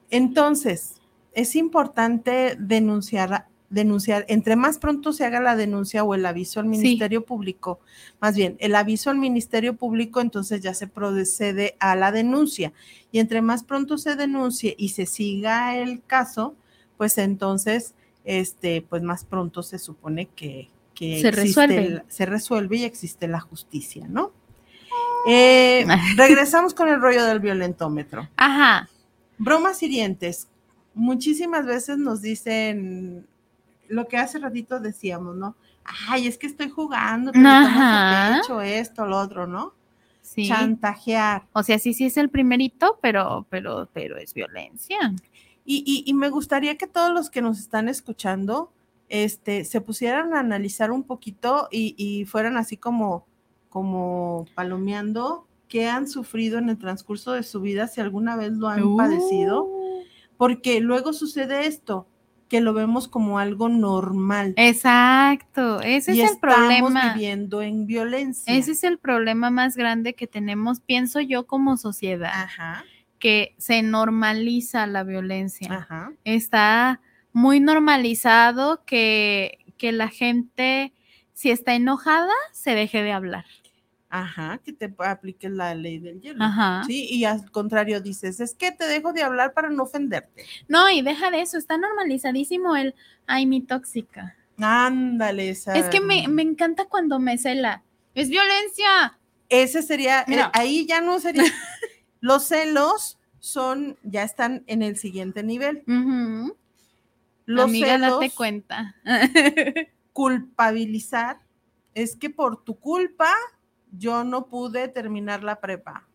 entonces 0.10 1.02
es 1.34 1.56
importante 1.56 2.56
denunciar, 2.60 3.48
denunciar, 3.70 4.26
entre 4.28 4.56
más 4.56 4.78
pronto 4.78 5.14
se 5.14 5.26
haga 5.26 5.40
la 5.40 5.56
denuncia 5.56 6.04
o 6.04 6.14
el 6.14 6.26
aviso 6.28 6.60
al 6.60 6.66
Sí. 6.68 6.70
Ministerio 6.70 7.26
Público, 7.26 7.80
más 8.22 8.36
bien, 8.36 8.56
el 8.60 8.76
aviso 8.76 9.10
al 9.10 9.18
Ministerio 9.18 9.76
Público, 9.76 10.22
entonces 10.22 10.62
ya 10.62 10.76
se 10.76 10.86
procede 10.88 11.76
a 11.80 11.96
la 11.96 12.12
denuncia. 12.12 12.72
Y 13.12 13.18
entre 13.20 13.42
más 13.42 13.64
pronto 13.64 13.98
se 13.98 14.16
denuncie 14.16 14.76
y 14.78 14.90
se 14.90 15.08
siga 15.08 15.76
el 15.78 16.04
caso, 16.04 16.56
pues 16.98 17.18
entonces, 17.18 17.96
este, 18.26 18.84
pues 18.88 19.02
más 19.02 19.26
pronto 19.26 19.64
se 19.64 19.80
supone 19.80 20.28
que, 20.36 20.70
que 20.94 21.22
Se 21.22 21.32
resuelve. 21.32 21.86
el- 21.86 22.04
se 22.08 22.26
resuelve 22.26 22.78
y 22.78 22.84
existe 22.84 23.28
la 23.28 23.40
justicia, 23.40 24.08
¿no? 24.08 24.32
Eh, 25.28 25.86
regresamos 26.18 26.74
con 26.74 26.90
el 26.90 27.02
rollo 27.02 27.24
del 27.26 27.40
violentómetro. 27.40 28.30
Ajá. 28.36 28.90
Bromas 29.38 29.82
hirientes. 29.82 30.48
Muchísimas 30.94 31.66
veces 31.66 31.98
nos 31.98 32.22
dicen 32.22 33.26
lo 33.88 34.08
que 34.08 34.18
hace 34.18 34.40
ratito 34.40 34.80
decíamos, 34.80 35.36
¿no? 35.36 35.56
Ay, 36.08 36.28
es 36.28 36.38
que 36.38 36.48
estoy 36.48 36.70
jugando, 36.70 37.32
te 37.32 37.40
Ajá. 37.46 38.40
pecho, 38.42 38.62
esto, 38.62 39.06
lo 39.06 39.18
otro, 39.18 39.48
¿no? 39.48 39.74
Sí. 40.22 40.48
Chantajear. 40.48 41.44
O 41.52 41.64
sea, 41.64 41.78
sí, 41.80 41.94
sí 41.94 42.06
es 42.06 42.16
el 42.18 42.30
primerito, 42.30 42.98
pero, 43.02 43.46
pero, 43.50 43.90
pero 43.92 44.18
es 44.18 44.34
violencia. 44.34 45.14
Y, 45.66 45.84
y- 45.86 46.10
y 46.10 46.14
me 46.14 46.30
gustaría 46.30 46.78
que 46.78 46.88
todos 46.88 47.12
los 47.14 47.30
que 47.30 47.42
nos 47.42 47.60
están 47.60 47.90
escuchando 47.90 48.72
este, 49.14 49.64
se 49.64 49.80
pusieran 49.80 50.34
a 50.34 50.40
analizar 50.40 50.92
un 50.92 51.04
poquito 51.04 51.68
y, 51.72 51.94
y 52.00 52.26
fueran 52.26 52.58
así 52.58 52.78
como, 52.78 53.28
como 53.70 54.48
palomeando 54.56 55.48
qué 55.68 55.88
han 55.88 56.08
sufrido 56.08 56.58
en 56.58 56.70
el 56.70 56.80
transcurso 56.80 57.32
de 57.34 57.44
su 57.44 57.62
vida, 57.62 57.88
si 57.88 58.02
alguna 58.02 58.36
vez 58.36 58.54
lo 58.54 58.68
han 58.70 58.98
padecido, 58.98 59.66
Uh. 59.66 60.02
porque 60.36 60.80
luego 60.82 61.14
sucede 61.14 61.68
esto, 61.68 62.08
que 62.50 62.60
lo 62.60 62.74
vemos 62.74 63.08
como 63.08 63.38
algo 63.38 63.70
normal. 63.70 64.56
Exacto, 64.58 65.80
ese 65.82 66.16
y 66.16 66.22
es 66.22 66.30
el 66.32 66.36
estamos 66.36 66.40
problema. 66.58 67.14
viviendo 67.14 67.62
en 67.62 67.86
violencia. 67.86 68.52
Ese 68.52 68.72
es 68.72 68.84
el 68.84 68.98
problema 68.98 69.52
más 69.52 69.76
grande 69.78 70.16
que 70.16 70.26
tenemos, 70.26 70.80
pienso 70.80 71.20
yo, 71.22 71.46
como 71.46 71.78
sociedad, 71.78 72.32
Ajá, 72.34 72.84
que 73.20 73.54
se 73.60 73.84
normaliza 73.84 74.88
la 74.88 75.04
violencia. 75.04 75.72
ajá. 75.72 76.12
Está 76.24 77.00
muy 77.34 77.60
normalizado 77.60 78.84
que, 78.86 79.60
que 79.78 79.92
la 79.92 80.08
gente, 80.08 80.94
si 81.34 81.52
está 81.52 81.74
enojada, 81.76 82.32
se 82.52 82.76
deje 82.76 83.04
de 83.04 83.12
hablar. 83.12 83.46
Ajá, 84.10 84.60
que 84.64 84.72
te 84.72 84.94
apliques 85.00 85.50
la 85.50 85.74
ley 85.74 85.98
del 85.98 86.22
hielo. 86.22 86.44
Ajá. 86.44 86.84
Sí, 86.86 87.08
y 87.10 87.26
al 87.26 87.50
contrario 87.50 88.00
dices, 88.00 88.40
es 88.40 88.54
que 88.54 88.72
te 88.72 88.86
dejo 88.86 89.12
de 89.12 89.24
hablar 89.24 89.54
para 89.54 89.72
no 89.72 89.84
ofenderte. 89.84 90.46
No, 90.68 90.88
y 90.92 91.02
deja 91.02 91.32
de 91.32 91.42
eso, 91.42 91.58
está 91.58 91.80
normalizadísimo 91.80 92.76
el, 92.76 92.94
ay, 93.26 93.48
mi 93.48 93.62
tóxica. 93.62 94.36
Ándale, 94.60 95.50
esa. 95.50 95.74
Es 95.76 95.86
que 95.90 96.00
me, 96.00 96.28
me 96.28 96.44
encanta 96.44 96.86
cuando 96.86 97.18
me 97.18 97.40
cela. 97.40 97.82
Es 98.14 98.30
violencia. 98.30 99.18
Ese 99.50 99.82
sería, 99.82 100.26
No. 100.28 100.52
ahí 100.54 100.86
ya 100.86 101.02
no 101.02 101.20
sería. 101.20 101.44
Los 102.22 102.46
celos 102.48 103.18
son, 103.40 103.98
ya 104.04 104.22
están 104.22 104.64
en 104.68 104.84
el 104.84 104.96
siguiente 104.98 105.42
nivel. 105.42 105.84
Ujú. 105.88 106.56
Los 107.46 107.66
Amiga, 107.66 107.88
celos, 107.88 108.20
date 108.20 108.32
cuenta. 108.32 108.96
culpabilizar, 110.14 111.40
es 111.94 112.16
que 112.16 112.30
por 112.30 112.64
tu 112.64 112.80
culpa 112.80 113.30
yo 113.92 114.24
no 114.24 114.48
pude 114.48 114.88
terminar 114.88 115.44
la 115.44 115.60
prepa. 115.60 116.08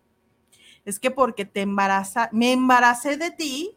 Es 0.85 0.99
que 0.99 1.11
porque 1.11 1.45
te 1.45 1.61
embaraza, 1.61 2.31
me 2.33 2.53
embaracé 2.53 3.17
de 3.17 3.31
ti, 3.31 3.77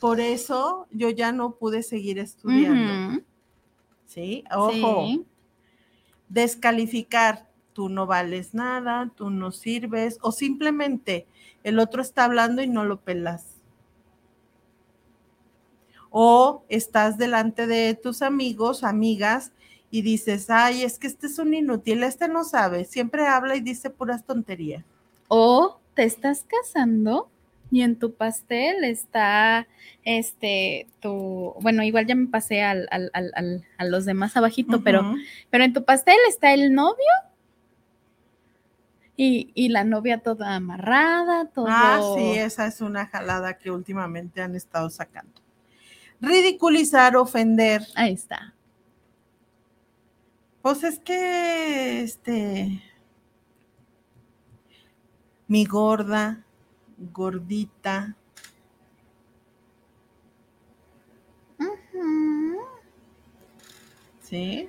por 0.00 0.20
eso 0.20 0.86
yo 0.90 1.10
ya 1.10 1.32
no 1.32 1.56
pude 1.56 1.82
seguir 1.82 2.18
estudiando. 2.18 3.22
¿Sí? 4.06 4.44
Ojo. 4.54 5.06
Sí. 5.06 5.26
descalificar, 6.28 7.48
tú 7.72 7.88
no 7.88 8.06
vales 8.06 8.54
nada, 8.54 9.10
tú 9.14 9.30
no 9.30 9.52
sirves, 9.52 10.18
o 10.20 10.32
simplemente 10.32 11.26
el 11.62 11.78
otro 11.78 12.02
está 12.02 12.24
hablando 12.24 12.62
y 12.62 12.68
no 12.68 12.84
lo 12.84 13.00
pelas. 13.00 13.47
O 16.10 16.62
estás 16.68 17.18
delante 17.18 17.66
de 17.66 17.94
tus 17.94 18.22
amigos, 18.22 18.84
amigas, 18.84 19.52
y 19.90 20.02
dices, 20.02 20.50
ay, 20.50 20.82
es 20.82 20.98
que 20.98 21.06
este 21.06 21.26
es 21.26 21.38
un 21.38 21.54
inútil, 21.54 22.02
este 22.02 22.28
no 22.28 22.44
sabe, 22.44 22.84
siempre 22.84 23.26
habla 23.26 23.56
y 23.56 23.60
dice 23.60 23.88
puras 23.90 24.24
tonterías. 24.24 24.84
O 25.28 25.78
te 25.94 26.04
estás 26.04 26.44
casando 26.46 27.28
y 27.70 27.82
en 27.82 27.96
tu 27.96 28.14
pastel 28.14 28.84
está 28.84 29.66
este 30.04 30.86
tu, 31.00 31.54
bueno, 31.60 31.82
igual 31.82 32.06
ya 32.06 32.14
me 32.14 32.26
pasé 32.28 32.62
al, 32.62 32.86
al- 32.90 33.10
al- 33.12 33.64
a 33.76 33.84
los 33.84 34.04
demás 34.04 34.36
abajito, 34.36 34.80
pero, 34.82 35.02
pero 35.50 35.64
en 35.64 35.72
tu 35.72 35.84
pastel 35.84 36.16
está 36.28 36.52
el 36.54 36.72
novio 36.74 36.96
y, 39.16 39.50
y 39.54 39.68
la 39.70 39.84
novia 39.84 40.18
toda 40.18 40.54
amarrada, 40.54 41.46
todo. 41.46 41.66
Ah, 41.68 42.00
sí, 42.14 42.36
esa 42.38 42.66
es 42.66 42.80
una 42.80 43.06
jalada 43.06 43.58
que 43.58 43.70
últimamente 43.70 44.40
han 44.40 44.54
estado 44.54 44.88
sacando. 44.90 45.32
Ridiculizar, 46.20 47.16
ofender. 47.16 47.82
Ahí 47.94 48.14
está. 48.14 48.54
Pues 50.62 50.82
es 50.84 50.98
que, 50.98 52.02
este, 52.02 52.82
mi 55.46 55.64
gorda, 55.64 56.44
gordita. 57.12 58.16
¿sí? 64.28 64.68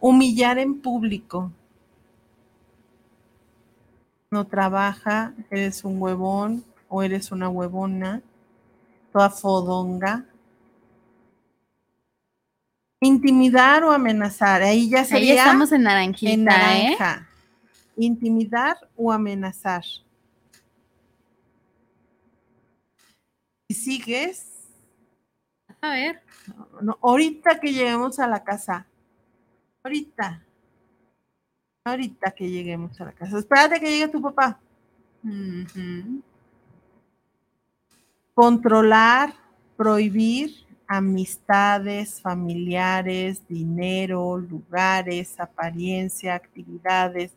Humillar 0.00 0.58
en 0.58 0.80
público. 0.80 1.52
No 4.30 4.46
trabaja, 4.46 5.34
eres 5.50 5.84
un 5.84 6.00
huevón 6.00 6.64
o 6.88 7.02
eres 7.02 7.30
una 7.32 7.48
huevona, 7.48 8.22
toda 9.12 9.30
fodonga. 9.30 10.24
Intimidar 13.02 13.82
o 13.84 13.92
amenazar, 13.92 14.62
ahí 14.62 14.90
ya 14.90 15.00
Ahí 15.00 15.06
sería 15.06 15.34
estamos 15.36 15.72
en 15.72 15.82
naranjita, 15.84 16.32
en 16.32 16.40
¿eh? 16.40 16.44
naranja. 16.44 17.28
Intimidar 17.96 18.76
o 18.96 19.10
amenazar. 19.10 19.84
Si 23.68 23.74
sigues, 23.74 24.46
A 25.80 25.92
ver. 25.92 26.22
No, 26.82 26.98
ahorita 27.00 27.58
que 27.58 27.72
lleguemos 27.72 28.18
a 28.18 28.26
la 28.26 28.44
casa. 28.44 28.86
Ahorita. 29.82 30.44
Ahorita 31.84 32.32
que 32.32 32.50
lleguemos 32.50 33.00
a 33.00 33.06
la 33.06 33.12
casa. 33.12 33.38
Espérate 33.38 33.80
que 33.80 33.90
llegue 33.90 34.08
tu 34.08 34.20
papá. 34.20 34.60
Controlar, 38.34 39.34
prohibir 39.76 40.50
amistades, 40.86 42.20
familiares, 42.20 43.46
dinero, 43.48 44.38
lugares, 44.38 45.38
apariencia, 45.38 46.34
actividades, 46.34 47.32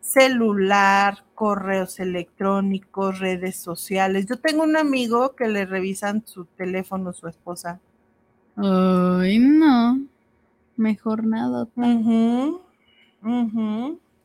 celular, 0.00 1.24
correos 1.34 1.98
electrónicos, 1.98 3.18
redes 3.18 3.56
sociales. 3.56 4.26
Yo 4.26 4.36
tengo 4.36 4.62
un 4.62 4.76
amigo 4.76 5.34
que 5.34 5.48
le 5.48 5.64
revisan 5.64 6.22
su 6.26 6.44
teléfono 6.44 7.12
su 7.12 7.26
esposa. 7.26 7.80
Ay, 8.56 9.38
no. 9.38 10.00
Mejor 10.76 11.24
nada. 11.24 11.66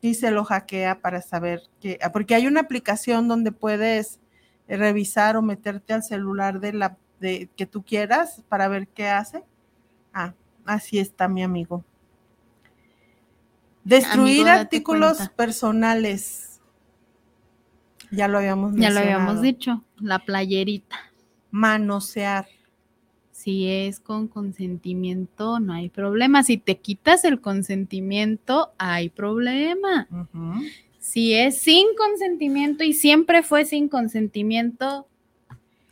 Y 0.00 0.14
se 0.14 0.30
lo 0.30 0.44
hackea 0.44 1.00
para 1.00 1.22
saber 1.22 1.62
que, 1.80 1.98
porque 2.12 2.34
hay 2.34 2.46
una 2.46 2.60
aplicación 2.60 3.28
donde 3.28 3.52
puedes 3.52 4.20
revisar 4.68 5.36
o 5.36 5.42
meterte 5.42 5.92
al 5.92 6.02
celular 6.02 6.60
de 6.60 6.72
la 6.72 6.96
de 7.20 7.48
que 7.56 7.66
tú 7.66 7.82
quieras 7.82 8.42
para 8.48 8.68
ver 8.68 8.88
qué 8.88 9.08
hace. 9.08 9.42
Ah, 10.12 10.34
así 10.64 10.98
está 10.98 11.28
mi 11.28 11.42
amigo. 11.42 11.84
Destruir 13.84 14.48
Amigo, 14.48 14.60
artículos 14.60 15.16
cuenta. 15.18 15.34
personales. 15.36 16.60
Ya 18.10 18.28
lo 18.28 18.38
habíamos 18.38 18.74
Ya 18.74 18.90
lo 18.90 19.00
habíamos 19.00 19.40
dicho. 19.40 19.82
La 19.98 20.18
playerita. 20.18 20.96
Manosear. 21.50 22.46
Si 23.30 23.68
es 23.68 24.00
con 24.00 24.26
consentimiento, 24.26 25.60
no 25.60 25.74
hay 25.74 25.88
problema. 25.88 26.42
Si 26.42 26.56
te 26.56 26.78
quitas 26.78 27.24
el 27.24 27.40
consentimiento, 27.40 28.72
hay 28.78 29.08
problema. 29.08 30.08
Si 31.08 31.34
es 31.34 31.60
sin 31.62 31.86
consentimiento 31.96 32.82
y 32.82 32.92
siempre 32.92 33.44
fue 33.44 33.64
sin 33.64 33.88
consentimiento, 33.88 35.06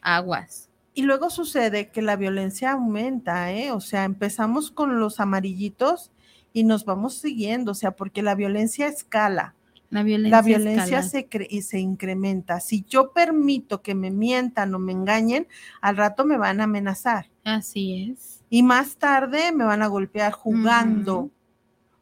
aguas. 0.01 0.69
Y 0.93 1.03
luego 1.03 1.31
sucede 1.31 1.89
que 1.91 2.03
la 2.03 2.17
violencia 2.17 2.73
aumenta, 2.73 3.53
¿eh? 3.53 3.71
O 3.71 3.81
sea, 3.81 4.03
empezamos 4.05 4.73
con 4.73 4.99
los 4.99 5.21
amarillitos 5.21 6.11
y 6.53 6.65
nos 6.65 6.85
vamos 6.85 7.15
siguiendo, 7.15 7.71
o 7.73 7.75
sea, 7.75 7.93
porque 7.93 8.23
la 8.23 8.35
violencia 8.35 8.89
escala, 8.89 9.55
La 9.91 10.03
violencia, 10.03 10.37
la 10.37 10.43
violencia 10.43 11.03
se, 11.03 11.29
cre- 11.29 11.47
y 11.49 11.63
se 11.63 11.79
incrementa. 11.79 12.59
Si 12.59 12.85
yo 12.89 13.13
permito 13.13 13.83
que 13.83 13.95
me 13.95 14.11
mientan 14.11 14.75
o 14.75 14.81
me 14.81 14.91
engañen, 14.93 15.47
al 15.81 15.97
rato 15.97 16.25
me 16.25 16.39
van 16.39 16.61
a 16.61 16.65
amenazar 16.65 17.31
Así 17.45 18.11
es. 18.11 18.43
y 18.51 18.65
más 18.65 18.97
tarde 18.97 19.53
me 19.53 19.63
van 19.65 19.83
a 19.83 19.87
golpear 19.87 20.33
jugando 20.33 21.31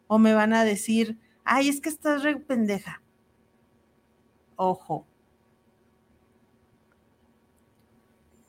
o 0.06 0.18
me 0.18 0.32
van 0.32 0.54
a 0.54 0.64
decir, 0.64 1.18
ay, 1.44 1.68
es 1.68 1.82
que 1.82 1.90
estás 1.90 2.22
re 2.22 2.36
pendeja. 2.36 3.01
Ojo. 4.64 5.04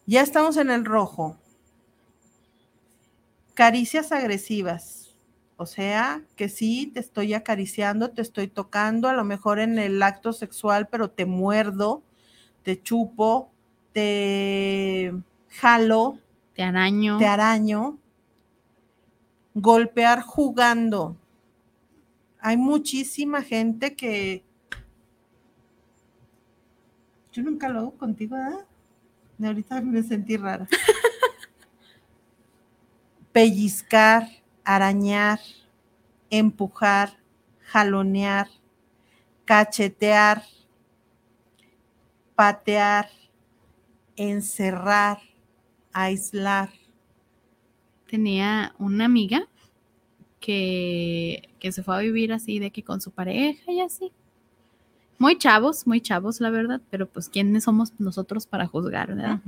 Ya 0.05 0.21
estamos 0.21 0.57
en 0.57 0.69
el 0.69 0.85
rojo. 0.85 1.37
Caricias 3.55 4.11
agresivas. 4.11 5.15
O 5.57 5.65
sea, 5.65 6.21
que 6.35 6.49
sí, 6.49 6.91
te 6.93 6.99
estoy 6.99 7.33
acariciando, 7.33 8.11
te 8.11 8.21
estoy 8.21 8.47
tocando, 8.47 9.09
a 9.09 9.13
lo 9.13 9.23
mejor 9.23 9.57
en 9.57 9.79
el 9.79 10.03
acto 10.03 10.33
sexual, 10.33 10.87
pero 10.87 11.09
te 11.09 11.25
muerdo, 11.25 12.03
te 12.61 12.79
chupo, 12.79 13.49
te 13.91 15.13
jalo, 15.49 16.19
Te 16.53 16.61
araño. 16.61 17.17
te 17.17 17.25
araño. 17.25 17.97
Golpear 19.55 20.21
jugando. 20.21 21.17
Hay 22.39 22.57
muchísima 22.57 23.41
gente 23.41 23.95
que... 23.95 24.43
Yo 27.33 27.41
nunca 27.41 27.67
lo 27.67 27.79
hago 27.79 27.97
contigo, 27.97 28.35
¿verdad? 28.35 28.67
Ahorita 29.43 29.81
me 29.81 30.03
sentí 30.03 30.37
rara. 30.37 30.67
Pellizcar, 33.31 34.27
arañar, 34.63 35.39
empujar, 36.29 37.17
jalonear, 37.59 38.47
cachetear, 39.45 40.43
patear, 42.35 43.09
encerrar, 44.15 45.17
aislar. 45.91 46.69
Tenía 48.07 48.75
una 48.77 49.05
amiga 49.05 49.49
que, 50.39 51.49
que 51.57 51.71
se 51.71 51.81
fue 51.81 51.95
a 51.95 51.99
vivir 51.99 52.31
así, 52.31 52.59
de 52.59 52.69
que 52.69 52.83
con 52.83 53.01
su 53.01 53.09
pareja 53.09 53.71
y 53.71 53.81
así. 53.81 54.11
Muy 55.23 55.37
chavos, 55.37 55.87
muy 55.87 56.01
chavos, 56.01 56.41
la 56.41 56.49
verdad, 56.49 56.81
pero 56.89 57.07
pues 57.07 57.29
quiénes 57.29 57.63
somos 57.63 57.97
nosotros 57.97 58.45
para 58.45 58.67
juzgar, 58.67 59.07
¿verdad? 59.15 59.39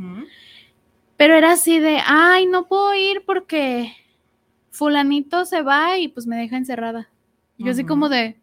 Pero 1.18 1.34
era 1.36 1.52
así 1.52 1.80
de, 1.80 2.00
ay, 2.06 2.46
no 2.46 2.70
puedo 2.70 2.96
ir 2.96 3.26
porque 3.26 3.92
fulanito 4.72 5.44
se 5.44 5.64
va 5.64 5.98
y 5.98 6.08
pues 6.08 6.28
me 6.28 6.38
deja 6.38 6.56
encerrada. 6.56 7.10
Y 7.58 7.66
yo 7.66 7.74
así 7.74 7.84
como 7.84 8.08
de, 8.08 8.40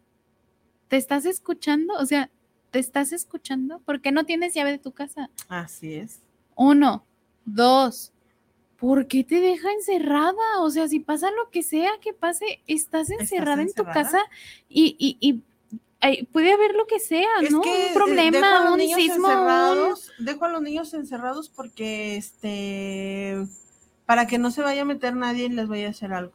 ¿te 0.89 0.97
estás 0.97 1.25
escuchando? 1.25 1.95
O 1.95 2.05
sea, 2.05 2.29
¿te 2.69 2.77
estás 2.77 3.11
escuchando? 3.11 3.79
¿Por 3.79 3.99
qué 3.99 4.11
no 4.11 4.25
tienes 4.25 4.53
llave 4.53 4.69
de 4.69 4.77
tu 4.77 4.91
casa? 4.91 5.31
Así 5.47 5.95
es. 5.95 6.21
Uno, 6.53 7.03
dos, 7.45 8.13
¿por 8.77 9.07
qué 9.07 9.23
te 9.23 9.39
deja 9.39 9.71
encerrada? 9.71 10.59
O 10.59 10.69
sea, 10.69 10.87
si 10.87 10.99
pasa 10.99 11.31
lo 11.31 11.49
que 11.49 11.63
sea 11.63 11.93
que 11.99 12.13
pase, 12.13 12.61
estás 12.67 13.09
encerrada 13.09 13.63
en 13.63 13.73
tu 13.73 13.85
casa 13.85 14.19
y, 14.69 14.95
y, 14.99 15.17
y, 15.19 15.41
ay, 16.03 16.27
puede 16.31 16.51
haber 16.53 16.75
lo 16.75 16.85
que 16.85 16.99
sea, 16.99 17.27
Es 17.41 17.51
¿no? 17.51 17.61
que, 17.61 17.69
un 17.69 17.75
eh, 17.75 17.91
problema, 17.93 18.71
un 18.73 18.79
sismo, 18.79 19.27
un- 19.27 20.25
dejo 20.25 20.45
a 20.45 20.49
los 20.49 20.61
niños 20.61 20.93
encerrados 20.93 21.49
porque 21.49 22.17
este 22.17 23.45
para 24.05 24.27
que 24.27 24.37
no 24.37 24.51
se 24.51 24.61
vaya 24.61 24.81
a 24.83 24.85
meter 24.85 25.15
nadie 25.15 25.45
y 25.45 25.49
les 25.49 25.67
vaya 25.67 25.87
a 25.87 25.91
hacer 25.91 26.13
algo. 26.13 26.33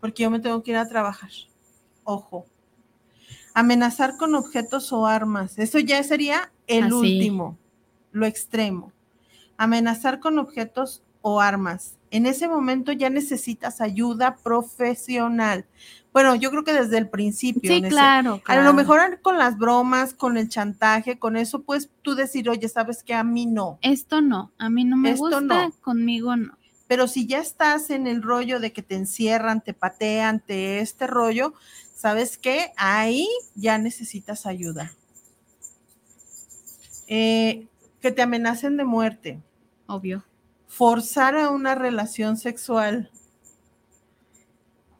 Porque 0.00 0.22
yo 0.22 0.30
me 0.30 0.38
tengo 0.40 0.62
que 0.62 0.70
ir 0.70 0.76
a 0.76 0.88
trabajar. 0.88 1.30
Ojo. 2.04 2.46
Amenazar 3.52 4.16
con 4.16 4.34
objetos 4.34 4.92
o 4.92 5.06
armas. 5.06 5.58
Eso 5.58 5.78
ya 5.78 6.02
sería 6.04 6.52
el 6.66 6.84
Así. 6.84 6.94
último, 6.94 7.58
lo 8.12 8.26
extremo. 8.26 8.92
Amenazar 9.56 10.20
con 10.20 10.38
objetos 10.38 11.02
o 11.22 11.40
armas. 11.40 11.96
En 12.12 12.26
ese 12.26 12.46
momento 12.48 12.92
ya 12.92 13.10
necesitas 13.10 13.80
ayuda 13.80 14.36
profesional. 14.36 15.66
Bueno, 16.16 16.34
yo 16.34 16.50
creo 16.50 16.64
que 16.64 16.72
desde 16.72 16.96
el 16.96 17.10
principio. 17.10 17.70
Sí, 17.70 17.82
claro, 17.82 18.40
a 18.46 18.56
lo 18.56 18.72
mejor 18.72 19.20
con 19.20 19.36
las 19.36 19.58
bromas, 19.58 20.14
con 20.14 20.38
el 20.38 20.48
chantaje, 20.48 21.18
con 21.18 21.36
eso, 21.36 21.60
pues 21.60 21.90
tú 22.00 22.14
decir, 22.14 22.48
oye, 22.48 22.70
sabes 22.70 23.02
que 23.02 23.12
a 23.12 23.22
mí 23.22 23.44
no. 23.44 23.78
Esto 23.82 24.22
no, 24.22 24.50
a 24.56 24.70
mí 24.70 24.84
no 24.84 24.96
me 24.96 25.10
Esto 25.10 25.24
gusta, 25.24 25.40
no. 25.42 25.72
conmigo 25.82 26.34
no. 26.34 26.56
Pero 26.88 27.06
si 27.06 27.26
ya 27.26 27.40
estás 27.40 27.90
en 27.90 28.06
el 28.06 28.22
rollo 28.22 28.60
de 28.60 28.72
que 28.72 28.80
te 28.80 28.94
encierran, 28.94 29.60
te 29.60 29.74
patean, 29.74 30.40
te 30.40 30.80
este 30.80 31.06
rollo, 31.06 31.52
¿sabes 31.94 32.38
qué? 32.38 32.72
Ahí 32.78 33.28
ya 33.54 33.76
necesitas 33.76 34.46
ayuda. 34.46 34.94
Eh, 37.08 37.66
que 38.00 38.10
te 38.10 38.22
amenacen 38.22 38.78
de 38.78 38.84
muerte, 38.86 39.42
Obvio. 39.86 40.24
forzar 40.66 41.36
a 41.36 41.50
una 41.50 41.74
relación 41.74 42.38
sexual, 42.38 43.10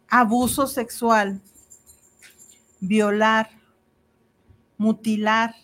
abuso 0.08 0.66
sexual, 0.66 1.40
violar, 2.80 3.50
mutilar, 4.78 5.54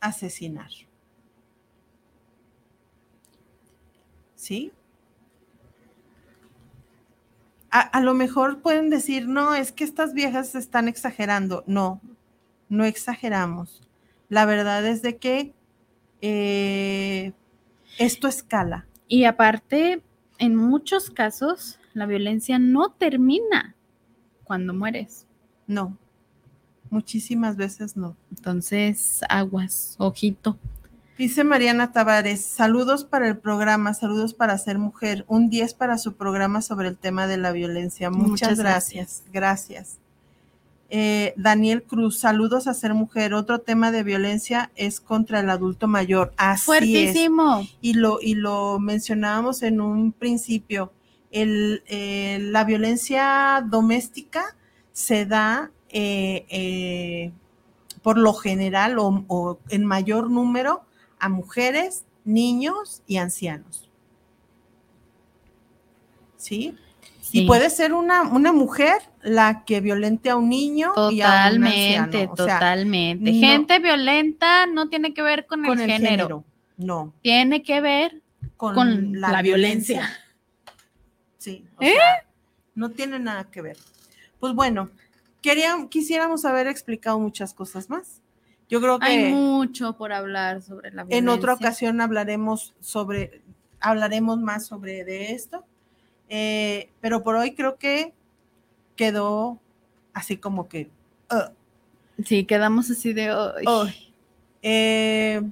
asesinar. 0.00 0.70
¿Sí? 4.34 4.72
A, 7.70 7.80
a 7.80 8.00
lo 8.00 8.14
mejor 8.14 8.62
pueden 8.62 8.88
decir, 8.88 9.28
no, 9.28 9.54
es 9.54 9.72
que 9.72 9.84
estas 9.84 10.14
viejas 10.14 10.54
están 10.54 10.88
exagerando. 10.88 11.64
No, 11.66 12.00
no 12.68 12.84
exageramos. 12.84 13.82
La 14.28 14.46
verdad 14.46 14.86
es 14.86 15.02
de 15.02 15.16
que 15.16 15.54
eh, 16.20 17.32
esto 17.98 18.28
escala. 18.28 18.86
Y 19.06 19.24
aparte, 19.24 20.02
en 20.38 20.56
muchos 20.56 21.10
casos, 21.10 21.78
la 21.94 22.06
violencia 22.06 22.58
no 22.58 22.90
termina 22.90 23.74
cuando 24.44 24.72
mueres. 24.72 25.26
No, 25.66 25.96
muchísimas 26.90 27.56
veces 27.56 27.96
no. 27.96 28.16
Entonces, 28.30 29.20
aguas, 29.28 29.96
ojito. 29.98 30.58
Dice 31.18 31.42
Mariana 31.42 31.90
Tavares, 31.90 32.44
saludos 32.44 33.04
para 33.04 33.28
el 33.28 33.38
programa, 33.38 33.92
saludos 33.92 34.34
para 34.34 34.56
ser 34.56 34.78
mujer, 34.78 35.24
un 35.26 35.50
10 35.50 35.74
para 35.74 35.98
su 35.98 36.14
programa 36.14 36.62
sobre 36.62 36.88
el 36.88 36.96
tema 36.96 37.26
de 37.26 37.38
la 37.38 37.50
violencia. 37.50 38.08
Muchas, 38.08 38.28
Muchas 38.28 38.58
gracias, 38.58 39.24
gracias. 39.32 39.98
Eh, 40.90 41.34
Daniel 41.36 41.82
Cruz, 41.82 42.18
saludos 42.18 42.66
a 42.66 42.74
ser 42.74 42.94
mujer. 42.94 43.34
Otro 43.34 43.60
tema 43.60 43.90
de 43.90 44.02
violencia 44.02 44.70
es 44.74 45.00
contra 45.00 45.40
el 45.40 45.50
adulto 45.50 45.86
mayor. 45.86 46.32
Así 46.36 46.64
Fuertísimo. 46.64 47.60
Es. 47.60 47.76
Y 47.80 47.94
lo, 47.94 48.18
y 48.22 48.34
lo 48.34 48.78
mencionábamos 48.78 49.62
en 49.62 49.80
un 49.80 50.12
principio. 50.12 50.92
El, 51.30 51.82
eh, 51.86 52.38
la 52.40 52.64
violencia 52.64 53.62
doméstica 53.68 54.56
se 54.92 55.26
da 55.26 55.70
eh, 55.90 56.46
eh, 56.48 57.32
por 58.02 58.16
lo 58.16 58.32
general 58.32 58.98
o, 58.98 59.24
o 59.28 59.58
en 59.68 59.84
mayor 59.84 60.30
número 60.30 60.82
a 61.18 61.28
mujeres, 61.28 62.04
niños 62.24 63.02
y 63.06 63.18
ancianos. 63.18 63.90
¿Sí? 66.36 66.74
Sí. 67.30 67.40
Y 67.42 67.46
puede 67.46 67.68
ser 67.68 67.92
una, 67.92 68.22
una 68.22 68.52
mujer 68.52 69.02
la 69.22 69.64
que 69.66 69.82
violente 69.82 70.30
a 70.30 70.36
un 70.36 70.48
niño 70.48 70.92
y 71.10 71.20
a 71.20 71.26
un 71.26 71.32
Totalmente, 71.34 71.96
anciano. 71.98 72.32
O 72.32 72.36
sea, 72.36 72.54
totalmente. 72.54 73.32
no- 73.32 73.38
Gente 73.40 73.78
violenta 73.80 74.66
no 74.66 74.88
tiene 74.88 75.12
que 75.12 75.20
ver 75.20 75.46
con, 75.46 75.62
con 75.64 75.78
el, 75.78 75.90
género. 75.90 76.44
No, 76.78 77.12
Tiene 77.20 77.62
que 77.62 77.82
ver 77.82 78.22
con, 78.56 78.74
con 78.74 79.20
la, 79.20 79.42
violencia. 79.42 80.08
Sí, 81.36 81.66
o 81.76 81.82
¿Eh? 81.82 81.92
sea, 81.92 82.24
no 82.74 82.90
tiene 82.90 83.18
nada 83.18 83.44
que 83.50 83.60
ver. 83.60 83.76
Pues 84.40 84.54
bueno, 84.54 84.88
quería, 85.42 85.74
quisiéramos 85.90 86.46
haber 86.46 86.66
explicado 86.66 87.18
muchas 87.20 87.52
cosas 87.52 87.90
más. 87.90 88.22
Yo 88.70 88.80
creo 88.80 88.98
que 88.98 89.06
Hay 89.06 89.32
mucho 89.32 89.96
por 89.98 90.12
hablar 90.14 90.62
sobre 90.62 90.92
la 90.92 91.04
violencia. 91.04 91.18
en 91.18 91.28
otra 91.28 91.52
ocasión 91.54 92.00
hablaremos 92.00 92.74
sobre, 92.80 93.42
hablaremos 93.80 94.40
más 94.40 94.66
sobre 94.66 95.04
de 95.04 95.32
esto. 95.32 95.64
Eh, 96.28 96.90
pero 97.00 97.22
por 97.22 97.36
hoy 97.36 97.54
creo 97.54 97.76
que 97.76 98.12
quedó 98.96 99.58
así 100.12 100.36
como 100.36 100.68
que. 100.68 100.90
uh, 101.32 101.52
Sí, 102.24 102.44
quedamos 102.44 102.90
así 102.90 103.12
de. 103.12 103.30
Ay. 103.30 104.12
eh, 104.62 105.42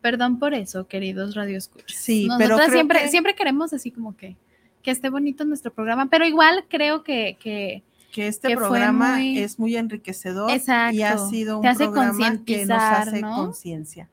Perdón 0.00 0.38
por 0.40 0.52
eso, 0.54 0.88
queridos 0.88 1.34
radioescuchas. 1.36 1.96
Sí, 1.96 2.26
Nosotras 2.26 2.72
siempre, 2.72 3.00
que- 3.02 3.08
siempre 3.08 3.34
queremos 3.36 3.72
así 3.72 3.92
como 3.92 4.16
que, 4.16 4.36
que 4.82 4.90
esté 4.90 5.10
bonito 5.10 5.44
nuestro 5.44 5.72
programa, 5.72 6.06
pero 6.06 6.24
igual 6.26 6.64
creo 6.68 7.04
que, 7.04 7.36
que 7.40 7.82
que 8.10 8.26
este 8.26 8.48
que 8.48 8.56
programa 8.56 9.14
muy- 9.16 9.38
es 9.38 9.58
muy 9.58 9.76
enriquecedor 9.76 10.50
y 10.92 11.02
ha 11.02 11.16
sido 11.18 11.60
un 11.60 11.62
programa 11.76 12.44
que 12.44 12.66
nos 12.66 12.82
hace 12.82 13.20
¿no? 13.22 13.36
conciencia. 13.36 14.08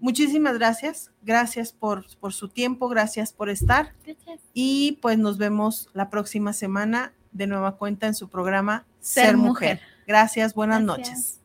Muchísimas 0.00 0.54
gracias, 0.54 1.10
gracias 1.22 1.72
por, 1.72 2.04
por 2.18 2.32
su 2.32 2.48
tiempo, 2.48 2.88
gracias 2.88 3.32
por 3.32 3.50
estar 3.50 3.94
y 4.54 4.98
pues 5.02 5.18
nos 5.18 5.36
vemos 5.36 5.90
la 5.92 6.08
próxima 6.08 6.52
semana 6.54 7.12
de 7.32 7.46
nueva 7.46 7.76
cuenta 7.76 8.06
en 8.06 8.14
su 8.14 8.28
programa 8.28 8.86
Ser, 9.00 9.26
Ser 9.26 9.36
Mujer. 9.36 9.74
Mujer. 9.76 9.80
Gracias, 10.06 10.54
buenas 10.54 10.82
Gracias. 10.82 11.08
noches. 11.08 11.39